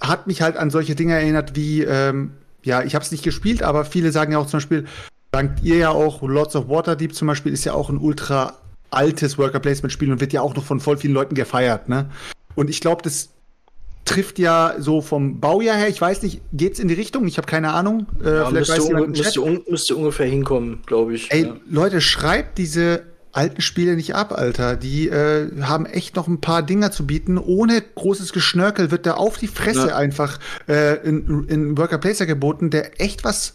[0.00, 2.32] hat mich halt an solche Dinge erinnert wie, ähm,
[2.62, 4.86] ja, ich habe es nicht gespielt, aber viele sagen ja auch zum Beispiel,
[5.30, 8.54] dankt ihr ja auch, Lords of Waterdeep zum Beispiel ist ja auch ein ultra
[8.90, 12.10] altes Worker Placement Spiel und wird ja auch noch von voll vielen Leuten gefeiert, ne?
[12.54, 13.30] Und ich glaube, das
[14.04, 17.26] trifft ja so vom Baujahr her, ich weiß nicht, geht's in die Richtung?
[17.28, 18.06] Ich habe keine Ahnung.
[18.24, 21.30] Äh, Ja, vielleicht müsste, un müsste, un müsste ungefähr hinkommen, glaube ich.
[21.30, 21.56] Ey, ja.
[21.68, 24.76] Leute, schreibt diese alten Spiele nicht ab, Alter.
[24.76, 27.36] Die äh, haben echt noch ein paar Dinger zu bieten.
[27.38, 29.96] Ohne großes Geschnörkel wird da auf die Fresse Ja.
[29.96, 33.54] einfach äh, in, in Worker Placer geboten, der echt was.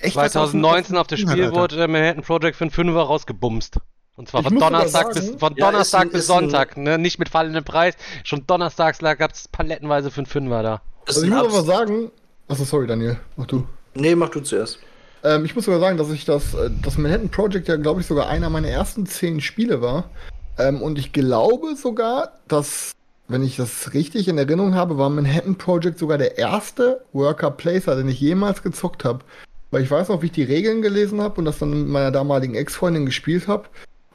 [0.00, 3.00] Echt was auf 2019 auf das Spiel hat, wurde äh, Manhattan Project für einen Fünfer
[3.00, 3.78] rausgebumst.
[4.18, 6.76] Und zwar Ich von Donnerstag sagen- bis, von Ja, Donnerstag ist bis ist ein- Sonntag,
[6.76, 6.98] ne?
[6.98, 7.94] Nicht mit fallendem Preis.
[8.24, 10.82] Schon donnerstags gab es palettenweise für einen Fünfer da.
[11.06, 12.10] Also ich muss aber sagen,
[12.48, 13.64] achso, sorry Daniel, mach du.
[13.94, 14.80] Nee, mach du zuerst.
[15.22, 18.06] Ähm, ich muss sogar sagen, dass ich das, äh, das Manhattan Project ja, glaube ich,
[18.08, 20.10] sogar einer meiner ersten zehn Spiele war.
[20.58, 22.90] Ähm, und ich glaube sogar, dass,
[23.28, 27.94] wenn ich das richtig in Erinnerung habe, war Manhattan Project sogar der erste Worker Placer,
[27.94, 29.20] den ich jemals gezockt habe.
[29.70, 32.10] Weil ich weiß noch, wie ich die Regeln gelesen habe und das dann mit meiner
[32.10, 33.64] damaligen Ex-Freundin gespielt habe.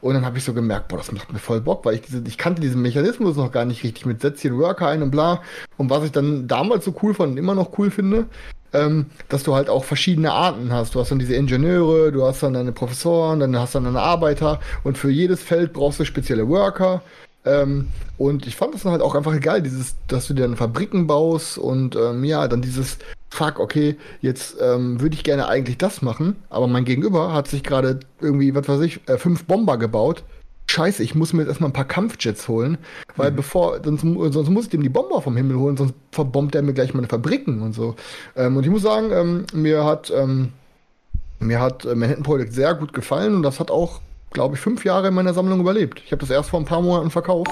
[0.04, 2.22] Und dann habe ich so gemerkt, boah, das macht mir voll Bock, weil ich diese,
[2.28, 5.42] ich kannte diesen Mechanismus noch gar nicht richtig mit den Worker ein und bla.
[5.78, 8.26] Und was ich dann damals so cool fand und immer noch cool finde,
[8.74, 10.94] ähm, dass du halt auch verschiedene Arten hast.
[10.94, 14.60] Du hast dann diese Ingenieure, du hast dann deine Professoren, dann hast dann deine Arbeiter
[14.84, 17.02] und für jedes Feld brauchst du spezielle Worker.
[17.46, 17.88] Ähm,
[18.18, 21.08] und ich fand das dann halt auch einfach geil, dieses, dass du dir dann Fabriken
[21.08, 22.98] baust und ähm, ja, dann dieses
[23.34, 27.64] Fuck, okay, jetzt ähm, würde ich gerne eigentlich das machen, aber mein Gegenüber hat sich
[27.64, 30.24] gerade irgendwie, was weiß ich, äh, fünf Bomber gebaut.
[30.70, 32.78] Scheiße, ich muss mir jetzt erstmal ein paar Kampfjets holen,
[33.16, 36.62] weil bevor, sonst, sonst muss ich dem die Bomber vom Himmel holen, sonst verbombt er
[36.62, 37.96] mir gleich meine Fabriken und so.
[38.36, 40.50] Ähm, und ich muss sagen, ähm, mir hat, ähm,
[41.40, 44.00] mir hat äh, Manhattan Project sehr gut gefallen und das hat auch,
[44.32, 46.04] glaube ich, fünf Jahre in meiner Sammlung überlebt.
[46.06, 47.50] Ich habe das erst vor ein paar Monaten verkauft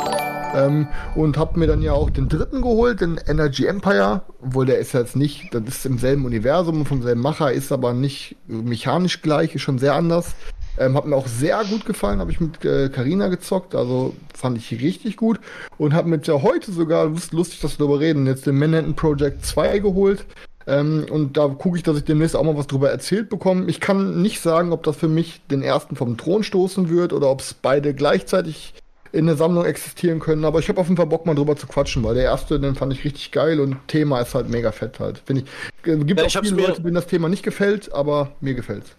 [0.55, 4.79] ähm, und habe mir dann ja auch den dritten geholt, den Energy Empire, obwohl der
[4.79, 9.21] ist jetzt nicht, das ist im selben Universum, vom selben Macher, ist aber nicht mechanisch
[9.21, 10.35] gleich, ist schon sehr anders.
[10.77, 14.57] Ähm, hat mir auch sehr gut gefallen, habe ich mit äh, Carina gezockt, also fand
[14.57, 15.39] ich richtig gut
[15.77, 18.95] und habe mit ja heute sogar, lust, lustig, dass wir darüber reden, jetzt den Manhattan
[18.95, 20.25] Project 2 geholt.
[20.67, 23.65] Ähm, und da gucke ich, dass ich demnächst auch mal was drüber erzählt bekomme.
[23.65, 27.29] Ich kann nicht sagen, ob das für mich den ersten vom Thron stoßen wird oder
[27.29, 28.73] ob es beide gleichzeitig
[29.13, 31.67] in der Sammlung existieren können, aber ich habe auf jeden Fall Bock mal drüber zu
[31.67, 34.99] quatschen, weil der erste, den fand ich richtig geil und Thema ist halt mega fett
[34.99, 35.21] halt.
[35.25, 35.89] Finde ich.
[35.89, 38.53] Äh, Gibt Ja, auch ich hab's viele Leute, denen das Thema nicht gefällt, aber mir
[38.53, 38.91] gefällt's.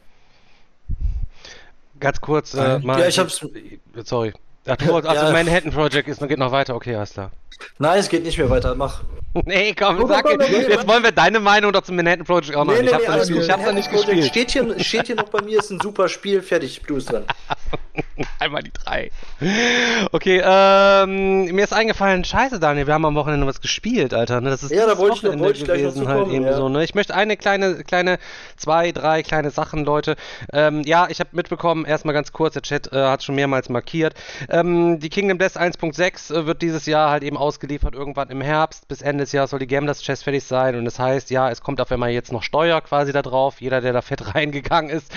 [2.01, 2.99] Ganz kurz, äh, mal.
[3.01, 3.47] Ja, ich hab's-
[4.05, 4.33] Sorry.
[4.67, 5.31] Ach, du, also Ja.
[5.33, 6.75] Manhattan Project ist, geht noch weiter.
[6.75, 7.31] Okay, alles klar.
[7.79, 8.75] Nein, es geht nicht mehr weiter.
[8.75, 9.03] Mach.
[9.47, 10.89] Nee, komm, Komm, sag komm, komm, jetzt komm.
[10.89, 12.75] wollen wir deine Meinung doch zum Manhattan Project auch noch.
[12.75, 13.45] ich hab's noch alles nicht, gut.
[13.47, 14.49] ich hab's noch nicht Manhattan Project gespielt.
[14.49, 16.43] Steht hier, steht hier noch bei mir, ist ein super Spiel.
[16.43, 17.25] Fertig, du bist dran.
[18.39, 19.11] Einmal die drei.
[20.13, 24.41] Okay, ähm, mir ist eingefallen, scheiße, Daniel, wir haben am Wochenende was gespielt, Alter.
[24.41, 24.51] Ne?
[24.51, 26.35] Das ist Ja, da wollte ich noch- wollte ich gleich noch gewesen zu halt kommen,
[26.35, 26.57] eben ja.
[26.57, 26.85] so, ne?
[26.85, 28.19] Ich möchte eine kleine, kleine,
[28.57, 30.17] zwei, drei kleine Sachen, Leute.
[30.53, 34.15] Ähm, ja, ich habe mitbekommen, erstmal ganz kurz, der Chat äh, hat schon mehrmals markiert.
[34.49, 38.89] Ähm, die Kingdom Death 1.6 äh, wird dieses Jahr halt eben ausgeliefert, irgendwann im Herbst.
[38.89, 41.63] Bis Ende des Jahres soll die Gamblers Chest fertig sein und das heißt, ja, es
[41.63, 43.61] kommt auf einmal jetzt noch Steuer quasi da drauf.
[43.61, 45.13] Jeder, der da fett reingegangen ist,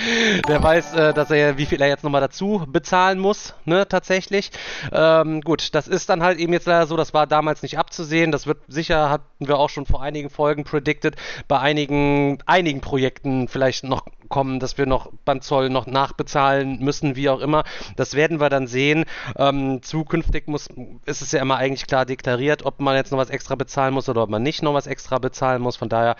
[0.47, 4.51] der weiß, äh, dass er, wie viel er jetzt nochmal dazu bezahlen muss, ne, tatsächlich.
[4.91, 8.31] Ähm, gut, das ist dann halt eben jetzt leider so, das war damals nicht abzusehen.
[8.31, 11.15] Das wird sicher, hatten wir auch schon vor einigen Folgen predicted,
[11.47, 17.15] bei einigen, einigen Projekten vielleicht noch kommen, dass wir noch beim Zoll noch nachbezahlen müssen,
[17.15, 17.63] wie auch immer.
[17.95, 19.05] Das werden wir dann sehen.
[19.37, 20.67] Ähm, zukünftig muss,
[21.05, 24.07] ist es ja immer eigentlich klar deklariert, ob man jetzt noch was extra bezahlen muss
[24.09, 25.75] oder ob man nicht noch was extra bezahlen muss.
[25.75, 26.15] Von daher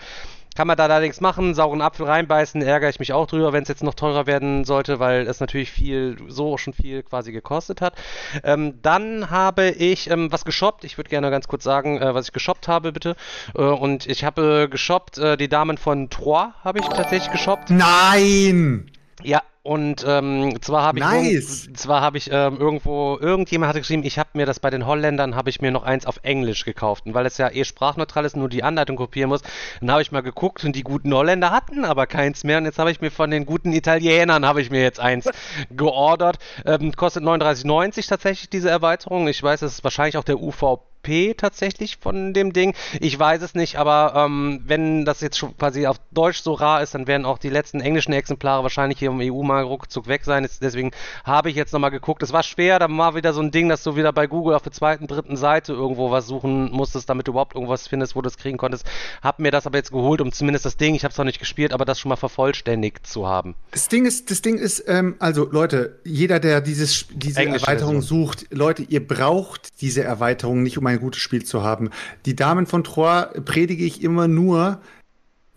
[0.56, 3.68] kann man da allerdings machen, sauren Apfel reinbeißen, ärgere ich mich auch drüber, wenn es
[3.68, 7.94] jetzt noch teurer werden sollte, weil es natürlich viel, so schon viel quasi gekostet hat.
[8.42, 10.84] Ähm, dann habe ich ähm, was geshoppt.
[10.84, 13.16] Ich würde gerne ganz kurz sagen, äh, was ich geshoppt habe, bitte.
[13.54, 17.68] Äh, und ich habe äh, geshoppt, äh, die Damen von Troyes habe ich tatsächlich geshoppt.
[17.70, 18.90] Nein!
[19.22, 21.68] Ja, und ähm, zwar habe ich, Nice.
[21.74, 25.34] zwar habe ich ähm, irgendwo, irgendjemand hatte geschrieben, ich habe mir das bei den Holländern,
[25.34, 27.04] habe ich mir noch eins auf Englisch gekauft.
[27.04, 29.42] Und weil es ja eh sprachneutral ist, nur die Anleitung kopieren muss,
[29.80, 32.58] dann habe ich mal geguckt und die guten Holländer hatten aber keins mehr.
[32.58, 35.28] Und jetzt habe ich mir von den guten Italienern, habe ich mir jetzt eins
[35.70, 36.38] geordert.
[36.64, 39.26] Ähm, kostet 39,90 tatsächlich diese Erweiterung.
[39.26, 40.95] Ich weiß, es ist wahrscheinlich auch der UVP
[41.36, 42.74] tatsächlich von dem Ding.
[43.00, 46.82] Ich weiß es nicht, aber ähm, wenn das jetzt schon quasi auf Deutsch so rar
[46.82, 50.48] ist, dann werden auch die letzten englischen Exemplare wahrscheinlich hier im EU-Markt ruckzuck weg sein.
[50.60, 50.90] Deswegen
[51.24, 52.22] habe ich jetzt nochmal geguckt.
[52.22, 54.62] Es war schwer, da war wieder so ein Ding, dass du wieder bei Google auf
[54.62, 58.28] der zweiten, dritten Seite irgendwo was suchen musstest, damit du überhaupt irgendwas findest, wo du
[58.28, 58.86] es kriegen konntest.
[59.22, 61.38] Hab mir das aber jetzt geholt, um zumindest das Ding, ich habe es noch nicht
[61.38, 63.54] gespielt, aber das schon mal vervollständigt zu haben.
[63.70, 68.00] Das Ding ist, das Ding ist, ähm, also Leute, jeder, der dieses, diese Englische Erweiterung
[68.00, 68.26] Version.
[68.26, 71.90] sucht, Leute, ihr braucht diese Erweiterung nicht, um ein gutes Spiel zu haben.
[72.24, 74.80] Die Damen von Troyes predige ich immer nur,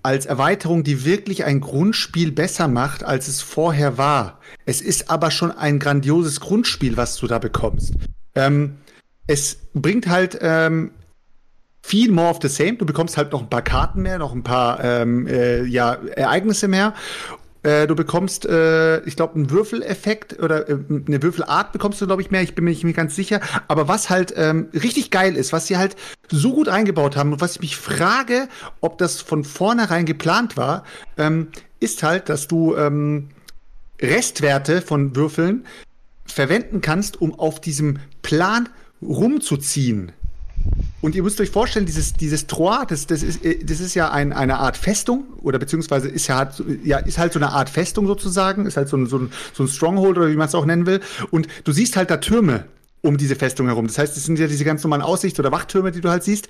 [0.01, 4.39] als Erweiterung, die wirklich ein Grundspiel besser macht, als es vorher war.
[4.65, 7.93] Es ist aber schon ein grandioses Grundspiel, was du da bekommst.
[8.35, 8.77] Ähm,
[9.27, 10.91] es bringt halt ähm,
[11.81, 12.73] viel more of the same.
[12.73, 16.67] Du bekommst halt noch ein paar Karten mehr, noch ein paar ähm, äh, ja, Ereignisse
[16.67, 16.93] mehr.
[17.63, 22.21] Äh, du bekommst, äh, ich glaube, einen Würfeleffekt oder äh, eine Würfelart bekommst du, glaube
[22.21, 22.41] ich, mehr.
[22.41, 23.41] Ich bin mir nicht ganz sicher.
[23.67, 25.95] Aber was halt ähm, richtig geil ist, was sie halt
[26.29, 28.47] so gut eingebaut haben und was ich mich frage,
[28.79, 30.83] ob das von vornherein geplant war,
[31.17, 31.49] ähm,
[31.81, 33.29] ist halt, dass du ähm,
[34.01, 35.65] Restwerte von Würfeln
[36.25, 38.69] verwenden kannst, um auf diesem Plan
[39.01, 40.13] rumzuziehen.
[41.01, 44.11] Und ihr müsst euch vorstellen, dieses, dieses Trois, das, das, ist, äh, das ist ja
[44.11, 47.69] ein, eine Art Festung, oder beziehungsweise ist ja, halt, ja, ist halt so eine Art
[47.69, 50.55] Festung sozusagen, ist halt so ein, so ein, so ein Stronghold oder wie man es
[50.55, 50.99] auch nennen will.
[51.31, 52.65] Und du siehst halt da Türme
[53.01, 53.87] um diese Festung herum.
[53.87, 56.49] Das heißt, es sind ja diese ganz normalen Aussichts- oder Wachtürme, die du halt siehst.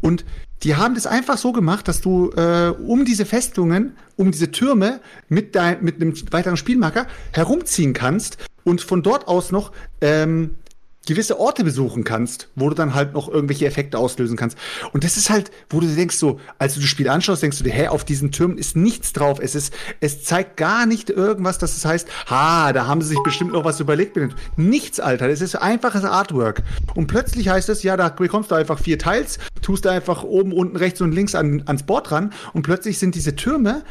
[0.00, 0.24] Und
[0.62, 5.00] die haben das einfach so gemacht, dass du äh, um diese Festungen, um diese Türme
[5.28, 10.50] mit, dein, mit einem weiteren Spielmarker herumziehen kannst und von dort aus noch ähm,
[11.08, 14.58] gewisse Orte besuchen kannst, wo du dann halt noch irgendwelche Effekte auslösen kannst.
[14.92, 17.64] Und das ist halt, wo du denkst so, als du das Spiel anschaust, denkst du
[17.64, 19.40] dir, hä, auf diesen Türmen ist nichts drauf.
[19.40, 23.22] Es ist, es zeigt gar nicht irgendwas, dass es heißt, ha, da haben sie sich
[23.24, 24.18] bestimmt noch was überlegt.
[24.56, 25.28] Nichts, Alter.
[25.28, 26.62] Es ist einfaches Artwork.
[26.94, 30.52] Und plötzlich heißt es, ja, da bekommst du einfach vier Teils, tust da einfach oben,
[30.52, 33.82] unten, rechts und links an, ans Board ran und plötzlich sind diese Türme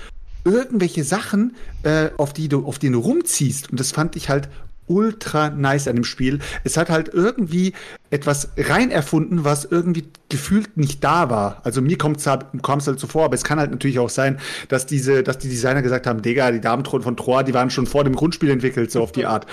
[0.43, 3.69] irgendwelche Sachen, äh, auf die du, auf denen du rumziehst.
[3.69, 4.49] Und das fand ich halt
[4.87, 6.39] ultra nice an dem Spiel.
[6.63, 7.73] Es hat halt irgendwie
[8.09, 11.61] etwas rein erfunden, was irgendwie gefühlt nicht da war.
[11.63, 14.39] Also mir kommt es halt, halt so vor, aber es kann halt natürlich auch sein,
[14.69, 17.87] dass diese, dass die Designer gesagt haben, Digga, die Damenthron von Troy, die waren schon
[17.87, 19.45] vor dem Grundspiel entwickelt, so auf die Art.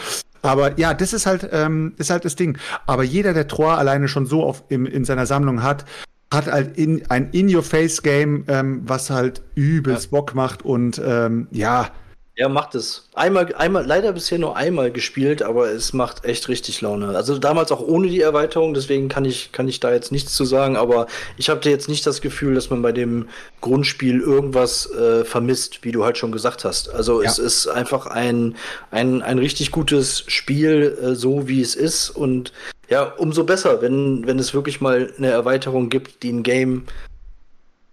[0.42, 2.58] Aber ja, das ist halt, ähm, ist halt das Ding.
[2.86, 5.86] Aber jeder, der Troy alleine schon so auf, im, in seiner Sammlung hat,
[6.32, 10.10] hat halt in, ein In-Your-Face-Game, ähm, was halt übelst ja.
[10.10, 11.90] Bock macht und ähm, ja,
[12.36, 13.08] ja, macht es.
[13.14, 17.14] Einmal, einmal, leider bisher nur einmal gespielt, aber es macht echt richtig Laune.
[17.14, 20.44] Also damals auch ohne die Erweiterung, deswegen kann ich, kann ich da jetzt nichts zu
[20.44, 21.06] sagen, aber
[21.36, 23.28] ich hatte jetzt nicht das Gefühl, dass man bei dem
[23.60, 26.92] Grundspiel irgendwas äh, vermisst, wie du halt schon gesagt hast.
[26.92, 27.30] Also ja.
[27.30, 28.56] es ist einfach ein,
[28.90, 32.10] ein, ein richtig gutes Spiel, äh, so wie es ist.
[32.10, 32.52] Und
[32.88, 36.86] ja, umso besser, wenn, wenn es wirklich mal eine Erweiterung gibt, die ein Game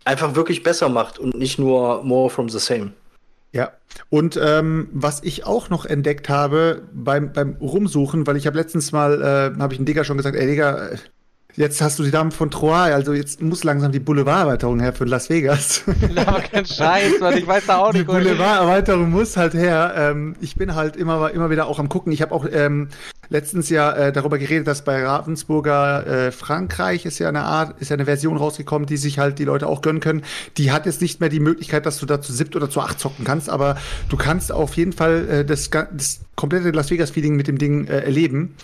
[0.04, 2.94] einfach wirklich besser macht und nicht nur more from the same.
[3.54, 3.74] Ja,
[4.10, 8.94] und ähm, was ich auch noch entdeckt habe beim, beim Rumsuchen, weil ich habe letztens
[8.94, 10.92] mal, äh, habe ich einen Digger schon gesagt, ey Digga,
[11.56, 15.06] Jetzt hast du die Damen von Troyes, also jetzt muss langsam die Boulevarderweiterung her für
[15.06, 15.84] Las Vegas.
[16.16, 18.04] Aber kein Scheiß, Mann, ich weiß da auch nicht.
[18.04, 19.94] Die Boulevarderweiterung muss halt her.
[19.98, 22.14] Ähm, ich bin halt immer, immer wieder auch am gucken.
[22.14, 22.88] Ich habe auch ähm,
[23.30, 27.90] letztens ja äh, darüber geredet, dass bei Ravensburger äh, Frankreich ist ja eine Art, ist
[27.90, 30.24] ja eine Version rausgekommen, die sich halt die Leute auch gönnen können.
[30.58, 33.00] Die hat jetzt nicht mehr die Möglichkeit, dass du da zu siebt oder zu acht
[33.00, 33.78] zocken kannst, aber
[34.10, 38.00] du kannst auf jeden Fall äh, das, das komplette Las Vegas-Feeling mit dem Ding äh,
[38.00, 38.56] erleben.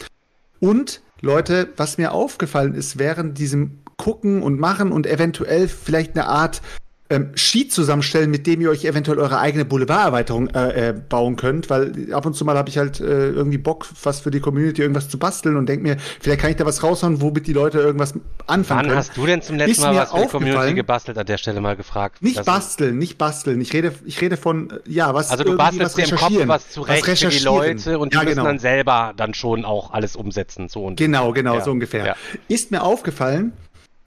[0.60, 6.28] Und Leute, was mir aufgefallen ist während diesem Gucken und Machen und eventuell vielleicht eine
[6.28, 6.62] Art
[7.10, 11.70] ähm, Sheet zusammenstellen, mit dem ihr euch eventuell eure eigene Boulevarderweiterung äh, äh, bauen könnt,
[11.70, 14.82] weil ab und zu mal habe ich halt äh, irgendwie Bock, was für die Community
[14.82, 17.80] irgendwas zu basteln und denke mir, vielleicht kann ich da was raushauen, womit die Leute
[17.80, 18.14] irgendwas
[18.46, 18.98] anfangen Wann können.
[18.98, 21.62] hast du denn zum letzten ist Mal was für die Community gebastelt, an der Stelle
[21.62, 22.22] mal gefragt?
[22.22, 23.62] Nicht basteln, nicht basteln.
[23.62, 27.08] Ich rede, ich rede von, ja, was Also du bastelst dir im Kopf was zurecht
[27.08, 28.48] was für die Leute und die ja, müssen genau.
[28.48, 30.68] dann selber dann schon auch alles umsetzen.
[30.68, 31.64] So und genau, genau, ja.
[31.64, 32.06] so ungefähr.
[32.06, 32.16] Ja.
[32.48, 33.54] Ist mir aufgefallen,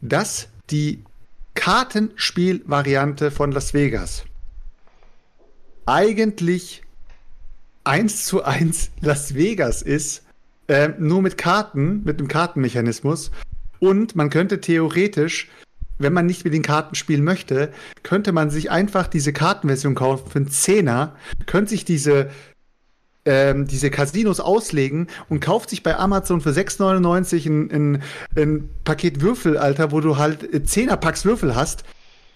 [0.01, 1.03] dass die
[1.55, 4.25] Kartenspielvariante von Las Vegas
[5.91, 6.83] eigentlich
[7.83, 10.23] eins zu eins Las Vegas ist,
[10.69, 13.33] äh, nur mit Karten, mit einem Kartenmechanismus.
[13.81, 15.49] Und man könnte theoretisch,
[15.99, 17.73] wenn man nicht mit den Karten spielen möchte,
[18.03, 21.17] könnte man sich einfach diese Kartenversion kaufen für einen Zehner,
[21.47, 22.31] könnte sich diese
[23.27, 28.03] ähm, diese Casinos auslegen und kauft sich bei Amazon für 6,99 ein, ein,
[28.37, 31.85] ein Paket Würfel, Alter, wo du halt 10er Packs Würfel hast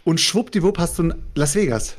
[0.04, 1.96] und schwuppdiwupp hast du ein Las Vegas.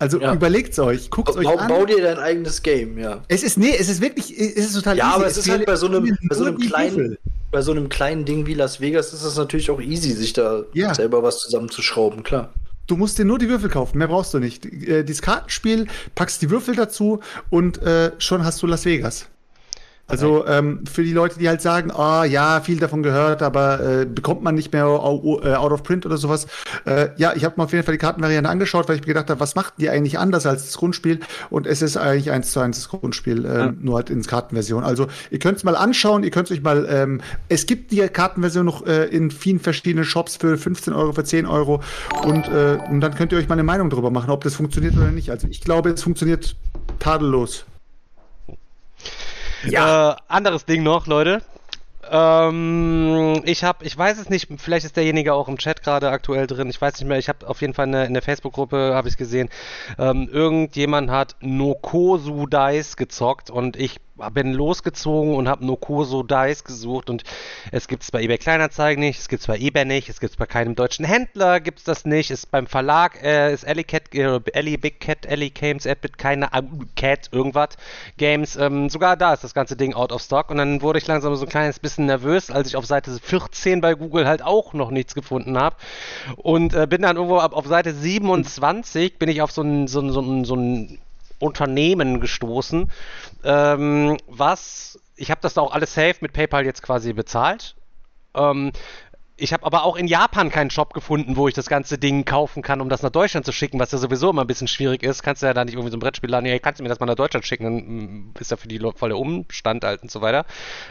[0.00, 0.32] Also ja.
[0.34, 1.68] überlegt's euch, guckt's ba euch an.
[1.68, 3.22] Bau dir dein eigenes Game, ja.
[3.28, 5.14] Es ist, nee, es ist wirklich, es ist total Ja, easy.
[5.16, 7.18] aber es, ist halt bei so einem, bei so einem kleinen, Würfel.
[7.50, 10.62] bei so einem kleinen Ding wie Las Vegas ist es natürlich auch easy, sich da
[10.72, 10.94] Ja.
[10.94, 12.50] selber was zusammenzuschrauben, klar.
[12.90, 14.66] Du musst dir nur die Würfel kaufen, mehr brauchst du nicht.
[14.66, 15.86] Äh, dieses Kartenspiel,
[16.16, 19.29] packst die Würfel dazu und äh, schon hast du Las Vegas.
[20.10, 24.06] Also ähm, für die Leute, die halt sagen, ah ja, viel davon gehört, aber äh,
[24.06, 26.46] bekommt man nicht mehr äh, out of print oder sowas.
[26.84, 29.30] Äh, ja, ich habe mir auf jeden Fall die Kartenvariante angeschaut, weil ich mir gedacht
[29.30, 31.20] habe, was macht die eigentlich anders als das Grundspiel?
[31.48, 34.82] Und es ist eigentlich eins zu eins das Grundspiel, äh, nur halt in Kartenversion.
[34.82, 38.66] Also ihr könnt es mal anschauen, ihr könnt euch mal, ähm, es gibt die Kartenversion
[38.66, 41.80] noch äh, in vielen verschiedenen Shops für 15 Euro, für 10 Euro
[42.24, 44.96] und, äh, und dann könnt ihr euch mal eine Meinung darüber machen, ob das funktioniert
[44.96, 45.30] oder nicht.
[45.30, 46.56] Also ich glaube, es funktioniert
[46.98, 47.64] tadellos.
[49.64, 50.12] Ja.
[50.12, 51.42] Äh, anderes Ding noch, Leute.
[52.10, 56.46] Ähm, ich habe, ich weiß es nicht, vielleicht ist derjenige auch im Chat gerade aktuell
[56.46, 58.92] drin, ich weiß nicht mehr, ich habe auf jeden Fall in der, in der Facebook-Gruppe,
[58.94, 59.48] habe ich gesehen,
[59.98, 67.08] ähm, irgendjemand hat Nokosu Dice gezockt und ich bin losgezogen und habe Nokoso Dice gesucht
[67.08, 67.24] und
[67.72, 70.32] es gibt es bei eBay Kleinanzeigen nicht, es gibt es bei eBay nicht, es gibt
[70.32, 73.84] es bei keinem deutschen Händler, gibt es das nicht, ist beim Verlag, äh, ist Ellie
[73.84, 76.62] Cat, äh, Ellie Big Cat, Ellie Games, Edbit, keine äh,
[76.96, 77.70] Cat, irgendwas,
[78.18, 81.06] Games, ähm, sogar da ist das ganze Ding out of stock und dann wurde ich
[81.06, 84.74] langsam so ein kleines bisschen nervös, als ich auf Seite 14 bei Google halt auch
[84.74, 85.76] noch nichts gefunden habe
[86.36, 90.00] und äh, bin dann irgendwo ab, auf Seite 27 bin ich auf so ein, so
[90.00, 90.98] ein, so ein, so ein
[91.40, 92.90] Unternehmen gestoßen,
[93.42, 97.74] ähm, was, ich habe das da auch alles safe mit PayPal jetzt quasi bezahlt.
[98.34, 98.72] Ähm,
[99.40, 102.62] ich habe aber auch in Japan keinen Shop gefunden, wo ich das ganze Ding kaufen
[102.62, 105.22] kann, um das nach Deutschland zu schicken, was ja sowieso immer ein bisschen schwierig ist.
[105.22, 107.00] Kannst du ja da nicht irgendwie so ein Brettspiel laden, hey, kannst du mir das
[107.00, 110.02] mal nach Deutschland schicken, dann mm, ist ja für die Leute voll der Umstand halt
[110.02, 110.44] und so weiter.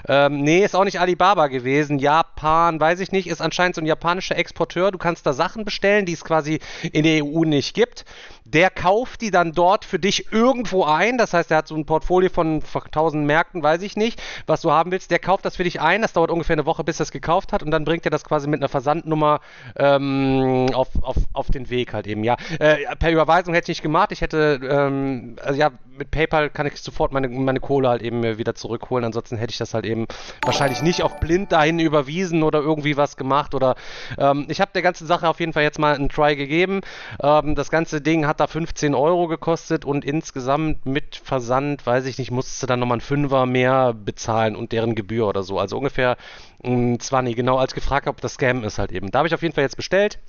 [0.07, 1.99] Ähm, nee, ist auch nicht Alibaba gewesen.
[1.99, 4.91] Japan, weiß ich nicht, ist anscheinend so ein japanischer Exporteur.
[4.91, 6.59] Du kannst da Sachen bestellen, die es quasi
[6.91, 8.05] in der EU nicht gibt.
[8.45, 11.19] Der kauft die dann dort für dich irgendwo ein.
[11.19, 14.71] Das heißt, er hat so ein Portfolio von 1000 Märkten, weiß ich nicht, was du
[14.71, 15.11] haben willst.
[15.11, 16.01] Der kauft das für dich ein.
[16.01, 17.61] Das dauert ungefähr eine Woche, bis er es gekauft hat.
[17.61, 19.39] Und dann bringt er das quasi mit einer Versandnummer
[19.75, 22.23] ähm, auf, auf, auf den Weg halt eben.
[22.23, 24.11] Ja, äh, per Überweisung hätte ich nicht gemacht.
[24.11, 28.37] Ich hätte, ähm, also ja, mit PayPal kann ich sofort meine, meine Kohle halt eben
[28.37, 29.05] wieder zurückholen.
[29.05, 30.07] Ansonsten hätte ich das halt eben
[30.43, 33.53] wahrscheinlich nicht auf blind dahin überwiesen oder irgendwie was gemacht.
[33.53, 33.75] Oder
[34.17, 36.81] ähm, ich habe der ganzen Sache auf jeden Fall jetzt mal einen Try gegeben.
[37.21, 42.17] Ähm, das ganze Ding hat da 15 Euro gekostet und insgesamt mit Versand, weiß ich
[42.17, 45.59] nicht, musste dann nochmal ein Fünfer mehr bezahlen und deren Gebühr oder so.
[45.59, 46.17] Also ungefähr
[46.63, 49.11] mh, 20, genau als gefragt habe, ob das Scam ist halt eben.
[49.11, 50.19] Da habe ich auf jeden Fall jetzt bestellt.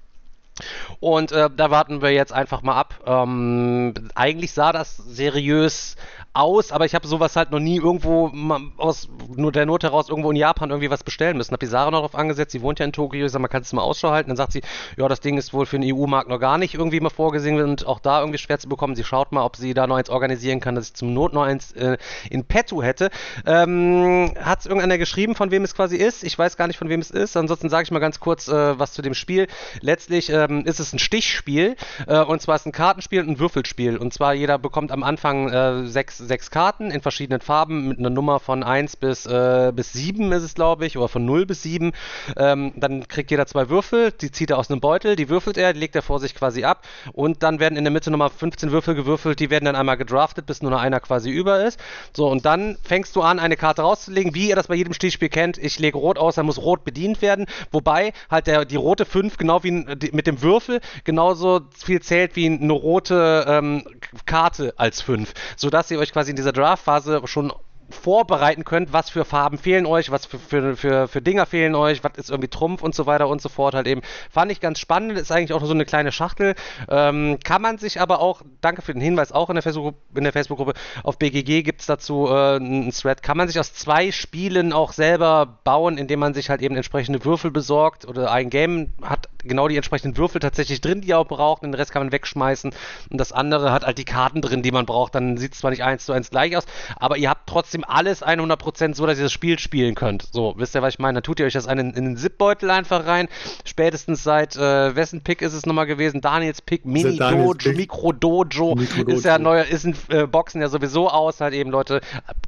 [1.01, 3.01] Und äh, da warten wir jetzt einfach mal ab.
[3.07, 5.97] Ähm, eigentlich sah das seriös
[6.32, 8.31] aus, aber ich habe sowas halt noch nie irgendwo
[8.77, 11.52] aus nur der Not heraus irgendwo in Japan irgendwie was bestellen müssen.
[11.52, 13.73] Hab die Sarah noch darauf angesetzt, sie wohnt ja in Tokio, ich sag mal, kannst
[13.73, 14.31] du mal Ausschau halten?
[14.31, 14.62] Dann sagt sie,
[14.97, 17.86] ja, das Ding ist wohl für den EU-Markt noch gar nicht irgendwie mal vorgesehen und
[17.86, 18.94] auch da irgendwie schwer zu bekommen.
[18.94, 21.43] Sie schaut mal, ob sie da noch eins organisieren kann, dass ich zum Not noch
[21.43, 21.98] eins äh,
[22.31, 23.11] in petto hätte.
[23.47, 26.23] Ähm, Hat es irgendeiner geschrieben, von wem es quasi ist?
[26.23, 27.36] Ich weiß gar nicht, von wem es ist.
[27.36, 29.48] Ansonsten sage ich mal ganz kurz äh, was zu dem Spiel.
[29.81, 31.77] Letztlich ähm, ist es ein Stichspiel
[32.07, 33.97] äh, und zwar ist ein Kartenspiel und ein Würfelspiel.
[33.97, 38.10] Und zwar jeder bekommt am Anfang äh, sechs, sechs Karten in verschiedenen Farben mit einer
[38.10, 41.62] Nummer von 1 bis, äh, bis 7 ist es, glaube ich, oder von 0 bis
[41.62, 41.92] 7.
[42.36, 45.72] Ähm, dann kriegt jeder zwei Würfel, die zieht er aus einem Beutel, die würfelt er,
[45.72, 48.70] die legt er vor sich quasi ab und dann werden in der Mitte nochmal 15
[48.70, 51.80] Würfel gewürfelt, die werden dann einmal gedraftet, bis nur noch einer quasi über ist.
[52.14, 55.28] So, und dann fängst du an, eine Karte rauszulegen, wie ihr das bei jedem Stichspiel
[55.28, 55.59] kennt.
[55.59, 59.36] Ich lege Rot aus, dann muss Rot bedient werden, wobei halt der, die rote 5
[59.36, 63.84] genau wie die, mit dem Würfel genauso viel zählt wie eine rote ähm,
[64.26, 67.52] Karte als 5, sodass ihr euch quasi in dieser Draft-Phase schon
[67.90, 72.02] vorbereiten könnt, was für Farben fehlen euch, was für, für, für, für Dinger fehlen euch,
[72.04, 74.02] was ist irgendwie Trumpf und so weiter und so fort halt eben.
[74.30, 76.54] Fand ich ganz spannend, ist eigentlich auch so eine kleine Schachtel.
[76.88, 80.24] Ähm, kann man sich aber auch, danke für den Hinweis, auch in der Facebook-Gruppe, in
[80.24, 84.12] der Facebook-Gruppe auf BGG gibt es dazu äh, einen Thread, kann man sich aus zwei
[84.12, 88.92] Spielen auch selber bauen, indem man sich halt eben entsprechende Würfel besorgt oder ein Game
[89.02, 92.12] hat genau die entsprechenden Würfel tatsächlich drin, die er auch braucht, den Rest kann man
[92.12, 92.72] wegschmeißen
[93.10, 95.70] und das andere hat halt die Karten drin, die man braucht, dann sieht es zwar
[95.70, 96.64] nicht eins zu eins gleich aus,
[96.96, 100.27] aber ihr habt trotzdem alles 100% so, dass ihr das Spiel spielen könnt.
[100.32, 101.15] So, wisst ihr, was ich meine?
[101.15, 103.28] Dann tut ihr euch das in, in den Zip-Beutel einfach rein,
[103.65, 106.20] spätestens seit, äh, wessen Pick ist es nochmal gewesen?
[106.20, 108.77] Daniels Pick, Mini Dojo, Mikro Dojo,
[109.07, 112.01] ist ja neuer, ist in äh, Boxen ja sowieso aus, halt eben, Leute,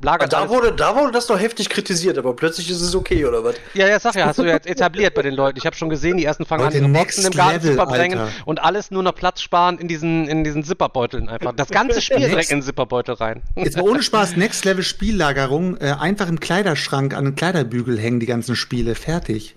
[0.02, 3.44] lagert da wurde, da wurde das noch heftig kritisiert, aber plötzlich ist es okay, oder
[3.44, 3.56] was?
[3.74, 5.58] Ja, ja, sag ja, hast du ja jetzt etabliert bei den Leuten.
[5.58, 8.62] Ich habe schon gesehen, die ersten fangen an, ihre Boxen im Garten zu verbringen und
[8.62, 11.52] alles nur noch Platz sparen in diesen, in diesen Zipperbeuteln einfach.
[11.54, 13.42] Das ganze Spiel direkt in den Zipperbeutel rein.
[13.56, 14.84] Jetzt mal ohne Spaß, Next Level
[15.22, 19.54] Spiellagerung, äh, einfach im Kleiderschrank an den Kleiderbügel hängen die ganzen Spiele, fertig.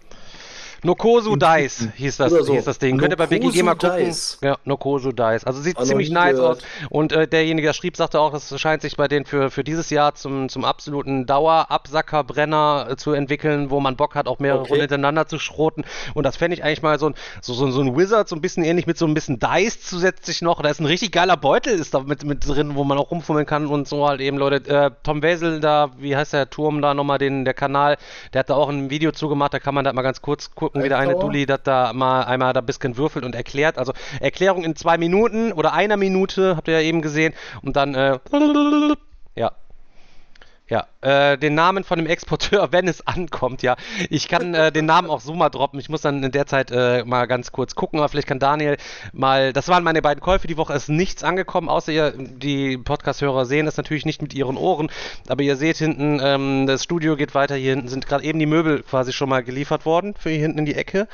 [0.85, 2.53] Nokosu Dice hieß das, so.
[2.53, 2.97] hieß das Ding.
[2.97, 4.05] Könnt ihr bei BGG mal gucken.
[4.05, 4.37] Dice.
[4.41, 5.43] Ja, Nokosu Dice.
[5.45, 6.57] Also sieht Also ziemlich nice gehört.
[6.59, 6.63] aus.
[6.89, 9.89] Und äh, derjenige, der schrieb, sagte auch, das scheint sich bei denen für, für dieses
[9.89, 14.69] Jahr zum, zum absoluten Dauerabsackerbrenner äh, zu entwickeln, wo man Bock hat, auch mehrere Okay.
[14.69, 15.83] Runden hintereinander zu schroten.
[16.13, 18.41] Und das fände ich eigentlich mal so ein, so, so, so ein Wizard, so ein
[18.41, 20.61] bisschen ähnlich mit so ein bisschen Dice zusätzlich noch.
[20.61, 23.45] Da ist ein richtig geiler Beutel ist da mit, mit drin, wo man auch rumfummeln
[23.45, 24.67] kann und so halt eben, Leute.
[24.69, 27.97] Äh, Tom Wesel da, wie heißt der Turm da nochmal, den, der Kanal,
[28.33, 30.74] der hat da auch ein Video zugemacht, da kann man da mal ganz kurz gucken,
[30.83, 31.15] wie der eine?
[31.15, 33.77] Dulli das da mal einmal da ein bisschen würfelt und erklärt.
[33.77, 37.33] Also Erklärung in zwei Minuten oder einer Minute, habt ihr ja eben gesehen.
[37.61, 38.19] Und dann, äh,
[39.35, 39.51] ja.
[40.67, 43.75] Ja, äh, den Namen von dem Exporteur, wenn es ankommt, ja.
[44.09, 45.79] Ich kann äh, den Namen auch so mal droppen.
[45.79, 48.77] Ich muss dann in der Zeit äh, mal ganz kurz gucken, aber vielleicht kann Daniel
[49.13, 49.53] mal.
[49.53, 50.73] Das waren meine beiden Käufe die Woche.
[50.73, 54.89] Ist nichts angekommen, außer ihr, die Podcast-Hörer sehen es natürlich nicht mit ihren Ohren.
[55.27, 57.55] Aber ihr seht hinten, ähm, das Studio geht weiter.
[57.55, 60.59] Hier hinten sind gerade eben die Möbel quasi schon mal geliefert worden für hier hinten
[60.59, 61.07] in die Ecke.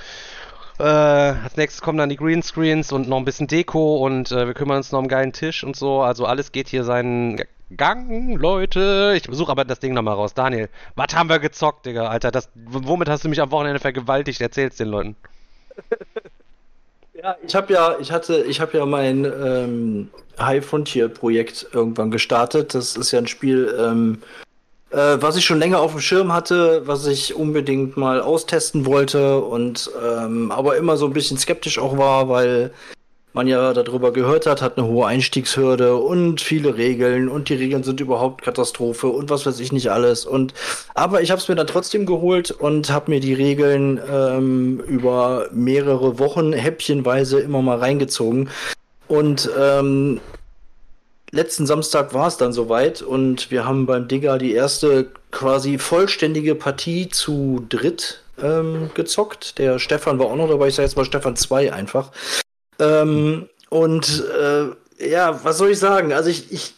[0.79, 4.53] Äh, als nächstes kommen dann die Greenscreens und noch ein bisschen Deko und äh, wir
[4.53, 6.01] kümmern uns noch um einen geilen Tisch und so.
[6.01, 7.41] Also alles geht hier seinen
[7.77, 9.13] Gang, Leute.
[9.15, 10.33] Ich besuche aber das Ding nochmal raus.
[10.33, 12.31] Daniel, was haben wir gezockt, Digga, Alter?
[12.31, 14.41] Das, womit hast du mich am Wochenende vergewaltigt?
[14.41, 15.15] Erzähl's den Leuten.
[17.13, 22.09] Ja, ich habe ja, ich hatte, ich habe ja mein ähm, High Frontier Projekt irgendwann
[22.09, 22.73] gestartet.
[22.73, 24.23] Das ist ja ein Spiel, ähm,
[24.89, 29.39] äh, was ich schon länger auf dem Schirm hatte, was ich unbedingt mal austesten wollte
[29.39, 32.71] und ähm, aber immer so ein bisschen skeptisch auch war, weil
[33.33, 37.83] man ja darüber gehört hat, hat eine hohe Einstiegshürde und viele Regeln und die Regeln
[37.83, 40.25] sind überhaupt Katastrophe und was weiß ich nicht alles.
[40.25, 40.53] Und
[40.93, 45.47] aber ich habe es mir dann trotzdem geholt und habe mir die Regeln ähm, über
[45.51, 48.49] mehrere Wochen häppchenweise immer mal reingezogen.
[49.07, 50.19] Und ähm,
[51.31, 56.55] letzten Samstag war es dann soweit und wir haben beim Digger die erste quasi vollständige
[56.55, 59.57] Partie zu dritt ähm, gezockt.
[59.57, 62.11] Der Stefan war auch noch dabei, ich sage jetzt mal Stefan 2 einfach.
[62.81, 66.11] Ähm, und äh, ja, was soll ich sagen?
[66.11, 66.73] Also ich, ich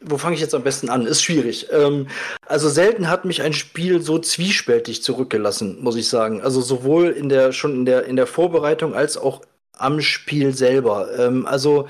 [0.00, 1.06] wo fange ich jetzt am besten an?
[1.06, 1.68] Ist schwierig.
[1.72, 2.06] Ähm,
[2.46, 6.40] also selten hat mich ein Spiel so zwiespältig zurückgelassen, muss ich sagen.
[6.42, 9.42] Also sowohl in der schon in der in der Vorbereitung als auch
[9.76, 11.08] am Spiel selber.
[11.18, 11.88] Ähm, also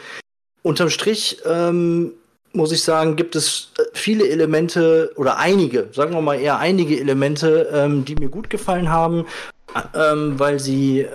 [0.63, 2.13] unterm Strich ähm,
[2.53, 6.99] muss ich sagen, gibt es äh, viele Elemente oder einige, sagen wir mal eher einige
[6.99, 9.27] Elemente, ähm, die mir gut gefallen haben,
[9.95, 11.09] ähm, weil sie, äh,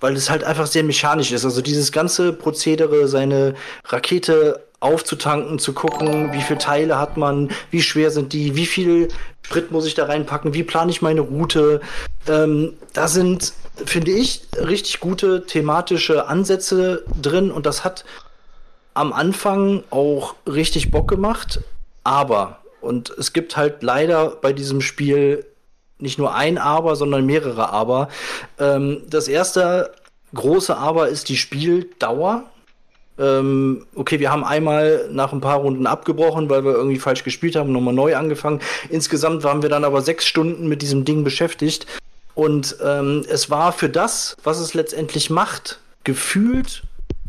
[0.00, 1.44] weil es halt einfach sehr mechanisch ist.
[1.44, 3.54] Also dieses ganze Prozedere, seine
[3.86, 9.08] Rakete aufzutanken, zu gucken, wie viele Teile hat man, wie schwer sind die, wie viel
[9.42, 11.80] Sprit muss ich da reinpacken, wie plane ich meine Route.
[12.28, 13.52] Ähm, da sind,
[13.84, 18.04] finde ich, richtig gute thematische Ansätze drin und das hat
[18.94, 21.60] am Anfang auch richtig Bock gemacht,
[22.04, 25.44] aber, und es gibt halt leider bei diesem Spiel
[26.00, 28.08] nicht nur ein Aber, sondern mehrere Aber.
[28.58, 29.92] Ähm, das erste
[30.34, 32.44] große Aber ist die Spieldauer.
[33.18, 37.56] Ähm, okay, wir haben einmal nach ein paar Runden abgebrochen, weil wir irgendwie falsch gespielt
[37.56, 38.60] haben, nochmal neu angefangen.
[38.88, 41.86] Insgesamt waren wir dann aber sechs Stunden mit diesem Ding beschäftigt.
[42.34, 46.82] Und ähm, es war für das, was es letztendlich macht, gefühlt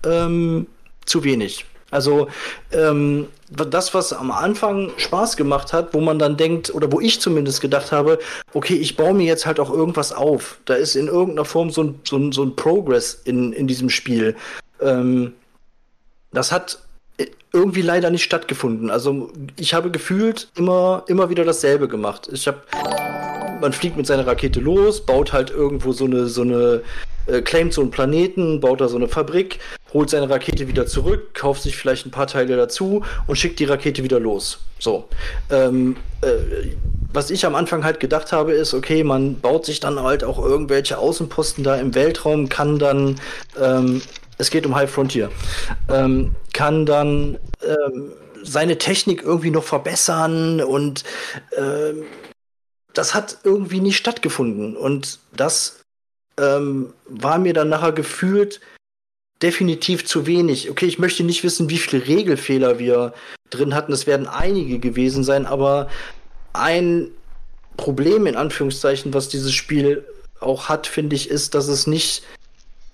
[0.06, 0.68] ähm,
[1.06, 1.66] zu wenig.
[1.92, 2.28] Also
[2.72, 7.20] ähm, das, was am Anfang Spaß gemacht hat, wo man dann denkt, oder wo ich
[7.20, 8.18] zumindest gedacht habe,
[8.54, 10.60] okay, ich baue mir jetzt halt auch irgendwas auf.
[10.66, 13.90] Da ist in irgendeiner Form so ein, so ein, so ein Progress in, in diesem
[13.90, 14.36] Spiel.
[14.82, 15.34] Ähm,
[16.32, 16.80] das hat
[17.54, 18.90] irgendwie leider nicht stattgefunden.
[18.90, 22.30] Also ich habe gefühlt immer, immer wieder dasselbe gemacht.
[22.32, 22.62] Ich habe,
[23.60, 26.82] man fliegt mit seiner Rakete los, baut halt irgendwo so eine, so eine,
[27.28, 29.60] äh, claimt so einen Planeten, baut da so eine Fabrik,
[29.94, 33.66] holt seine Rakete wieder zurück, kauft sich vielleicht ein paar Teile dazu und schickt die
[33.66, 34.60] Rakete wieder los.
[34.80, 35.08] So.
[35.50, 36.74] Ähm, äh,
[37.14, 40.40] was ich am Anfang halt gedacht habe, ist, okay, man baut sich dann halt auch
[40.40, 43.20] irgendwelche Außenposten da im Weltraum, kann dann,
[43.60, 44.02] ähm,
[44.38, 45.30] es geht um High Frontier,
[45.90, 48.14] ähm, kann dann ähm,
[48.44, 51.04] seine Technik irgendwie noch verbessern und
[51.58, 52.04] ähm,
[52.94, 54.76] das hat irgendwie nicht stattgefunden.
[54.76, 55.82] Und das
[56.38, 58.62] ähm, war mir dann nachher gefühlt
[59.42, 60.70] definitiv zu wenig.
[60.70, 63.14] Okay, ich möchte nicht wissen, wie viele Regelfehler wir
[63.50, 63.92] drin hatten.
[63.92, 65.90] Es werden einige gewesen sein, aber
[66.54, 67.10] ein
[67.78, 70.06] Problem in Anführungszeichen, was dieses Spiel
[70.40, 72.24] auch hat, finde ich, ist, dass es nicht,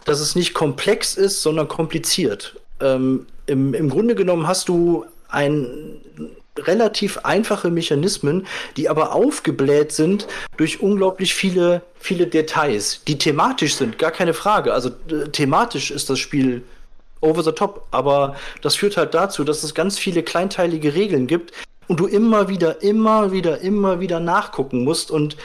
[0.06, 2.56] dass es nicht komplex ist, sondern kompliziert.
[2.80, 6.00] Ähm, im, Im Grunde genommen hast du ein
[6.66, 8.48] relativ einfache Mechanismen,
[8.78, 10.28] die aber aufgebläht sind
[10.58, 14.74] durch unglaublich viele, viele Details, die thematisch sind, gar keine Frage.
[14.74, 16.64] Also äh, thematisch ist das Spiel
[17.22, 21.52] over the top, aber das führt halt dazu, dass es ganz viele kleinteilige Regeln gibt
[21.88, 25.38] und du immer wieder, immer wieder, immer wieder nachgucken musst und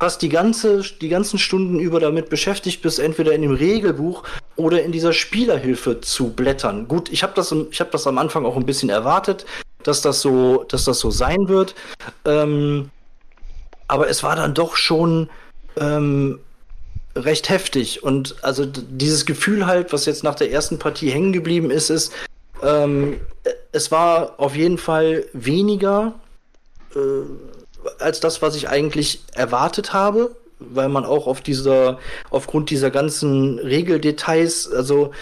[0.00, 4.24] fast die, ganze, die ganzen Stunden über damit beschäftigt bist, entweder in dem Regelbuch
[4.56, 6.88] oder in dieser Spielerhilfe zu blättern.
[6.88, 9.44] Gut, ich habe das, ich hab das am Anfang auch ein bisschen erwartet,
[9.82, 11.74] dass das so, dass das so sein wird.
[12.24, 12.90] Ähm,
[13.88, 15.28] aber es war dann doch schon
[15.76, 16.38] ähm,
[17.16, 18.02] recht heftig.
[18.02, 22.12] Und also dieses Gefühl halt, was jetzt nach der ersten Partie hängen geblieben ist, ist,
[22.62, 26.14] ähm, äh, es war auf jeden Fall weniger
[26.94, 26.98] äh,
[27.98, 31.98] als das, was ich eigentlich erwartet habe, weil man auch auf dieser,
[32.30, 35.12] aufgrund dieser ganzen Regeldetails, also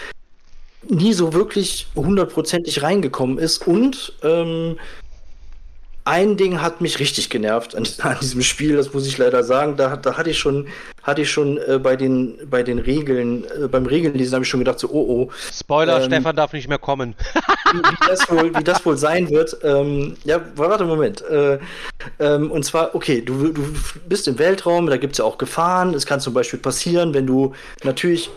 [0.87, 4.77] nie so wirklich hundertprozentig reingekommen ist und ähm,
[6.09, 9.77] ein Ding hat mich richtig genervt an, an diesem Spiel, das muss ich leider sagen.
[9.77, 10.67] Da, da hatte ich schon,
[11.03, 14.59] hatte ich schon äh, bei den, bei den Regeln, äh, beim Regelnlesen habe ich schon
[14.59, 17.13] gedacht, so, oh oh, Spoiler, Ähm, Stefan darf nicht mehr kommen.
[17.73, 19.55] wie, wie, das, wohl, wie das wohl sein wird.
[19.63, 21.21] Ähm, ja, warte, Moment.
[21.21, 21.59] Äh,
[22.19, 23.63] ähm, und zwar, okay, du, du
[24.07, 25.93] bist im Weltraum, da gibt es ja auch Gefahren.
[25.93, 27.53] Es kann zum Beispiel passieren, wenn du
[27.83, 28.31] natürlich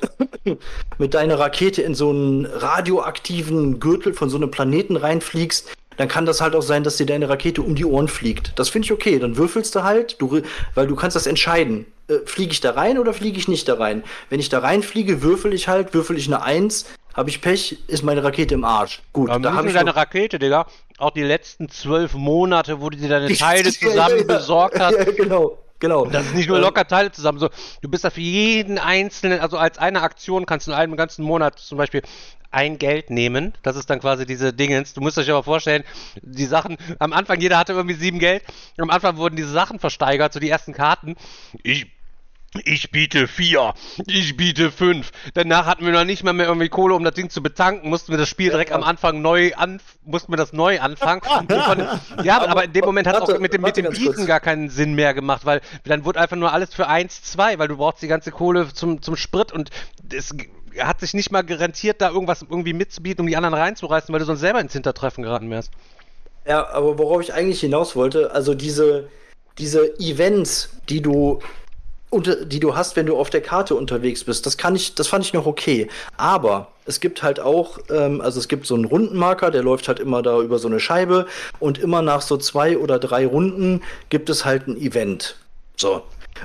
[0.99, 5.69] mit deiner Rakete in so einen radioaktiven Gürtel von so einem Planeten reinfliegst,
[6.03, 8.59] dann kann das halt auch sein, dass dir deine Rakete um die Ohren fliegt.
[8.59, 9.21] Das finde ich okay.
[9.21, 10.43] Dann würfelst du halt, du,
[10.75, 11.87] weil du kannst das entscheiden.
[12.09, 14.03] Äh, fliege ich da rein oder fliege ich nicht da rein?
[14.29, 18.03] Wenn ich da reinfliege, würfel ich halt, würfel ich eine Eins, habe ich Pech, ist
[18.03, 19.01] meine Rakete im Arsch.
[19.13, 20.67] Gut, Da da habe ich deine Rakete, Digga,
[20.99, 24.39] auch die letzten zwölf Monate, wo du dir deine Teile zusammen ja, ja.
[24.39, 24.99] besorgt hast.
[24.99, 26.07] Ja, genau, genau.
[26.07, 27.49] Das ist nicht nur Ähm, locker Teile zusammen, so
[27.81, 31.25] du bist da für jeden einzelnen, also als eine Aktion kannst du in einem ganzen
[31.25, 32.03] Monat zum Beispiel
[32.53, 33.55] ein Geld nehmen.
[33.63, 34.95] Das ist dann quasi diese Dingens.
[34.95, 35.85] Du musst euch aber vorstellen,
[36.23, 38.43] die Sachen, am Anfang jeder hatte irgendwie sieben Geld.
[38.79, 41.17] Am Anfang wurden diese Sachen versteigert, so die ersten Karten.
[41.63, 41.87] Ich
[42.65, 43.73] ich biete vier,
[44.07, 45.11] ich biete fünf.
[45.33, 47.89] Danach hatten wir noch nicht mal mehr irgendwie Kohle, um das Ding zu betanken.
[47.89, 51.23] Mussten wir das Spiel direkt am Anfang neu an, mussten wir das neu anfangen.
[51.49, 54.27] Von, ja, aber in dem Moment hat es auch mit dem, mit dem Bieten kurz.
[54.27, 57.69] gar keinen Sinn mehr gemacht, weil dann wurde einfach nur alles für eins, zwei, weil
[57.69, 59.71] du brauchst die ganze Kohle zum, zum Sprit und
[60.13, 60.35] es
[60.73, 64.21] g- hat sich nicht mal garantiert, da irgendwas irgendwie mitzubieten, um die anderen reinzureißen, weil
[64.21, 65.71] du sonst selber ins Hintertreffen geraten wärst.
[66.47, 69.09] Ja, aber worauf ich eigentlich hinaus wollte, also diese,
[69.59, 71.41] diese Events, die du
[72.11, 75.09] unter, die du hast, wenn du auf der Karte unterwegs bist, das kann ich, das
[75.09, 75.89] fand ich noch okay.
[76.19, 79.99] Aber es gibt halt auch, ähm, also es gibt so einen Rundenmarker, der läuft halt
[79.99, 81.27] immer da über so eine Scheibe
[81.59, 85.37] und immer nach so zwei oder drei Runden gibt es halt ein Event.
[85.77, 86.03] So.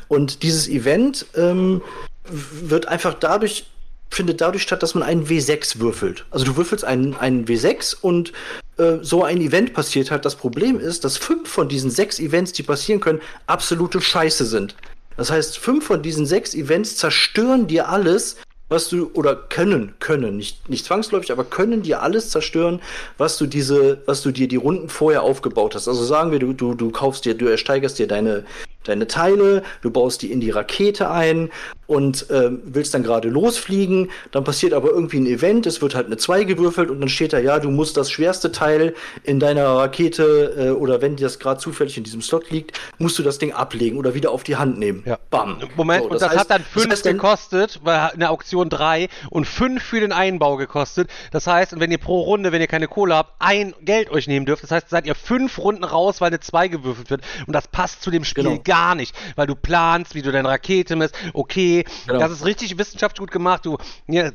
[0.08, 1.82] Und dieses Event ähm,
[2.30, 3.66] wird einfach dadurch,
[4.10, 6.26] findet dadurch statt, dass man einen W6 würfelt.
[6.32, 8.34] Also du würfelst einen, einen W6 und
[8.78, 10.26] äh, so ein Event passiert halt.
[10.26, 14.76] Das Problem ist, dass fünf von diesen sechs Events, die passieren können, absolute Scheiße sind.
[15.18, 18.38] Das heißt, fünf von diesen sechs Events zerstören dir alles,
[18.70, 22.82] was du, oder können, können, nicht, nicht zwangsläufig, aber können dir alles zerstören,
[23.18, 25.88] was du diese, was du dir die Runden vorher aufgebaut hast.
[25.88, 28.46] Also sagen wir, du, du, du kaufst dir, du ersteigerst dir deine,
[28.84, 31.50] deine Teile, du baust die in die Rakete ein
[31.88, 36.06] und ähm, willst dann gerade losfliegen, dann passiert aber irgendwie ein Event, es wird halt
[36.08, 38.94] eine 2 gewürfelt und dann steht da, ja, du musst das schwerste Teil
[39.24, 43.24] in deiner Rakete äh, oder wenn das gerade zufällig in diesem Slot liegt, musst du
[43.24, 45.04] das Ding ablegen oder wieder auf die Hand nehmen.
[45.06, 45.18] Ja.
[45.30, 45.58] Bam.
[45.76, 48.32] Moment, So, und das, heißt- hat dann das 5 heißt dann- gekostet, weil in der
[48.32, 51.10] Auktion 3 und 5 für den Einbau gekostet.
[51.32, 54.28] Das heißt, und wenn ihr pro Runde, wenn ihr keine Kohle habt, ein Geld euch
[54.28, 57.22] nehmen dürft, das heißt, seid ihr 5 Runden raus, weil eine 2 gewürfelt wird.
[57.48, 58.60] Und das passt zu dem Spiel Genau.
[58.64, 61.16] gar nicht, weil du planst, wie du deine Rakete misst.
[61.34, 62.20] Okay, Genau.
[62.20, 63.66] das ist richtig wissenschaftlich gut gemacht.
[63.66, 63.78] Du,
[64.08, 64.32] ja,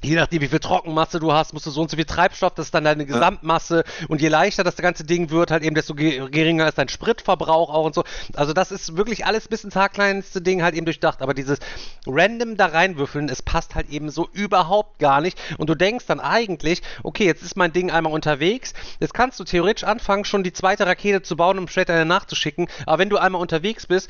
[0.00, 2.66] Je nachdem, wie viel Trockenmasse du hast, musst du so und so viel Treibstoff, das
[2.66, 3.82] ist dann deine Gesamtmasse.
[4.06, 7.68] Und je leichter das ganze Ding wird, halt eben, desto ge geringer ist dein Spritverbrauch
[7.68, 8.04] auch und so.
[8.36, 11.20] Also das ist wirklich alles bis ins haarkleinste Ding halt eben durchdacht.
[11.20, 11.58] Aber dieses
[12.06, 15.36] random da reinwürfeln, es passt halt eben so überhaupt gar nicht.
[15.58, 18.74] Und du denkst dann eigentlich, okay, jetzt ist mein Ding einmal unterwegs.
[19.00, 22.68] Jetzt kannst du theoretisch anfangen, schon die zweite Rakete zu bauen, um später nachzuschicken.
[22.86, 24.08] Aber wenn du einmal unterwegs bist,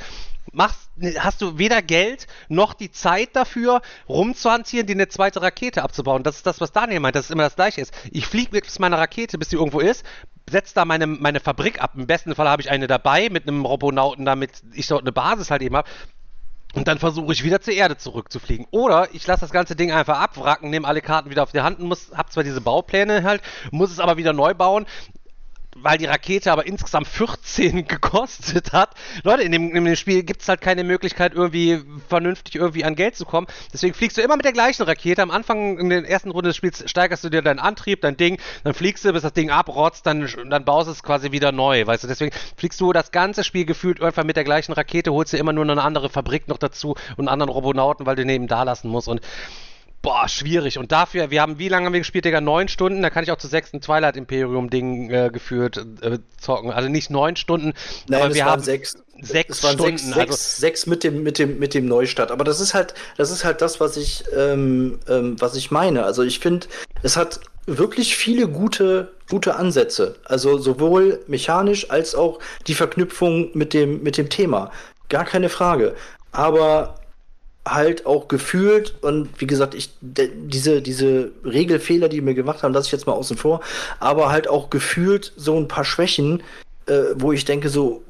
[0.52, 6.22] machst, hast du weder Geld noch die Zeit dafür, rumzuhantieren, dir eine zweite Rakete abzubauen.
[6.22, 7.92] Das ist das, was Daniel meint, dass es immer das gleiche ist.
[8.10, 10.04] Ich fliege mit meiner Rakete, bis sie irgendwo ist,
[10.50, 11.92] setze da meine, meine Fabrik ab.
[11.96, 15.50] Im besten Fall habe ich eine dabei mit einem Robonauten, damit ich dort eine Basis
[15.50, 15.88] halt eben habe.
[16.74, 18.66] Und dann versuche ich wieder zur Erde zurückzufliegen.
[18.70, 21.80] Oder ich lasse das ganze Ding einfach abwracken, nehme alle Karten wieder auf die Hand
[21.80, 24.86] und muss, habe zwar diese Baupläne halt, muss es aber wieder neu bauen
[25.82, 28.94] weil die Rakete aber insgesamt 14 gekostet hat.
[29.22, 32.94] Leute, in dem, in dem Spiel gibt es halt keine Möglichkeit, irgendwie vernünftig irgendwie an
[32.94, 33.46] Geld zu kommen.
[33.72, 35.22] Deswegen fliegst du immer mit der gleichen Rakete.
[35.22, 38.38] Am Anfang in der ersten Runde des Spiels steigerst du dir deinen Antrieb, dein Ding,
[38.64, 41.86] dann fliegst du, bis das Ding abrotzt, dann, dann baust du es quasi wieder neu.
[41.86, 45.32] Weißt du, deswegen fliegst du das ganze Spiel gefühlt einfach mit der gleichen Rakete, holst
[45.32, 48.30] dir immer nur eine andere Fabrik noch dazu und einen anderen Robonauten, weil du den
[48.30, 49.08] eben da lassen musst.
[49.08, 49.20] Und
[50.00, 50.78] Boah, schwierig.
[50.78, 52.40] Und dafür, wir haben, wie lange haben wir gespielt, Digga?
[52.40, 53.02] Neun Stunden.
[53.02, 56.70] Da kann ich auch zu sechsten Twilight Imperium-Ding äh, geführt äh, zocken.
[56.70, 57.72] Also nicht neun Stunden,
[58.08, 58.96] Nein, aber es wir waren haben sechs.
[59.20, 59.98] sechs Stunden.
[59.98, 62.30] sechs, also, sechs, sechs mit dem mit dem mit dem Neustart.
[62.30, 66.04] Aber das ist halt das ist halt das, was ich ähm, ähm, was ich meine.
[66.04, 66.68] Also ich finde,
[67.02, 70.14] es hat wirklich viele gute gute Ansätze.
[70.24, 72.38] Also sowohl mechanisch als auch
[72.68, 74.70] die Verknüpfung mit dem mit dem Thema.
[75.08, 75.96] Gar keine Frage.
[76.30, 76.97] Aber
[77.70, 82.86] halt auch gefühlt und wie gesagt, ich diese diese Regelfehler, die mir gemacht haben, lasse
[82.86, 83.60] ich jetzt mal außen vor,
[84.00, 86.42] aber halt auch gefühlt so ein paar Schwächen,
[86.86, 88.02] äh, wo ich denke so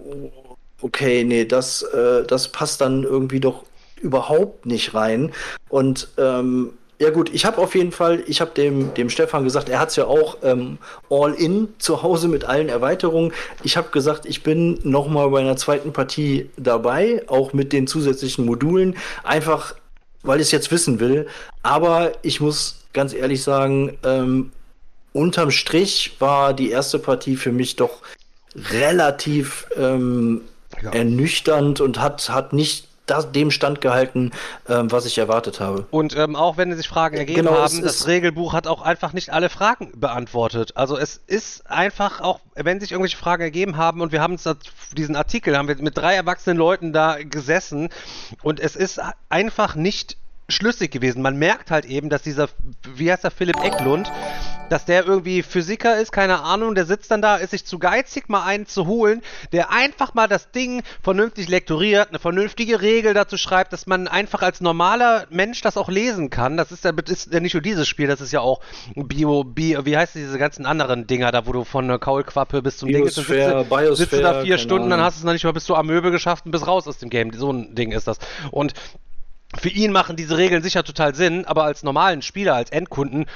[0.81, 3.65] okay, nee, das äh, das passt dann irgendwie doch
[4.01, 5.33] überhaupt nicht rein.
[5.69, 9.69] Und ähm, ja gut, ich habe auf jeden Fall, ich habe dem, dem Stefan gesagt,
[9.69, 10.79] er hat es ja auch ähm,
[11.11, 13.33] all in zu Hause mit allen Erweiterungen.
[13.63, 17.87] Ich habe gesagt, ich bin noch mal bei einer zweiten Partie dabei, auch mit den
[17.87, 19.75] zusätzlichen Modulen, einfach
[20.23, 21.29] weil ich es jetzt wissen will.
[21.63, 24.51] Aber ich muss ganz ehrlich sagen, ähm,
[25.13, 28.01] unterm Strich war die erste Partie für mich doch
[28.73, 30.43] relativ ähm,
[30.83, 30.91] Ja.
[30.91, 34.33] ernüchternd und hat, hat nicht das, dem Stand gehalten,
[34.69, 35.87] ähm, was ich erwartet habe.
[35.91, 39.31] Und ähm, auch wenn sich Fragen ergeben Genau, haben, das Regelbuch hat auch einfach nicht
[39.31, 40.77] alle Fragen beantwortet.
[40.77, 44.49] Also es ist einfach auch, wenn sich irgendwelche Fragen ergeben haben und wir haben uns
[44.97, 47.89] diesen Artikel, haben wir mit drei erwachsenen Leuten da gesessen
[48.43, 50.17] und es ist einfach nicht
[50.49, 51.21] schlüssig gewesen.
[51.23, 52.49] Man merkt halt eben, dass dieser,
[52.95, 54.11] wie heißt der, Philipp Eklund,
[54.71, 58.29] dass der irgendwie Physiker ist, keine Ahnung, der sitzt dann da, ist sich zu geizig,
[58.29, 59.23] mal einen zu holen,
[59.53, 64.43] der einfach mal das Ding vernünftig lektoriert, eine vernünftige Regel dazu schreibt, dass man einfach
[64.43, 66.57] als normaler Mensch das auch lesen kann.
[66.57, 68.61] Das ist ja, ist ja nicht nur dieses Spiel, das ist ja auch
[68.95, 72.79] Bio, Bio wie heißt diese ganzen anderen Dinger da, wo du von der Kaulquappe bis
[72.79, 75.07] zum Ding dann sitzt Biosphäre, du- sitzt du da vier Stunden, dann Ahnung.
[75.07, 77.11] hast du es noch nicht mal bis zu Amöbe geschafft und bist raus aus dem
[77.11, 77.33] Game.
[77.33, 78.19] So ein Ding ist das.
[78.51, 78.73] Und
[79.57, 83.27] für ihn machen diese Regeln sicher total Sinn, aber als normalen Spieler, als Endkunden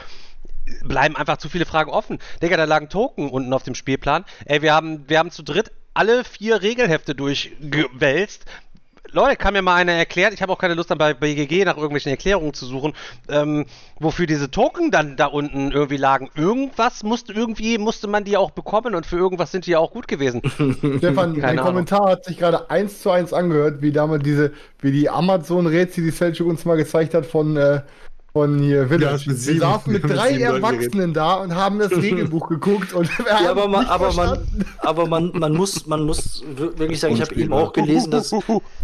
[0.82, 2.18] bleiben einfach zu viele Fragen offen.
[2.42, 4.24] Digga, da lagen Token unten auf dem Spielplan.
[4.44, 8.44] Ey, wir haben, wir haben zu dritt alle vier Regelhefte durchgewälzt.
[9.12, 11.76] Leute, kann mir mal einer erklären, ich habe auch keine Lust dann bei BGG nach
[11.76, 12.94] irgendwelchen Erklärungen zu suchen,
[13.28, 13.66] ähm,
[14.00, 16.30] wofür diese Token dann da unten irgendwie lagen.
[16.34, 19.90] Irgendwas musste irgendwie, musste man die auch bekommen und für irgendwas sind die ja auch
[19.90, 20.40] gut gewesen.
[20.98, 21.66] Stefan, dein Ahnung.
[21.66, 26.10] Kommentar hat sich gerade eins zu eins angehört, wie damals diese, wie die Amazon-Rätsel, die
[26.10, 27.82] Selchuk uns mal gezeigt hat von, äh,
[28.32, 29.24] von hier Ja, Village.
[29.30, 33.06] mit Wir saßen mit mit drei Leuten Erwachsenen da und haben das Regelbuch geguckt und
[33.18, 37.00] wir Ja, aber man, nicht aber man, aber man, man muss, man muss wir- wirklich
[37.00, 38.30] sagen, ich habe eben auch gelesen, dass,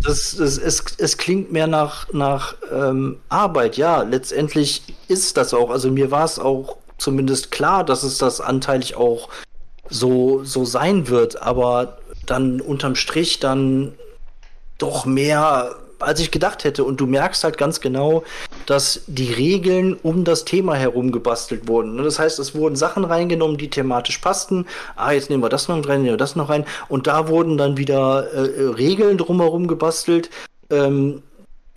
[0.03, 3.77] dass, dass es, es klingt mehr nach, nach ähm, Arbeit.
[3.79, 5.71] Ja, letztendlich ist das auch.
[5.71, 9.29] Also mir war es auch zumindest klar, dass es das anteilig auch
[9.89, 11.97] so, so sein wird, aber
[12.27, 13.95] dann unterm Strich dann
[14.77, 16.85] doch mehr, als ich gedacht hätte.
[16.85, 18.25] Und du merkst halt ganz genau,
[18.67, 21.97] dass die Regeln um das Thema herum gebastelt wurden.
[21.97, 24.67] Ne, Das heißt, es wurden Sachen reingenommen, die thematisch passten.
[24.97, 26.65] Ah, jetzt nehmen wir das noch rein, nehmen wir das noch rein.
[26.89, 30.31] Und da wurden dann wieder äh, äh, Regeln drumherum gebastelt.
[30.71, 31.23] Ähm,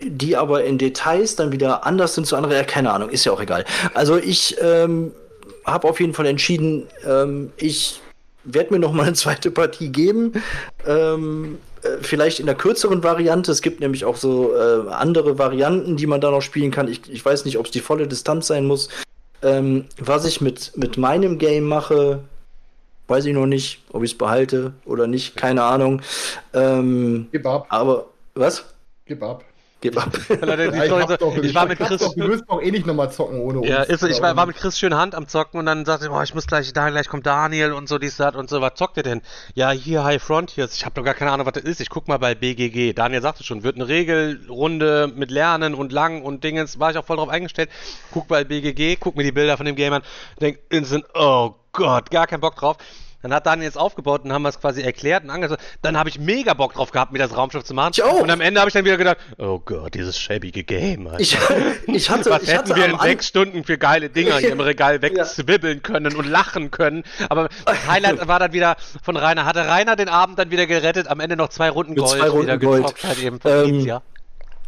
[0.04, 3.30] die aber in Details dann wieder anders sind zu anderen, ja, keine Ahnung, ist ja
[3.30, 3.64] auch egal.
[3.94, 5.12] Also ich ähm,
[5.64, 8.00] habe auf jeden Fall entschieden, ähm, ich
[8.44, 10.32] werde mir noch mal eine zweite Partie geben.
[10.86, 13.52] Ähm, äh, vielleicht in der kürzeren Variante.
[13.52, 16.88] Es gibt nämlich auch so äh, andere Varianten, die man da noch spielen kann.
[16.88, 18.88] Ich, ich weiß nicht, ob es die volle Distanz sein muss.
[19.42, 22.20] Ähm, was ich mit, mit meinem Game mache,
[23.08, 26.00] weiß ich noch nicht, ob ich es behalte oder nicht, keine Ahnung.
[26.54, 28.64] Ähm, Gib ab, aber was?
[29.04, 29.44] gib ab.
[29.82, 30.10] Gib ab.
[30.30, 32.00] Ja, ich, so- doch, ich war mit Chris.
[32.00, 33.88] Doch, du wirst doch eh nicht nochmal zocken ohne Ja, uns.
[33.88, 36.10] ist so, ich war, war mit Chris schön Hand am Zocken und dann sagte ich,
[36.12, 38.60] oh, ich muss gleich da, gleich kommt Daniel und so, dies, das und so.
[38.60, 39.22] Was zockt ihr denn?
[39.54, 40.74] Ja, hier High Frontiers.
[40.76, 41.80] Ich habe doch gar keine Ahnung, was das ist.
[41.80, 42.92] Ich guck mal bei BGG.
[42.94, 46.78] Daniel sagte schon, wird eine Regelrunde mit Lernen und Lang und Dingens.
[46.78, 47.68] War ich auch voll drauf eingestellt.
[48.12, 50.02] Guck bei BGG, guck mir die Bilder von dem Game an.
[50.40, 52.76] Denk instant, oh Gott, gar keinen Bock drauf.
[53.22, 55.62] Dann hat Daniel es aufgebaut und haben wir es quasi erklärt und angesagt.
[55.80, 57.92] Dann habe ich mega Bock drauf gehabt, mir das Raumschiff zu machen.
[57.94, 58.20] Ich auch.
[58.20, 61.06] Und am Ende habe ich dann wieder gedacht, oh Gott, dieses schäbige Game.
[61.06, 61.20] Alter.
[61.20, 61.36] Ich,
[61.86, 64.60] ich hatte, Was ich hätten hatte wir in sechs Stunden für geile Dinger hier im
[64.72, 67.04] Regal wegzwibbeln können und lachen können.
[67.28, 69.44] Aber das Highlight war dann wieder von Rainer.
[69.44, 72.28] Hatte Rainer den Abend dann wieder gerettet, am Ende noch zwei Runden Mit Gold zwei
[72.28, 72.94] Runden wieder Gold.
[73.04, 74.02] halt eben von Ähm, ja.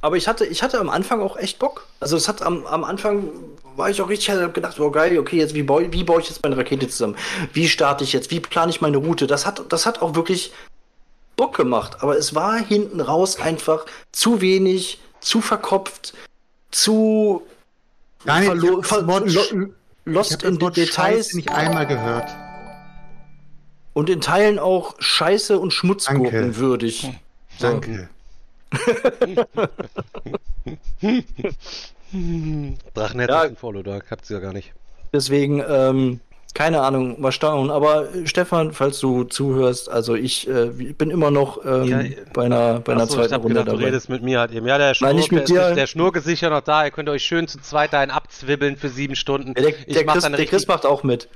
[0.05, 1.87] Aber ich hatte, ich hatte am Anfang auch echt Bock.
[1.99, 3.31] Also es hat am, am Anfang
[3.75, 6.21] war ich auch richtig, ich hab gedacht, oh geil, okay, jetzt wie baue, wie baue
[6.21, 7.17] ich jetzt meine Rakete zusammen?
[7.55, 8.31] Wie starte ich jetzt?
[8.31, 9.27] Wie plane ich meine Route?
[9.27, 10.53] Das hat, das hat auch wirklich
[11.37, 12.03] Bock gemacht.
[12.03, 16.13] Aber es war hinten raus einfach zu wenig, zu verkopft,
[16.71, 17.41] zu
[18.27, 19.69] verlo- ich hab das ver- Wort lo-
[20.05, 22.29] lost in Wort Details nicht einmal gehört.
[23.95, 26.57] und in Teilen auch Scheiße und Schmutzgurken Danke.
[26.59, 27.11] würdig.
[27.59, 28.11] Danke.
[32.95, 33.43] Drachenherz Ja.
[33.43, 34.73] ist ein Follow, da habt ihr ja gar nicht.
[35.13, 36.21] Deswegen, ähm,
[36.55, 37.71] keine Ahnung, mal schauen.
[37.71, 42.03] Aber äh, Stefan, falls du zuhörst, also ich äh, bin immer noch ähm, Ja,
[42.33, 43.87] bei einer, bei einer ich zweiten hab Runde gedacht, du dabei.
[43.87, 44.67] redest mit mir halt eben.
[44.67, 45.69] Ja, der Schnurk, nicht mit der, dir.
[45.71, 46.85] Ist, der Schnurk ist sicher noch da.
[46.85, 49.49] Ihr könnt euch schön zu zweit dahin abzwibbeln für sieben Stunden.
[49.57, 51.29] Ja, der, ich der, mach Chris, dann der Chris macht auch mit.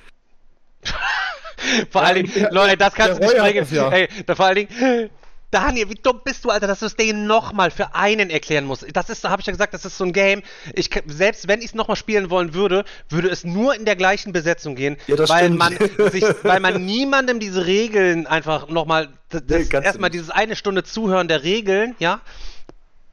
[1.90, 3.66] vor allen Dingen, Leute, das kannst du der nicht bringen.
[3.73, 3.90] ja.
[3.90, 5.10] Ey, da vor allen Dingen,
[5.51, 8.85] Daniel, wie dumm bist du, Alter, dass du das Ding nochmal für einen erklären musst.
[8.95, 10.43] Das ist, habe ich ja gesagt, das ist so ein Game.
[10.75, 14.33] Ich, selbst wenn ich es nochmal spielen wollen würde, würde es nur in der gleichen
[14.33, 15.59] Besetzung gehen, Ja, das weil stimmt.
[15.59, 15.77] man
[16.12, 19.09] sich, weil man niemandem diese Regeln einfach nochmal,
[19.47, 22.20] Nee, erstmal dieses eine Stunde Zuhören der Regeln, ja.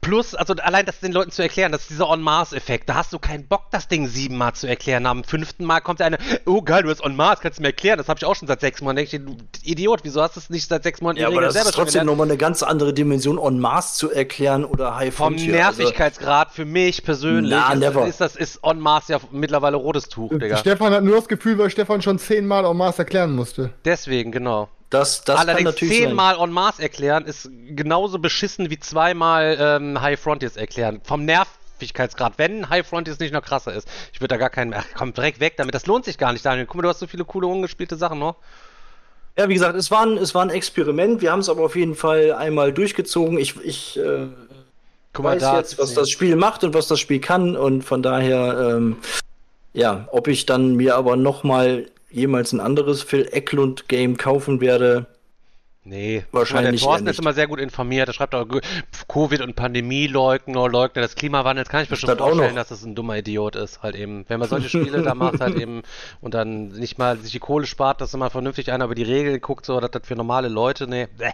[0.06, 2.88] Plus, also allein das den Leuten zu erklären, das ist dieser On-Mars-Effekt.
[2.88, 5.04] Da hast du keinen Bock, das Ding siebenmal zu erklären.
[5.04, 7.98] Am fünften Mal kommt der eine, oh geil, du hast On-Mars, kannst du mir erklären.
[7.98, 9.08] Das habe ich auch schon seit sechs Monaten.
[9.08, 9.36] Denk ich, du
[9.68, 11.74] Idiot, wieso hast du es nicht seit sechs Monaten Ja, die aber das selber ist
[11.74, 15.66] trotzdem nochmal eine ganz andere Dimension on Mars zu erklären oder High Vom Frontier.
[15.66, 18.06] Also, Nervigkeitsgrad für mich persönlich Na, ist, never.
[18.06, 20.56] ist das ist On-Mars ja mittlerweile rotes Tuch, Digga.
[20.58, 23.70] Stefan hat nur das Gefühl, weil Stefan schon zehnmal auf Mars erklären musste.
[23.84, 24.68] Deswegen, genau.
[24.98, 30.18] Das, das kann Allerdings zehnmal On Mars erklären ist genauso beschissen wie zweimal ähm, High
[30.18, 31.00] Frontiers erklären.
[31.04, 33.88] Vom Nervigkeitsgrad, wenn High Frontiers nicht noch krasser ist.
[34.12, 34.82] Ich würde da gar keinen mehr.
[34.82, 35.74] Ach, komm, direkt weg damit.
[35.74, 36.66] Das lohnt sich gar nicht, Daniel.
[36.66, 38.36] Guck mal, du hast so viele coole ungespielte Sachen noch.
[39.38, 41.20] Ja, wie gesagt, es war ein, es war ein Experiment.
[41.20, 43.38] Wir haben es aber auf jeden Fall einmal durchgezogen.
[43.38, 44.28] Ich, ich äh,
[45.12, 47.56] Guck weiß jetzt, was das Spiel macht und was das Spiel kann.
[47.56, 48.96] Und von daher, ähm,
[49.74, 51.86] ja, ob ich dann mir aber noch mal
[52.16, 55.06] jemals ein anderes Phil Eklund Game kaufen werde,
[55.88, 58.08] Nee, Wahrscheinlich Der Thorsten ist immer sehr gut informiert.
[58.08, 58.44] Er schreibt auch
[59.06, 61.68] Covid- und Pandemie-Leugner, Leugner des Klimawandels.
[61.68, 63.84] Kann ich mir schon vorstellen, dass das ein dummer Idiot ist.
[63.84, 65.82] Halt eben, wenn man solche Spiele da macht, halt eben
[66.20, 69.40] und dann nicht mal sich die Kohle spart, dass immer vernünftig einer über die Regeln
[69.40, 71.30] guckt, so, dass das für normale Leute, nee, bäh.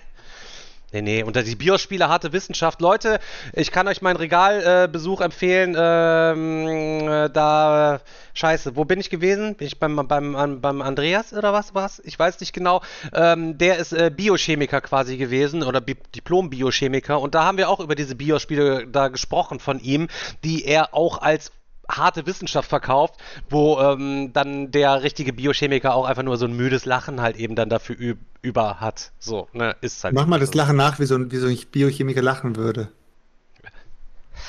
[0.93, 2.82] Nee, nee, und die Biospiele harte Wissenschaft.
[2.82, 3.19] Leute,
[3.55, 5.74] ich kann euch meinen Regalbesuch äh, empfehlen.
[5.78, 8.01] Ähm, äh, da,
[8.35, 9.55] scheiße, wo bin ich gewesen?
[9.55, 12.02] Bin ich beim, beim, beim Andreas oder was was?
[12.05, 12.82] Ich weiß nicht genau.
[13.14, 17.19] Ähm, der ist äh, Biochemiker quasi gewesen oder Bi Diplom-Biochemiker.
[17.19, 20.09] Und da haben wir auch über diese Biospiele da gesprochen von ihm,
[20.44, 21.52] die er auch als
[21.89, 23.15] harte Wissenschaft verkauft,
[23.51, 27.55] wo ähm, dann der richtige Biochemiker auch einfach nur so ein müdes Lachen halt eben
[27.55, 29.13] dann dafür üb über hat.
[29.21, 30.15] So, ne, ist halt.
[30.15, 30.59] Mach mal das so.
[30.59, 32.89] Lachen nach, wie so ein, wie so ein Biochemiker lachen würde.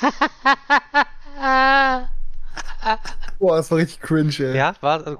[3.38, 4.56] Boah, das war richtig cringe, ey.
[4.56, 5.18] Ja, war also,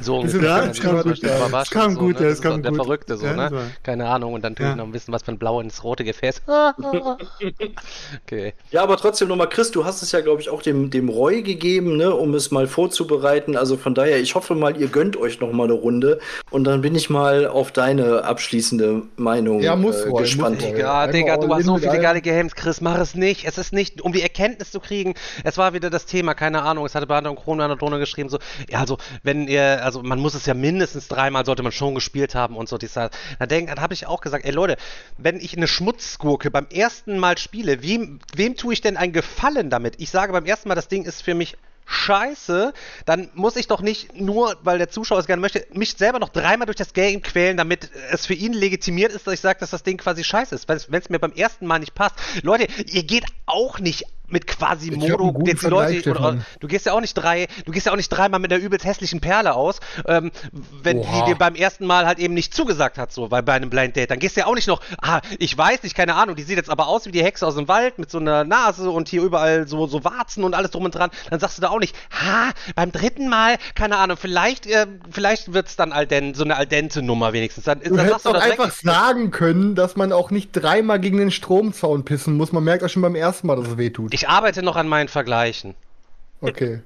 [0.00, 0.68] so Bisschen Ja, ungefähr.
[0.68, 1.48] das kam gut, ja.
[1.50, 2.22] Das kam so, gut, ne?
[2.26, 2.74] ja, Das so Der.
[2.74, 3.70] Verrückte so, Ja, ne?
[3.82, 4.34] Keine Ahnung.
[4.34, 4.84] Und dann natürlich Ja.
[4.84, 6.42] noch wissen, was für ein Blau ins rote Gefäß.
[8.24, 8.54] okay.
[8.70, 11.42] Ja, aber trotzdem nochmal, Chris, du hast es ja, glaube ich, auch dem, dem Roy
[11.42, 13.56] gegeben, ne, um es mal vorzubereiten.
[13.56, 16.80] Also von daher, ich hoffe mal, ihr gönnt euch noch mal eine Runde und dann
[16.82, 20.60] bin ich mal auf deine abschließende Meinung Ja, muss, äh, Roy, gespannt.
[20.62, 20.78] muss.
[20.78, 23.44] Ja, Digga, du hast so viele geile Games, Chris, mach es nicht.
[23.46, 25.14] Es ist nicht, um die Erkenntnis zu kriegen.
[25.44, 26.86] Es war wieder das Thema, keine Ahnung.
[26.86, 28.38] Es hatte Behandlung Kron an der Drohne geschrieben, so,
[28.68, 32.34] ja, also, wenn ihr, also, man muss es ja mindestens dreimal sollte man schon gespielt
[32.34, 34.76] haben und so, dieser, da denk, da habe ich auch gesagt, ey Leute,
[35.18, 39.70] wenn ich eine Schmutzgurke beim ersten Mal spiele, wem, wem tue ich denn einen Gefallen
[39.70, 39.94] damit?
[39.98, 41.56] Ich sage beim ersten Mal, das Ding ist für mich
[41.90, 42.72] scheiße,
[43.04, 46.28] dann muss ich doch nicht nur, weil der Zuschauer es gerne möchte, mich selber noch
[46.28, 49.70] dreimal durch das Game quälen, damit es für ihn legitimiert ist, dass ich sage, dass
[49.70, 50.68] das Ding quasi scheiße ist.
[50.68, 52.14] Wenn es mir beim ersten Mal nicht passt.
[52.42, 57.00] Leute, ihr geht auch nicht mit Quasimodo jetzt die Leute oder, du gehst ja auch
[57.00, 60.30] nicht drei, du gehst ja auch nicht dreimal mit einer übelst hässlichen Perle aus, ähm,
[60.82, 61.20] wenn Oha.
[61.24, 63.96] die dir beim ersten Mal halt eben nicht zugesagt hat, so, weil bei einem Blind
[63.96, 66.42] Date, dann gehst du ja auch nicht noch, ah, ich weiß nicht, keine Ahnung, die
[66.42, 69.08] sieht jetzt aber aus wie die Hexe aus dem Wald mit so einer Nase und
[69.08, 71.80] hier überall so, so Warzen und alles drum und dran, dann sagst du da auch
[71.80, 76.56] nicht, ha, beim dritten Mal, keine Ahnung, vielleicht, äh, vielleicht wird's dann Alden, so eine
[76.56, 77.64] Aldente-Nummer wenigstens.
[77.64, 81.00] Dann, Du dann hättest sagst du doch einfach sagen können, dass man auch nicht dreimal
[81.00, 82.52] gegen den Stromzaun pissen muss.
[82.52, 84.12] Man merkt auch schon beim ersten Mal, dass es weh tut.
[84.20, 85.74] Ich arbeite noch an meinen Vergleichen.
[86.42, 86.80] Okay.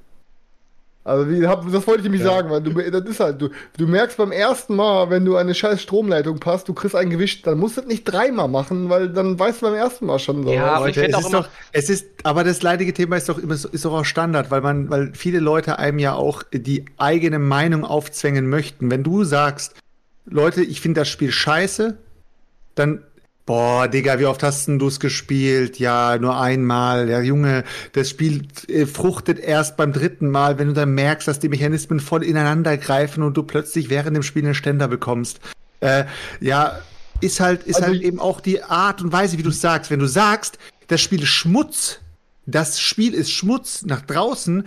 [1.02, 3.86] Also wie, hab, das wollte ich nämlich sagen, weil du, das ist halt, du, du
[3.88, 7.58] merkst beim ersten Mal, wenn du eine scheiß Stromleitung passt, du kriegst ein Gewicht, dann
[7.58, 10.52] musst du das nicht dreimal machen, weil dann weißt du beim ersten Mal schon so.
[10.52, 13.16] Ja, aber ich Leute, es auch ist immer- doch, es ist, aber das leidige Thema
[13.16, 16.14] ist doch immer, so- ist doch auch Standard, weil man, weil viele Leute einem ja
[16.14, 18.90] auch die eigene Meinung aufzwängen möchten.
[18.92, 19.74] Wenn du sagst,
[20.24, 21.98] Leute, ich finde das Spiel scheiße,
[22.76, 23.02] dann,
[23.46, 25.78] boah, Digga, wie oft hast denn du es gespielt?
[25.78, 27.08] Ja, nur einmal.
[27.08, 31.38] Ja, Junge, das Spiel äh, fruchtet erst beim dritten Mal, wenn du dann merkst, dass
[31.38, 35.40] die Mechanismen voll ineinander greifen und du plötzlich während dem Spiel einen Ständer bekommst.
[35.80, 36.04] Äh,
[36.40, 36.78] ja,
[37.20, 39.90] ist halt, ist Also halt eben auch die Art und Weise, wie du es sagst.
[39.90, 40.58] Wenn du sagst,
[40.88, 42.00] das Spiel ist Schmutz,
[42.46, 44.66] das Spiel ist Schmutz nach draußen,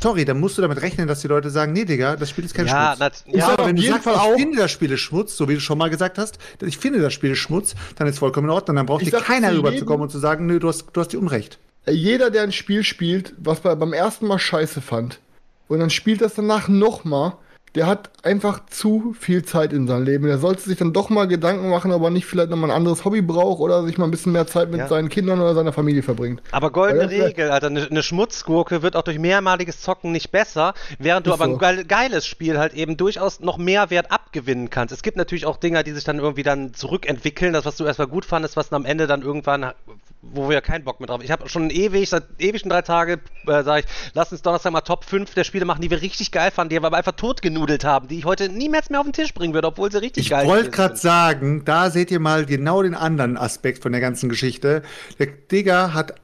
[0.00, 2.54] sorry, dann musst du damit rechnen, dass die Leute sagen, nee, Digga, das Spiel ist
[2.54, 3.24] kein Ja, Schmutz.
[3.26, 5.48] Und ja, aber wenn du sagst, Fall ich auch- finde das Spiel ist Schmutz, so
[5.48, 8.46] wie du schon mal gesagt hast, ich finde das Spiel ist Schmutz, dann ist vollkommen
[8.48, 8.76] in Ordnung.
[8.76, 11.12] Dann braucht Ich dir keiner zu rüberzukommen und zu sagen, nö, du hast, du hast
[11.12, 11.58] dir Unrecht.
[11.88, 15.20] jeder, der ein Spiel spielt, was er beim ersten Mal scheiße fand,
[15.68, 17.32] und dann spielt das danach nochmal,
[17.74, 20.26] der hat einfach zu viel Zeit in seinem Leben.
[20.26, 23.04] Der sollte sich dann doch mal Gedanken machen, ob er nicht vielleicht nochmal ein anderes
[23.04, 24.88] Hobby braucht oder sich mal ein bisschen mehr Zeit mit Ja.
[24.88, 26.42] seinen Kindern oder seiner Familie verbringt.
[26.50, 31.26] Aber goldene Regel, Alter, eine ne Schmutzgurke wird auch durch mehrmaliges Zocken nicht besser, während
[31.26, 31.58] du aber ein so.
[31.58, 34.92] geil, geiles Spiel halt eben durchaus noch mehr Wert abgewinnen kannst.
[34.92, 38.08] Es gibt natürlich auch Dinger, die sich dann irgendwie dann zurückentwickeln, das, was du erstmal
[38.08, 39.72] gut fandest, was dann am Ende dann irgendwann,
[40.20, 43.62] wo wir keinen Bock mehr drauf Ich habe schon ewig, seit ewigen drei Tage, äh,
[43.62, 46.50] sage ich, lass uns Donnerstag mal Top 5 der Spiele machen, die wir richtig geil
[46.50, 49.32] fanden, die wir aber einfach totgenudelt haben, die ich heute niemals mehr auf den Tisch
[49.32, 50.74] bringen würde, obwohl sie richtig Ich geil wollte sind.
[50.74, 54.82] gerade sagen, da seht ihr mal genau den anderen Aspekt von der ganzen Geschichte.
[55.18, 56.14] Der Digger hat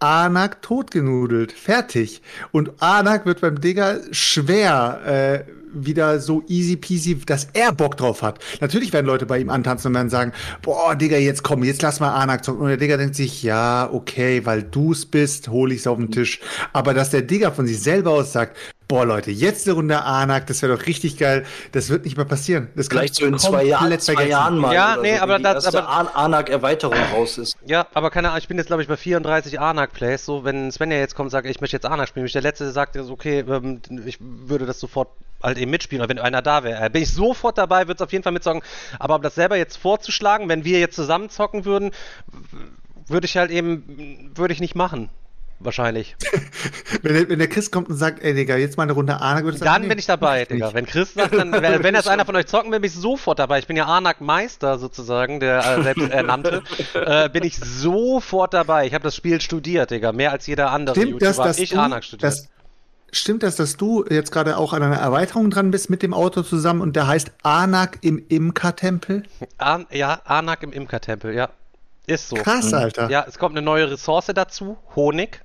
[0.00, 1.52] Anak totgenudelt.
[1.52, 2.22] Fertig.
[2.52, 8.22] Und Anak wird beim Digger schwer äh, wieder so easy peasy, dass er Bock drauf
[8.22, 8.38] hat.
[8.60, 10.32] Natürlich werden Leute bei ihm antanzen und werden sagen,
[10.62, 12.62] boah, Digga, jetzt komm, jetzt lass mal Anak zocken.
[12.62, 16.40] Und der Digger denkt sich, ja, okay, weil du's bist, hol ich's auf den Tisch.
[16.72, 18.56] Aber dass der Digger von sich selber aus sagt,
[18.90, 21.46] boah, Leute, jetzt eine Runde Anak, das wäre doch richtig geil.
[21.70, 22.68] Das wird nicht mehr passieren.
[22.74, 24.26] Das Vielleicht so in zwei, Jahren, komplett zwei.
[24.26, 24.74] Jahren mal.
[24.74, 27.56] Ja, nee, so, aber das- erste Anak-Erweiterung raus ist.
[27.64, 30.24] Ja, aber keine Ahnung, ich bin jetzt glaube ich bei 34 Anak-Plays.
[30.24, 32.42] So, wenn Svenja jetzt kommt und sagt, ich möchte jetzt Anak spielen, bin ich der
[32.42, 35.08] Letzte, sagt, so, okay, ähm, ich würde das sofort
[35.40, 36.90] halt eben mitspielen, oder wenn einer da wäre.
[36.90, 38.62] Bin ich sofort dabei, würde es auf jeden Fall mitzocken.
[38.98, 41.92] Aber um das selber jetzt vorzuschlagen, wenn wir jetzt zusammen zocken würden,
[43.06, 45.10] würde ich halt eben, würde ich nicht machen.
[45.62, 46.16] Wahrscheinlich.
[47.02, 49.44] Wenn der, wenn der Chris kommt und sagt, ey Digga, jetzt mal eine Runde Anak,
[49.44, 50.66] würde ich sagen, Dann nee, bin ich dabei, Digga.
[50.66, 50.74] nicht.
[50.74, 53.38] Wenn Chris sagt, dann, wenn, wenn jetzt einer von euch zocken will, bin ich sofort
[53.38, 53.58] dabei.
[53.58, 56.62] Ich bin ja Anak-Meister sozusagen, der äh, selbst ernannte.
[56.94, 58.86] äh, bin ich sofort dabei.
[58.86, 60.12] Ich habe das Spiel studiert, Digga.
[60.12, 61.48] Mehr als jeder andere Stimmt das, YouTuber.
[61.48, 62.22] dass ich du, Anak studiert.
[62.32, 62.48] das,
[63.12, 66.42] stimmt das, dass du jetzt gerade auch an einer Erweiterung dran bist mit dem Auto
[66.42, 69.22] zusammen und der heißt Anak im Imka-Tempel?
[69.58, 71.50] An, ja, Anak im Imkertempel, ja.
[72.06, 72.36] Ist so.
[72.36, 73.08] Krass, Alter.
[73.10, 75.42] Ja, es kommt eine neue Ressource dazu, Honig.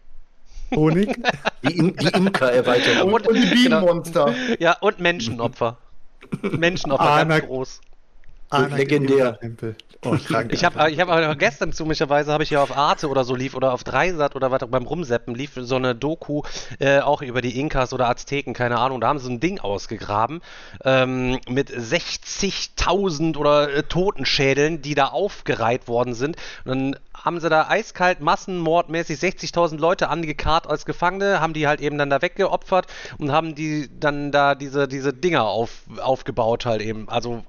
[0.73, 1.15] Honig?
[1.63, 3.13] Die, Im die Imker-Erweiterung.
[3.13, 3.53] Und, und die Genau.
[3.81, 4.33] Bienenmonster.
[4.59, 5.77] Ja, und Menschenopfer.
[6.41, 7.81] Menschenopfer, Anak- ganz groß.
[8.49, 9.39] Anak Legendär.
[10.03, 10.15] Oh.
[10.49, 13.73] Ich habe ich hab gestern zumindest habe ich ja auf Arte oder so lief oder
[13.73, 16.43] auf Dreisat oder was auch beim Rumseppen lief so eine Doku
[16.79, 19.01] äh, auch über die Inkas oder Azteken, keine Ahnung.
[19.01, 20.41] Da haben sie so ein Ding ausgegraben
[20.83, 26.37] ähm, mit 60.000 oder äh, Totenschädeln, die da aufgereiht worden sind.
[26.65, 31.81] Und dann haben sie da eiskalt massenmordmäßig 60.000 Leute angekarrt als Gefangene, haben die halt
[31.81, 32.85] eben dann da weggeopfert
[33.17, 37.09] und haben die dann da diese, diese Dinger auf, aufgebaut halt eben.
[37.09, 37.43] Also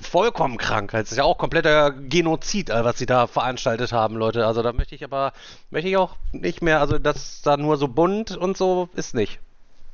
[0.00, 0.92] vollkommen krank.
[0.92, 4.46] Das ist ja auch kompletter Genozid, äh, was sie da veranstaltet haben, Leute.
[4.46, 5.32] Also da möchte ich aber,
[5.70, 9.40] möchte ich auch nicht mehr, also das da nur so bunt und so ist nicht.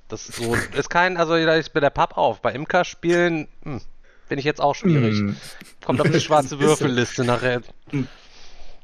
[0.09, 2.41] Das ist so, ist kein, also da ist bei der Papp auf.
[2.41, 3.81] Bei Imker spielen hm,
[4.29, 5.19] bin ich jetzt auch schwierig.
[5.19, 5.37] Hm.
[5.85, 6.59] Kommt auf die schwarze.
[6.61, 7.63] Würfelliste nachher.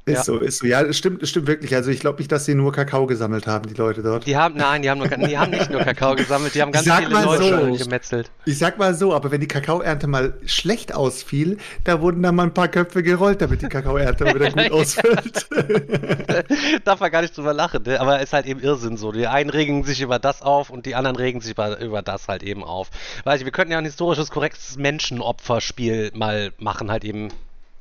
[0.08, 0.22] Ist Ja.
[0.22, 0.66] so, ist so.
[0.68, 1.74] Ja, es stimmt, es stimmt wirklich.
[1.74, 4.24] Also ich glaube nicht, dass sie nur Kakao gesammelt haben, die Leute dort.
[4.24, 6.84] Die haben, nein, die haben, nur, die haben nicht nur Kakao gesammelt, die haben ganz
[6.86, 7.84] Sag viele Leute so.
[7.84, 8.30] gemetzelt.
[8.44, 12.44] Ich sag mal so, aber wenn die Kakaoernte mal schlecht ausfiel, da wurden dann mal
[12.44, 15.48] ein paar Köpfe gerollt, damit die Kakaoernte wieder gut ausfällt.
[16.84, 18.00] Darf man gar nicht drüber lachen, ne?
[18.00, 19.10] aber ist halt eben Irrsinn so.
[19.10, 22.28] Die einen regen sich über das auf und die anderen regen sich über, über das
[22.28, 22.90] halt eben auf.
[23.24, 27.30] Weiß ich, wir könnten ja ein historisches, korrektes Menschenopferspiel mal machen, halt eben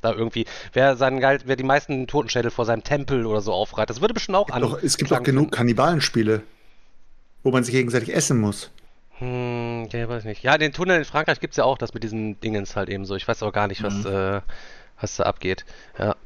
[0.06, 0.46] da irgendwie.
[0.72, 4.36] Wer, seinen, wer die meisten Totenschädel vor seinem Tempel oder so aufreiht, das würde bestimmt
[4.36, 4.62] auch an.
[4.62, 5.52] Doch, es gibt doch genug.
[5.52, 6.42] Kannibalenspiele,
[7.42, 8.70] wo man sich gegenseitig essen muss.
[9.18, 10.42] Hm, ja, weiß nicht.
[10.42, 13.04] Ja, den Tunnel in Frankreich gibt es ja auch, das mit diesen Dingens halt eben
[13.04, 13.14] so.
[13.14, 14.40] Ich weiß aber gar nicht, was, äh,
[15.00, 15.64] was da abgeht.
[15.98, 16.16] Ja.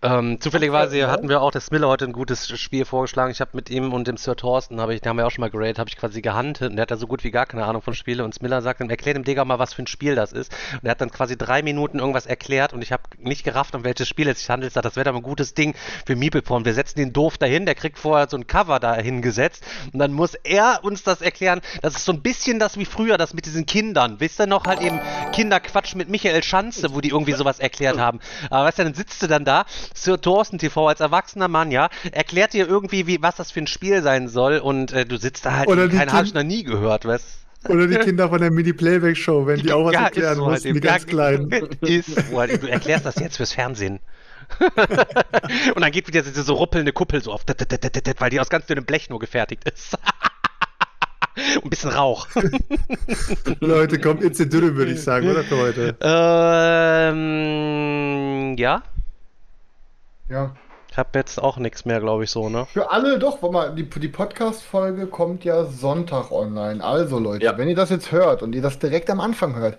[0.00, 3.32] Ähm, zufälligerweise hatten wir auch der Smiller heute ein gutes Spiel vorgeschlagen.
[3.32, 5.40] Ich habe mit ihm und dem Sir Thorsten, habe ich, den haben wir auch schon
[5.40, 7.64] mal geradet, habe ich quasi gehuntet und der hat da so gut wie gar keine
[7.64, 10.14] Ahnung von Spiele und Smiller sagt dann, erklär dem Digger mal, was für ein Spiel
[10.14, 10.54] das ist.
[10.74, 13.82] Und er hat dann quasi drei Minuten irgendwas erklärt und ich habe nicht gerafft, um
[13.82, 14.70] welches Spiel es sich handelt.
[14.70, 15.74] Ich sag, das wäre doch ein gutes Ding
[16.06, 16.64] für Meepleporn.
[16.64, 20.12] Wir setzen den doof dahin, der kriegt vorher so ein Cover da hingesetzt und dann
[20.12, 21.60] muss er uns das erklären.
[21.82, 24.20] Das ist so ein bisschen das wie früher, das mit diesen Kindern.
[24.20, 25.00] Wisst ihr noch halt eben
[25.32, 28.20] Kinderquatsch mit Michael Schanze, wo die irgendwie sowas erklärt haben.
[28.48, 31.88] Aber weißt du, dann sitzt du dann da, Sir Thorsten TV als erwachsener Mann, ja,
[32.12, 35.44] erklärt dir irgendwie, wie, was das für ein Spiel sein soll und äh, du sitzt
[35.46, 37.24] da halt, Oder und die keiner hab Kind- ich noch nie gehört, weißt
[37.68, 40.68] Oder die Kinder von der Mini-Playback-Show, wenn die auch was Ja, erklären so halt mussten,
[40.68, 40.80] eben.
[40.80, 41.50] die ganz Kleinen.
[41.80, 42.62] Ist so halt.
[42.62, 43.98] Du erklärst das jetzt fürs Fernsehen.
[45.74, 47.42] und dann geht wieder diese so ruppelnde Kuppel so auf,
[48.18, 49.94] weil die aus ganz dünnem Blech nur gefertigt ist.
[51.56, 52.26] Und ein bisschen Rauch.
[53.60, 55.96] Leute, kommt jetzt in Dürre, würde ich sagen, oder für heute?
[57.12, 58.82] ähm, ja,
[60.30, 60.50] Ja.
[60.90, 62.66] ich habe jetzt auch nichts mehr, glaube ich, so, ne?
[62.72, 66.82] Für alle, doch, warte mal, die, die Podcast-Folge kommt ja Sonntag online.
[66.82, 67.56] Also, Leute, Ja.
[67.58, 69.78] wenn ihr das jetzt hört und ihr das direkt am Anfang hört,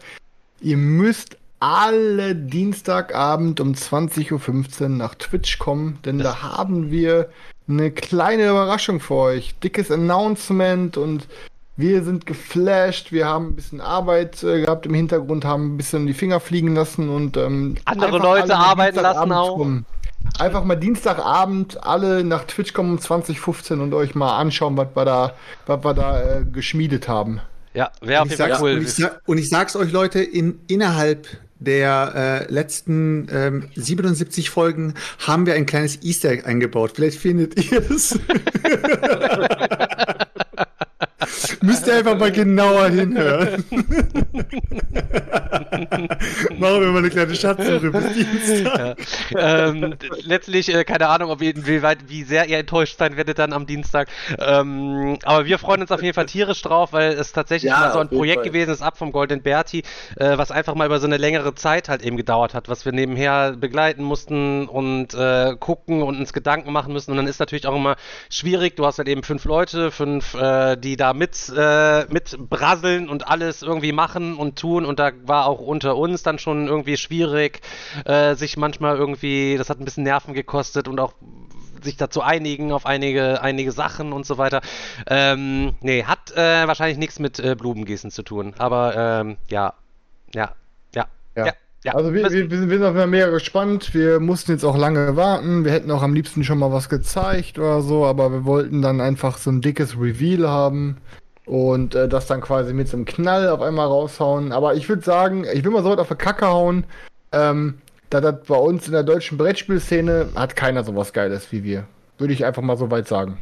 [0.61, 7.29] ihr müsst alle Dienstagabend um 20.15 Uhr nach Twitch kommen, denn da haben wir
[7.67, 9.55] eine kleine Überraschung für euch.
[9.59, 11.27] Dickes Announcement und
[11.75, 13.11] wir sind geflasht.
[13.11, 16.75] Wir haben ein bisschen Arbeit äh, gehabt im Hintergrund, haben ein bisschen die Finger fliegen
[16.75, 19.57] lassen und ähm, Andere Leute arbeiten lassen auch.
[19.57, 19.85] kommen.
[20.37, 25.05] Einfach mal Dienstagabend alle nach Twitch kommen um 2015 und euch mal anschauen, was wir
[25.05, 25.33] da,
[25.65, 27.41] was wir da äh, geschmiedet haben.
[27.73, 28.77] Ja, wäre auf jeden Fall cool.
[28.77, 31.27] und, ich und ich sag's euch, Leute, in, innerhalb
[31.59, 34.93] der äh, letzten ähm, 77 Folgen
[35.27, 36.93] haben wir ein kleines Easter Egg eingebaut.
[36.95, 38.17] Vielleicht findet ihr es.
[41.61, 43.63] Müsst ihr einfach mal genauer hinhören.
[46.57, 48.97] Machen wir mal eine kleine Schatzsuche bis Dienstag.
[49.37, 53.39] ähm, letztlich, äh, keine Ahnung, ob ihr, wie, weit, wie sehr ihr enttäuscht sein werdet
[53.39, 54.09] dann am Dienstag.
[54.37, 57.93] Ähm, aber wir freuen uns auf jeden Fall tierisch drauf, weil es tatsächlich Ja, mal
[57.93, 58.49] so ein Projekt Fall.
[58.49, 59.83] gewesen ist, ab vom Golden Berti,
[60.17, 62.91] äh, was einfach mal über so eine längere Zeit halt eben gedauert hat, was wir
[62.91, 67.11] nebenher begleiten mussten und äh, gucken und uns Gedanken machen müssen.
[67.11, 67.95] Und dann ist natürlich auch immer
[68.29, 68.75] schwierig.
[68.75, 73.27] Du hast halt eben fünf Leute, fünf, äh, die da mit, äh, mit brasseln und
[73.27, 74.85] alles irgendwie machen und tun.
[74.85, 77.61] Und da war auch unter uns dann schon irgendwie schwierig,
[78.05, 81.13] äh, sich manchmal irgendwie, das hat ein bisschen Nerven gekostet und auch
[81.83, 84.61] sich dazu einigen auf einige, einige Sachen und so weiter.
[85.07, 88.53] Ähm, nee, hat äh, wahrscheinlich nichts mit äh, Blumengießen zu tun.
[88.57, 89.73] Aber ähm, ja,
[90.33, 90.55] ja,
[90.95, 91.45] ja, Ja.
[91.47, 91.53] ja.
[91.83, 91.93] Ja.
[91.93, 93.93] Also wir, wir, wir sind wir sind auf jeden Fall mega gespannt.
[93.93, 95.63] Wir mussten jetzt auch lange warten.
[95.63, 98.99] Wir hätten auch am liebsten schon mal was gezeigt oder so, aber wir wollten dann
[99.01, 100.97] einfach so ein dickes Reveal haben
[101.45, 104.51] und äh, das dann quasi mit so einem Knall auf einmal raushauen.
[104.51, 106.83] Aber ich würde sagen, ich will mal so weit auf die Kacke hauen.
[107.31, 107.75] Ähm,
[108.09, 111.85] da das bei uns in der deutschen Brettspielszene hat keiner sowas Geiles wie wir.
[112.17, 113.37] Würde ich einfach mal so weit sagen.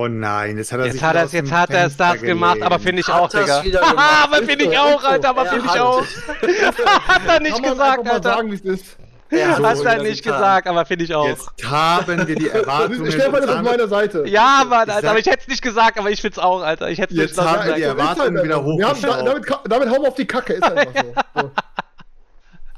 [0.00, 2.62] Oh nein, jetzt hat er Jetzt sich hat es, jetzt hat er es das gemacht,
[2.62, 3.62] aber finde ich Hat auch, Digga.
[4.24, 5.02] aber finde ich auch.
[5.02, 6.02] Alter, aber Er finde ich auch.
[7.08, 8.22] hat er nicht gesagt, Alter.
[8.30, 8.96] sagen, wie es ist.
[9.30, 10.38] Er Hat so er wieder nicht getan.
[10.40, 11.26] gesagt, aber finde ich auch.
[11.26, 13.10] Jetzt haben wir die Erwartungen.
[13.10, 14.24] Stefan ist auf meiner Seite.
[14.28, 16.62] Ja, Mann, Alter, sag- aber ich hätte es nicht gesagt, aber ich finde es auch,
[16.62, 16.88] Alter.
[16.90, 17.78] Ich hätte es Jetzt nicht haben wir gesagt.
[17.78, 19.26] die Erwartungen wieder hochgeschraubt.
[19.28, 20.92] damit, damit hauen wir auf die Kacke, ist einfach
[21.34, 21.50] so.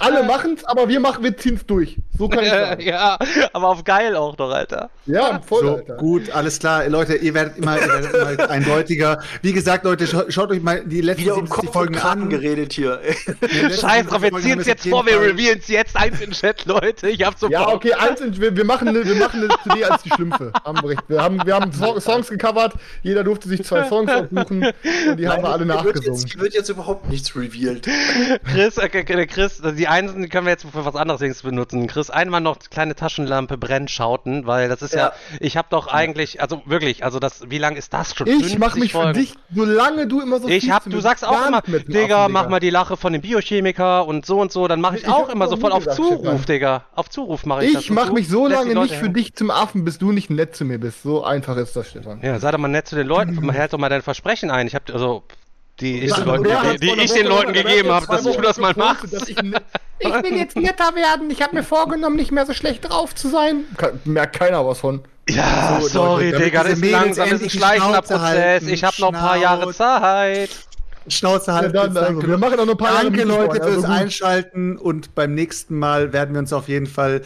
[0.00, 1.96] Alle machen's, aber wir machen, wir ziehen's durch.
[2.18, 2.82] So kann ich sagen.
[2.86, 3.18] ja,
[3.52, 4.90] aber auf geil auch noch, Alter.
[5.06, 5.96] Ja, voll, So, Alter.
[5.96, 6.88] gut, alles klar.
[6.88, 9.22] Leute, ihr werdet immer, ihr werdet immer eindeutiger.
[9.42, 12.28] Wie gesagt, Leute, scha schaut euch mal die letzten Wieder um 70 Kopf Folgen an.
[12.28, 13.00] geredet hier.
[13.40, 16.64] Scheiß 70 drauf, wir ziehen es jetzt vor, wir revealen es jetzt eins in Chat,
[16.66, 17.08] Leute.
[17.08, 17.74] Ich hab so Ja, Bock.
[17.76, 20.52] okay, eins, sind- wir, wir machen eine, wir machen eine CD als die Schlümpfe.
[20.64, 21.02] Haben wir recht.
[21.08, 24.64] Wir haben, wir haben So- Songs gecovert, jeder durfte sich zwei Songs aussuchen
[25.08, 26.20] und die haben wir alle Hier wird nachgesungen.
[26.20, 27.88] jetzt, hier wird jetzt überhaupt nichts revealed.
[28.50, 28.88] Chris, äh,
[29.26, 31.86] Chris, die Einsen die können wir jetzt für was anderes benutzen.
[31.86, 35.12] Chris, einmal noch kleine Taschenlampe brennschauten, weil das ist ja, Ja.
[35.40, 38.26] ich habe doch eigentlich, also wirklich, also das, wie lang ist das schon?
[38.26, 39.18] Ich mach 50 mich für Folgen.
[39.18, 42.70] dich, solange du immer so Ich hab, du sagst auch immer, Digga, mach mal die
[42.70, 45.72] Lache von dem Biochemiker und so und so, dann mache ich, Ich auch immer sofort
[45.72, 46.44] nie auf Zuruf.
[46.46, 46.84] Digga.
[46.94, 47.82] Auf Zuruf mache ich, das.
[47.82, 50.64] Ich mach mich so lange nicht für dich zum Affen, bis du nicht nett zu
[50.64, 51.02] mir bist.
[51.02, 52.20] So einfach ist das, Stefan.
[52.22, 54.66] Ja, sei doch mal nett zu den Leuten, hält doch mal dein Versprechen ein.
[54.66, 55.24] Ich hab, also,
[55.80, 56.44] die ich, Leuten,
[56.74, 59.12] die, die ich den Leuten gegeben habe, dass du das mal machst.
[59.12, 59.62] dass Ich, ne-
[60.00, 61.30] ich will jetzt netter werden.
[61.30, 63.64] Ich habe mir vorgenommen, nicht mehr so schlecht drauf zu sein.
[64.04, 65.02] Merkt keiner was von.
[65.28, 68.20] Ja, So, sorry, Leute, damit Digga, das ist langsam, das ist ein schleichender Prozess.
[68.20, 68.68] halten.
[68.68, 69.72] Ich habe noch ein paar Jahre.
[69.72, 70.50] Zeit.
[71.08, 71.76] Schnauze halten.
[71.76, 72.28] Ja, dann, also, danke.
[72.28, 73.86] wir machen noch ein paar Jahre Danke, mit Leute, fürs also.
[73.86, 77.22] Einschalten und beim nächsten Mal werden wir uns auf jeden Fall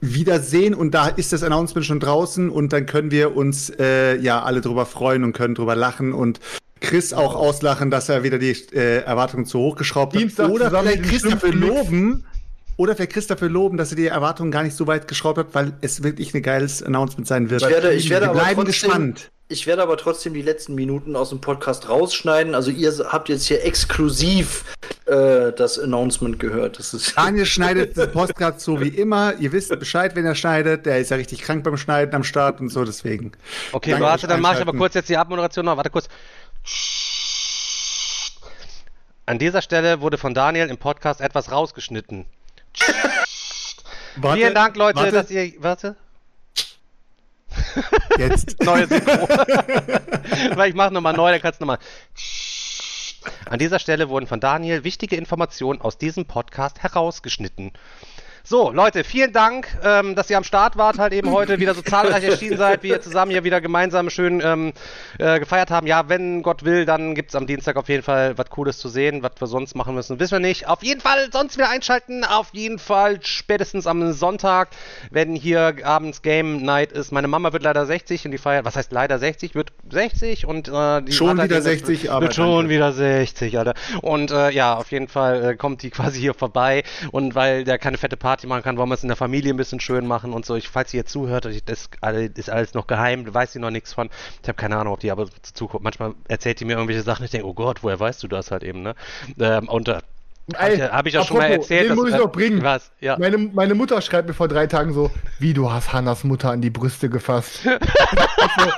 [0.00, 4.42] wiedersehen und da ist das Announcement schon draußen und dann können wir uns äh, ja
[4.42, 6.40] alle drüber freuen und können drüber lachen und
[6.80, 10.20] Chris auch auslachen, dass er wieder die äh, Erwartungen zu hoch geschraubt hat.
[10.20, 12.24] Dienstag Oder vielleicht mit dem Chris dafür Schlümpfen- loben.
[12.78, 15.46] Oder vielleicht Chris dafür loben, dass er die Erwartungen gar nicht so weit geschraubt hat,
[15.54, 17.62] weil es wirklich ein geiles Announcement sein wird.
[17.62, 19.30] Ich werde, ich werde wir aber bleiben trotzdem, gespannt.
[19.48, 22.54] Ich werde aber trotzdem die letzten Minuten aus dem Podcast rausschneiden.
[22.54, 24.64] Also ihr habt jetzt hier exklusiv
[25.06, 26.78] äh, das Announcement gehört.
[26.78, 29.34] Das ist Daniel schneidet den Podcast so wie immer.
[29.38, 30.84] Ihr wisst Bescheid, wenn er schneidet.
[30.84, 33.32] Der ist ja richtig krank beim Schneiden am Start und so, deswegen.
[33.72, 35.76] Okay, Danke warte, dann mache ich aber kurz jetzt die Abmoderation noch.
[35.78, 36.08] Warte kurz.
[39.26, 42.26] An dieser Stelle wurde von Daniel im Podcast etwas rausgeschnitten.
[44.16, 45.52] Warte, Vielen Dank, Leute, warte, dass ihr.
[45.58, 45.96] Warte.
[48.18, 48.60] jetzt.
[48.64, 49.28] Neue Synchro.
[50.56, 51.78] Weil ich mache nochmal neu, dann kannst du nochmal.
[53.50, 57.72] An dieser Stelle wurden von Daniel wichtige Informationen aus diesem Podcast herausgeschnitten.
[58.48, 61.82] So, Leute, vielen Dank, ähm, dass ihr am Start wart, halt eben heute wieder so
[61.82, 64.72] zahlreich erschienen seid, wie ihr zusammen hier wieder gemeinsam schön ähm,
[65.18, 65.88] äh, gefeiert haben.
[65.88, 69.24] Ja, wenn Gott will, dann gibt's am Dienstag auf jeden Fall was Cooles zu sehen.
[69.24, 70.68] Was wir sonst machen müssen, wissen wir nicht.
[70.68, 72.22] Auf jeden Fall sonst wieder einschalten.
[72.22, 74.68] Auf jeden Fall spätestens am Sonntag,
[75.10, 77.10] wenn hier abends Game Night ist.
[77.10, 79.56] Meine Mama wird leider 60 und die feiert, was heißt leider 60?
[79.56, 82.70] Wird 60 und äh, die Schon wieder eben- 60, aber Wird schon danke.
[82.70, 83.74] wieder 60, Alter.
[84.02, 86.84] Und äh, ja, auf jeden Fall äh, kommt die quasi hier vorbei.
[87.10, 89.54] Und weil der keine fette Party Party machen kann, wollen wir es in der Familie
[89.54, 90.56] ein bisschen schön machen und so.
[90.56, 91.88] Ich, falls sie jetzt zuhört, das
[92.34, 94.10] ist alles noch geheim, weiß sie noch nichts von.
[94.42, 95.82] Ich habe keine Ahnung, ob die aber zuguckt.
[95.82, 98.62] Manchmal erzählt die mir irgendwelche Sachen, ich denke, oh Gott, woher weißt du das halt
[98.62, 98.94] eben, ne?
[99.40, 99.88] Ähm, und
[100.54, 101.90] äh, hab ich, hab ich ja schon mal erzählt.
[101.90, 102.62] Den muss ich äh, noch bringen.
[102.62, 102.90] Was?
[103.00, 103.18] Ja.
[103.18, 106.60] Meine, meine Mutter schreibt mir vor drei Tagen so, wie du hast Hannas Mutter an
[106.60, 107.60] die Brüste gefasst.
[108.58, 108.70] So,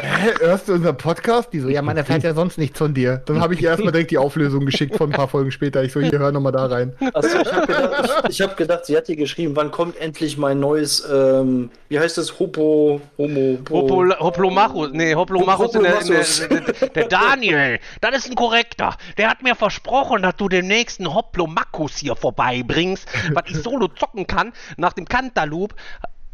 [0.00, 1.52] Hä, hörst du unseren Podcast?
[1.52, 3.22] Die so, ja, man erfährt ja sonst nichts von dir.
[3.26, 5.82] Dann habe ich ihr erstmal direkt die Auflösung geschickt von ein paar Folgen später.
[5.82, 6.94] Ich so, hier, hör nochmal da rein.
[7.14, 10.36] Achso, ich habe gedacht, ich, ich hab gedacht, sie hat dir geschrieben, wann kommt endlich
[10.36, 16.60] mein neues, ähm, wie heißt es, Hopo, Homo, Hopo, Hoplomachus, nee, Hoplomachus, in der, der,
[16.60, 18.96] der, der Daniel, das ist ein korrekter.
[19.16, 20.66] Der hat mir versprochen, dass du den
[21.06, 24.52] nächsten Hoplomachus hier vorbeibringst, was ich solo zocken kann.
[24.76, 25.74] Nach dem Cantaloupe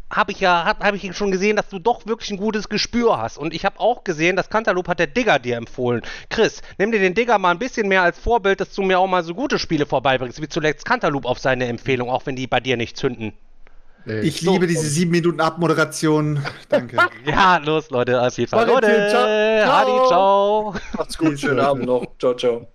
[0.09, 3.19] habe ich ja hab, hab ich schon gesehen, dass du doch wirklich ein gutes Gespür
[3.19, 3.37] hast.
[3.37, 6.01] Und ich habe auch gesehen, das Cantaloupe hat der Digger dir empfohlen.
[6.29, 9.07] Chris, nimm dir den Digger mal ein bisschen mehr als Vorbild, dass du mir auch
[9.07, 12.59] mal so gute Spiele vorbeibringst, wie zuletzt Cantaloupe auf seine Empfehlung, auch wenn die bei
[12.59, 13.33] dir nicht zünden.
[14.05, 16.43] Ich liebe diese sieben Minuten Abmoderation.
[16.69, 16.97] Danke.
[17.25, 18.67] Ja, los, Leute, auf jeden Fall.
[18.67, 19.07] Leute.
[19.09, 19.71] Ciao.
[19.71, 20.75] Adi, ciao.
[20.97, 22.05] Macht's gut, schönen Abend noch.
[22.19, 22.67] Ciao, ciao.